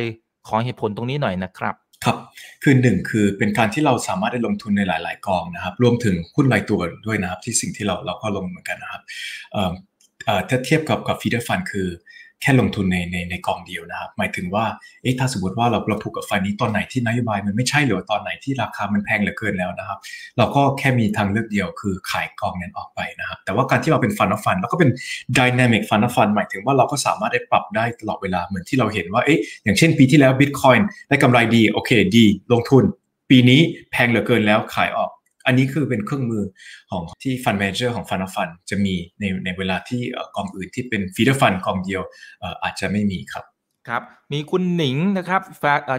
[0.47, 1.75] ขอเหตุผลตรงนี้หน่อยนะครับ
[2.05, 2.17] ครับ
[2.63, 9.01] คือหนึ่งคือเป็นการที่เราสามารถได้ลงทุนในหลาย ๆ กองนะครับ รวมถึงหุ้นรายตัวด้วยนะครับ ที่สิ่งที่เราเราก็ลงเหมือนกันนะครับ
[10.49, 11.87] ถ้าเทียบกับกับ feeder fund คือ
[12.41, 14.65] แค่ลงทุนในในในกองเดียวนะครับ หมายถึงว่า
[15.01, 19.97] เอ๊ะถ้าสมมติว่าเราเราผูกกับไฟนี้ตอนไหนที่นโยบายมันไม่ใช่หรือตอนไหนที่ราคามันแพงเหลือเกินแล้วนะครับ
[20.37, 24.89] เราก็แค่มีทางเลือกเดียวคือขายกองนั้นออกไปนะครับ แต่ว่าการที่เราเป็น fund of fund เราก็เป็น
[25.37, 32.83] dynamic fund of fund หมายถึงว่าเราก็สามารถได้ปรับได้ตลอดเวลาเหมือนที่เราเห็นว่าเอ๊ะอย่างเช่นปีที่แล้วบิตคอยน์ได้กำไรดีโอเคดี ลงทุน
[33.29, 33.61] ปีนี้
[33.91, 35.11] แพงเหลือเกินแล้วขายออก
[35.45, 36.43] อันนี้คือเป็นเครื่องมือ
[36.91, 40.01] ของที่ fund manager ของ fund of fund จะมีในในเวลาที่
[40.35, 42.01] กองอื่นที่เป็น feeder fund กองเดียว
[42.63, 43.45] อาจจะไม่มีครับ
[43.89, 45.41] ครับมีคุณหนิงนะครับ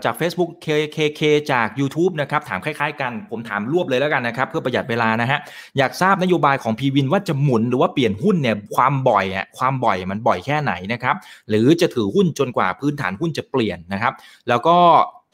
[0.05, 1.21] จาก Facebook KKK
[1.53, 5.39] จาก YouTube นะครับถามคล้ายๆกัน ผมถามรวบเลยแล้วกันนะครับเพื่อประหยัดเวลานะฮะ
[5.79, 11.17] อยากทราบนโยบายของพีวินว่าจะหมุนหรือว่าเปลี่ยนหุ้นเนี่ยความบ่อยอะความบ่อยมันบ่อยแค่ไหนนะครับ
[11.49, 14.13] หรือจะถือหุ้นจนกว่าพื้นฐานหุ้นจะเปลี่ยนนะครับ
[14.49, 14.77] แล้วก็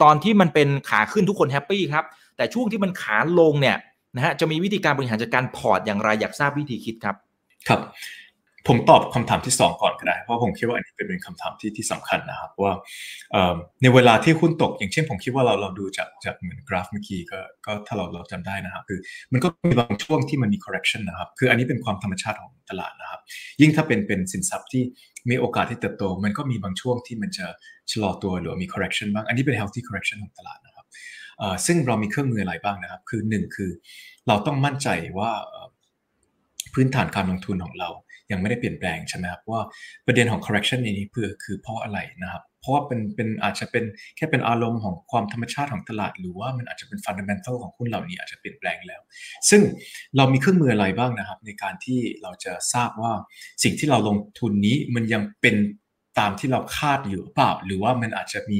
[0.03, 2.05] ตอนที่มันเป็นขาขึ้นทุกคน happy ครับ
[2.37, 3.77] แต่ช่วงที่มันขาลงเนี่ย
[4.17, 7.17] นะฮะจะมีวิธีการบริหารจัดการพอร์ตอย่างไรอยากทราบวิธีคิดครับ
[7.69, 7.81] ครับ
[8.69, 12.73] ผมตอบคำถามที่ 2 ก่อนก็ได้ เพราะผมคิดว่าอันนี้เป็นคำถามที่ที่สำคัญนะครับว่า
[13.83, 18.99] ในเวลาที่หุ้นตก อย่างเช่นผมคิดว่าเราเราดูจากจากเหมือนกราฟเมื่อกี้ก็ก็ถ้าเราเราจำได้นะครับคือ
[19.33, 23.21] มันก็มีบางช่วงที่มันมี correction นะครับ คืออันนี้เป็นความธรรมชาติของตลาดนะครับ
[23.61, 24.83] ยิ่งถ้าเป็นเป็นสินทรัพย์ที่
[25.31, 27.47] มีโอกาสที่เติบโต มันก็มีบางช่วงที่มันจะ
[27.91, 30.87] ชะลอตัวหรือมี correction บ้างอันนี้เป็น healthy correction ของตลาดนะครับ
[31.67, 33.71] ซึ่งเรามีเครื่องมืออะไรบ้างนะครับ คือหนึ่งคือ
[34.29, 35.31] เราต้องมั่นใจว่า
[36.75, 37.91] พื้นฐานการลงทุนของเรา
[38.31, 39.61] ยังไม่ได้เปลี่ยนแปลงใช่ไหมครับว่า
[40.07, 43.85] ประเด็นของ correction นี้เพื่อคือเพราะอะไรนะครับ เพราะว่าเป็นเป็นอาจจะเป็น
[44.17, 49.01] แค่เป็นอารมณ์ของความธรรมชาติของตลาด หรือว่ามันอาจจะเป็น fundamental ของหุ้นเหล่านี้อาจจะเปลี่ยนแปลงแล้ว
[49.51, 49.63] ซึ่ง
[50.17, 53.13] เรามีเครื่องมืออะไรบ้างนะครับ ในการที่เราจะทราบว่า
[53.63, 55.57] สิ่งที่เราลงทุนนี้มันยังเป็น
[56.19, 58.59] ตามที่เราคาดอยู่หรือเปล่า หรือว่ามันอาจจะมี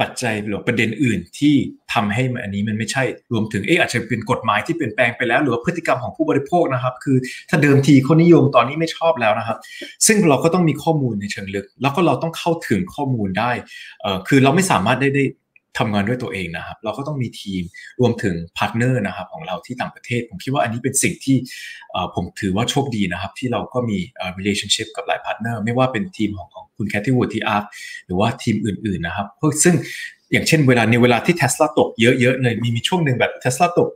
[0.00, 1.54] ปัจจัยหรือประเด็นอื่นที่
[1.92, 7.16] ทำให้อันนี้มันไม่ใช่รวมถึงเอออาจจะเป็นกฎหมายที่เปลี่ยนแปลงไปแล้วหรือว่าพฤติกรรมของผู้บริโภคนะครับ คือ
[7.48, 9.58] ถ้าเดิมทีเขานิยมตอนนี้ไม่ชอบแล้วนะครับ
[10.06, 13.50] ซึ่งเราก็ต้องมีข้อมูลในเชิงลึก แล้วก็เราต้องเข้าถึงข้อมูลได้
[14.02, 15.24] เอ่อคือเราไม่สามารถได้ได้
[15.78, 17.62] ทำงานด้วยตัวเองนะครับ เราก็ต้องมีทีม
[18.00, 21.36] รวมถึง partner นะครับของเราที่ต่างประเทศ ผมคิดว่าอันนี้เป็นสิ่งที่
[22.14, 23.98] ผมถือว่าโชคดีนะครับ ที่เราก็มี
[24.38, 27.66] relationship กับหลาย partner ไม่ว่าเป็นทีมของของคุณ Cathie Wood ที่ ARK
[28.06, 29.26] หรือว่าทีมอื่นๆนะครับ
[29.64, 29.74] ซึ่ง
[30.32, 33.88] อย่างเช่นเวลาในเวลาที่เทสลาตกเยอะๆเลยมีมีช่วงหนึ่งแบบเทสลาตก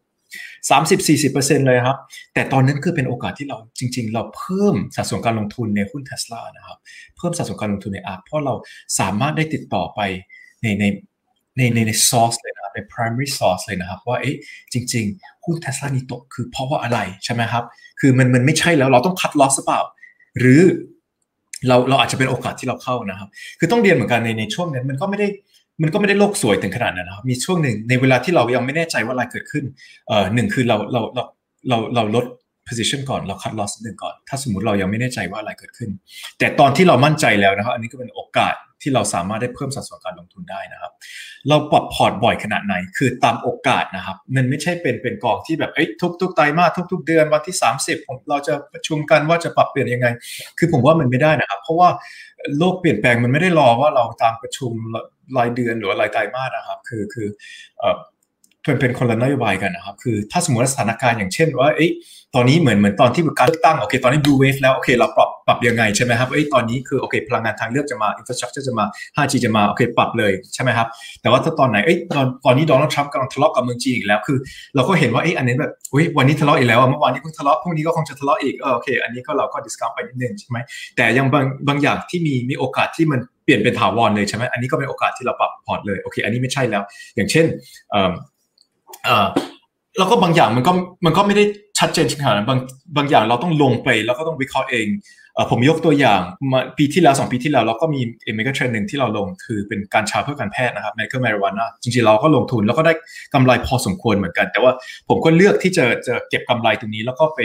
[0.80, 1.98] 30-40%เลยครับ
[2.34, 6.78] แต่ตอนนั้นคือเป็นโอกาสที่เราจริง ๆ เราเพิ่มสัดส่วนการลงทุนในหุ้นเทสลานะครับ
[7.16, 8.54] เพิ่มสัดส่วนการลงทุนใน ARK เพราะเรา
[8.98, 10.00] สามารถได้ติดต่อไป
[10.62, 10.84] ในใน
[11.56, 14.36] ในในในซอสเลยนะครับเป็น primary source เลยนะครับ ว่าเอ๊ะ
[14.72, 17.64] จริง ๆ หุ้นเทสลานี้ตกคือเพราะว่าอะไรใช่ไหมครับ
[18.00, 19.80] คือมันมันไม่ใช่แล้วเราต้องคัดลอสหรือเปล่า
[20.38, 20.60] หรือ
[21.68, 23.28] เราเราอาจจะเป็นโอกาสที่เราเข้านะครับ
[23.58, 25.28] คือต้องเรียนเหมือนกันในในช่วงนั้นมันก็ไม่ได้
[25.82, 29.64] มันก็ไม่ได้โลกสวยถึงขนาดนั้นนะครับ มีช่วงหนึ่งในเวลาที่เรายังไม่แน่ใจว่าอะไรเกิดขึ้น
[30.08, 31.22] เอ่อหนึ่งคือเราเราเรา
[31.68, 32.24] เราเราลด
[32.68, 35.90] position ก่อนเราคัด loss หนึ่งก่อน ถ้าสมมติเรายังไม่แน่ใจว่าอะไรเกิดขึ้น
[36.38, 40.92] แต่ตอนที่เรามั่นใจแล้วนะครับ อันนี้ก็เป็นโอกาส ที่เราสามารถได้เพิ่มสัดส่วนการลงทุนได้นะครับ
[41.48, 50.06] เราปรับพอร์ตบ่อยขนาดไหน คือตามโอกาสนะครับมันไม่ใช่เป็นเป็นกองที่แบบเอ้ยทุกทุกไตรมาสทุกทุกเดือนวันที่ 30ผมเราจะประชุมกันว่าจะปรับเปลี่ยนยังไง
[50.58, 51.88] คือผมว่ามันไม่ได้นะครับ เพราะว่า
[52.58, 54.72] โลกเปลี่ยนแปลงมันไม่ได้รอว่าเราตามประชุม
[55.36, 57.28] รายเดือนหรือรายไตรมาสนะครับ คือคือ
[58.64, 61.90] เป็นเป็นคนละนโยบายกันนะครับ คือถ้าสมมติสถานการณ์อย่างเช่นว่าเอ้ย
[62.36, 68.84] ตอนนี้เหมือนเหมือนตอนที่การเลือกตั้งโอเค ตอนนี้ blue wave แล้วโอเค เราปรับปรับยังไงใช่ไหมครับเอ้ยตอนนี้คือโอเค พลังงานทางเลือกจะมา infrastructure จะมา
[69.16, 70.88] 5G จะมาโอเคปรับเลยใช่ไหมครับ
[71.22, 74.38] แต่ว่าถ้าตอนไหนเอ้ยตอนตอนนี้โดนัลด์ทรัมป์กำลังทะเลาะกับเมืองจีนอีกแล้วคือ
[74.74, 80.58] เราก็เห็นว่าเอ้ยอันนี้แบบอุ้ยวันนี้ทะเลาะอีกแล้วเมื่อวานนี้เพิ่งทะเลาะพรุ่งนี้ก็คงจะทะเลาะอีกเออโอเค อันนี้ก็เราก็ discount ไปนิดนึงใช่ไหม
[80.96, 86.82] แต่ยังบางบางอย่างที่มีมีโอกาสที่มันเปลี่ยนเป็นถาวรเลยใช่ไหมอันนี้ก็เป็นโอกาสที่เราปรับพอร์ตเลยโอเค อันนี้ไม่ใช่แล้ว
[87.16, 87.46] อย่างเช่น
[89.04, 89.26] เออ
[89.98, 90.72] แล้วก็บางอย่างมันก็
[91.04, 91.44] มันก็ไม่ได้
[91.78, 92.58] ชัดเจนขนาดนั้นบาง
[92.96, 94.86] บางอย่างเราต้องลงไปแล้วก็ต้องวิเคราะห์เอง
[95.50, 96.20] ผมยกตัวอย่าง
[96.78, 102.92] ปีที่แล้วสองปีที่แล้วเราก็มีเอ megatrend หนึ่งที่เราลงคือเป็นกัญชาเพื่อการแพทย์นะครับ medical marijuana จริงๆเราก็ลงทุนแล้วก็ได้
[103.34, 104.72] กำไรพอสมควรเหมือนกัน แต่ว่า
[105.08, 107.40] ผมก็เลือกที่จะจะเก็บกำไรตรงนี้แล้วก็ไป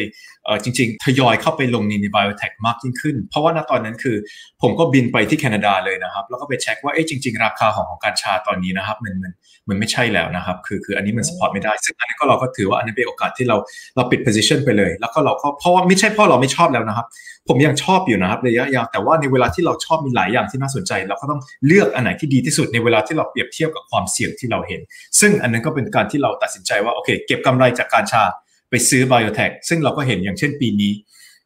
[0.45, 4.15] เออจริง ๆ ทยอยเข้าไปลงในใน biotech มากยิ่งขึ้น เพราะว่าณตอนนั้นคือ
[4.61, 9.33] ผมก็บินไปที่แคนาดาเลยนะครับ แล้วก็ไปเช็คว่าเอ๊ะจริง ๆ ราคาของของกัญชาตอนนี้นะครับมันมัน
[9.69, 13.57] มันไม่ใช่แล้วนะครับคือคืออันนี้มัน support ไม่ได้ซึ่งอันนี้ก็เราก็ถือว่าอันนี้เป็นโอกาสที่เรา
[13.95, 17.07] เราปิด position ไปเลย แล้วก็เราก็เพราะว่าไม่ใช่เพราะเราไม่ชอบแล้วนะครับ
[17.47, 24.81] ผมยังชอบอยู่นะครับระยะยาวแต่ว่าในเวลาที่เราชอบมีหลายอย่างที่น่าสนใจ เราก็ต้องเลือกอันไหนที่ดีที่สุดในเวลาที่เราเปรียบเทียบกับความเสี่ยงที่เราเห็น
[25.19, 28.23] ซึ่งอันนั้นก็เป็นการที่เราตัดสินใจว่าโอเค เก็บกำไรจากการชา
[28.69, 30.91] ไปซื้อ biotech ซึ่งเราก็เห็นอย่างเช่นปีนี้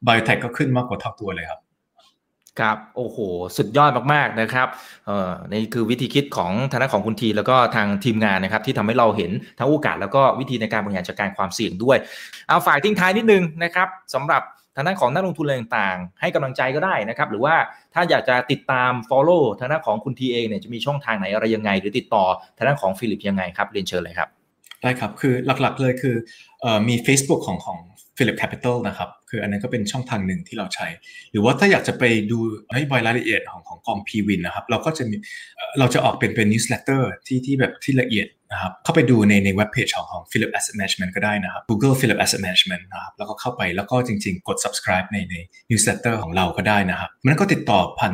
[0.06, 1.62] biotech ก็ขึ้นมากกว่าเท่าตัวเลยครับ
[2.60, 3.18] ครับโอ้โห
[3.58, 4.68] สุดยอดมากๆนะครับ
[5.06, 11.98] เอ่อนี่คือวิธีคิดของทางด้านของคุณที แล้วก็ทางทีมงานนะครับที่ทำให้เราเห็นทั้งโอกาสแล้วก็วิธีในการบริหารจัดการความเสี่ยงด้วย
[12.48, 14.42] เอาฝากทิ้งท้ายนิดนึงนะครับสำหรับ
[14.76, 17.56] ทางด้านของนักลงทุนอะไรต่างๆ ให้กำลังใจก็ได้นะครับ หรือว่า
[17.94, 22.24] ถ้าอยากจะติดตาม follow ทางด้านของคุณทีเองเนี่ยจะมีช่องทางไหนอะไรยังไง หรือติดต่อ
[22.58, 24.30] ทางด้านของฟิลิปยังไงครับเรียนเชิญเลยครับ
[24.82, 26.16] ได้ครับคือหลักๆเลยคือ
[26.90, 27.80] มี Facebook ของของ
[28.18, 30.88] Philip Capital นะครับ คืออันนั้นก็เป็นช่องทางหนึ่งที่เราใช้
[31.32, 32.40] หรือว่าถ้าอยากจะไปดู
[32.74, 35.16] นโยบายรายละเอียดของของกอง p w i n นะครับ เราก็จะมี
[35.80, 44.58] เราจะออกเป็นเป็น newsletter ที่ที่แบบที่ละเอียดนะครับ เข้าไปดูในในเว็บเพจของของ Philip Asset Management ก็ได้นะครับ Google Philip Asset Management นะครับ แล้วก็เข้าไปแล้วก็จริง ๆ กด
[44.64, 45.36] subscribe ในใน
[45.70, 48.14] newsletter ของเราก็ได้นะครับ มันก็ติดต่อผ่าน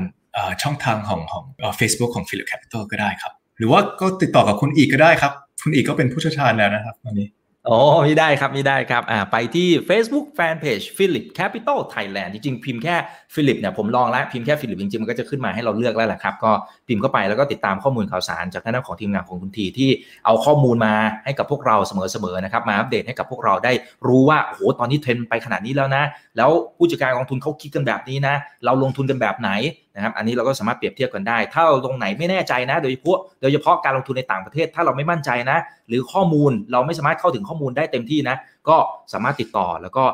[0.64, 5.34] ช่องทางของของเอ่อ Facebook ของ Philip Capital ก็ได้ครับ หรือว่าก็ติดต่อกับคุณอีกก็ได้ครับ
[5.64, 7.28] คุณอีกก็เป็นผู้เชี่ยวชาญแล้วนะครับตอนนี้
[7.68, 12.96] โอ้ไม่ได้ครับไม่ได้ครับอ่าไปที่ Facebook Fanpage Philip Capital Thailand จริงๆ พิมพ์แค่
[13.34, 16.52] Philip เนี่ยผมลองแล้ว พิมพ์แค่ Philip จริงๆ มันก็จะขึ้นมาให้เราเลือกแล้วแหละครับ ก็
[16.88, 19.90] พิมพ์เข้าไปแล้วก็ติดตามข้อมูลข่าวสาร จากทางด้านของทีมงานของคุณทีที่
[20.26, 20.94] เอาข้อมูลมา
[21.26, 23.72] ให้กับพวกเราเสมอๆนะครับ มาอัปเดตให้กับพวกเราได้
[24.08, 26.04] รู้ว่าโอ้โหตอนนี้เทรนไปขนาดนี้แล้วนะ
[26.38, 29.50] แล้วผู้จัดการกองทุนเขาคิดกันแบบนี้นะ เราลงทุนกันแบบไหน
[29.98, 38.36] นะครับอันนี้เราก็สามารถเปรียบเทียบกันได้ ถ้าเราตรงไหนไม่แน่ใจนะโดยเฉพาะโดยเฉพาะการลงทุนในต่างประเทศ ถ้าเราไม่มั่นใจนะ หรือข้อมูลเราไม่สามารถเข้าถึงข้อมูลได้เต็มที่นะ
[38.70, 38.78] ก็
[39.14, 40.06] สามารถติดต่อแล้วก็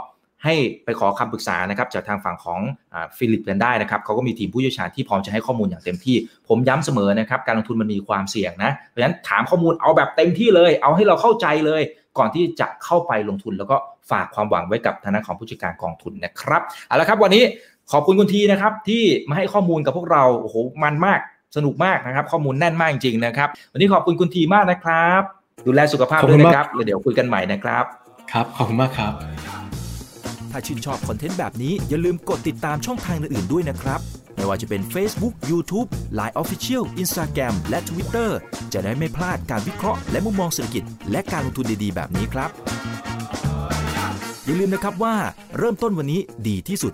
[0.48, 0.56] ให้
[0.86, 2.60] ไปขอคำปรึกษานะครับจากทางฝั่งของ
[3.18, 6.16] ฟิลิปกันได้นะครับเขาก็มีทีมผู้เชี่ยวชาญที่พร้อมจะให้ข้อมูลอย่างเต็มที่
[6.48, 11.82] ผมย้ำเสมอนะครับการลงทุนมันมีความเสี่ยงนะเพราะฉะนั้นถามข้อมูลเอาแบบเต็มที่เลย เอาให้เราเข้าใจเลย
[12.18, 13.78] ก่อนที่จะเข้าไปลงทุนแล้วก็
[14.12, 17.44] ฝากความหวังไว้กับทางด้านของผู้จัดการกองทุนนะครับเอาละครับวันนี้
[17.92, 21.20] ขอบคุณคุณทีนะครับที่มาให้ข้อมูลกับพวกเราโอ้โหมันมาก
[21.56, 25.22] สนุกมากนะครับ ข้อมูลแน่นมากจริงๆนะครับ วันนี้ขอบคุณคุณทีมากนะครับ
[25.68, 27.84] ดูแลสุขภาพด้วยนะครับแล้วเดี๋ยวคุยกันใหม่นะครับ
[28.32, 29.14] ครับขอบคุณมากครับ
[30.52, 34.00] ถ้าชื่นชอบคอนเทนต์แบบนี้อย่าลืมกดติดตามช่องทางอื่นๆด้วยนะครับ
[34.36, 35.88] ไม่ว่าจะเป็น Facebook, YouTube,
[36.20, 38.30] Line Official, Instagram และ Twitter
[38.74, 42.50] จะได้ไม่พลาดการวิเคราะห์และมุมมองเศรษฐกิจ และการลงทุนดีๆ แบบนี้ครับ
[44.46, 45.16] อย่าลืมนะครับว่า
[45.58, 46.94] เริ่มต้นวันนี้ดีที่สุด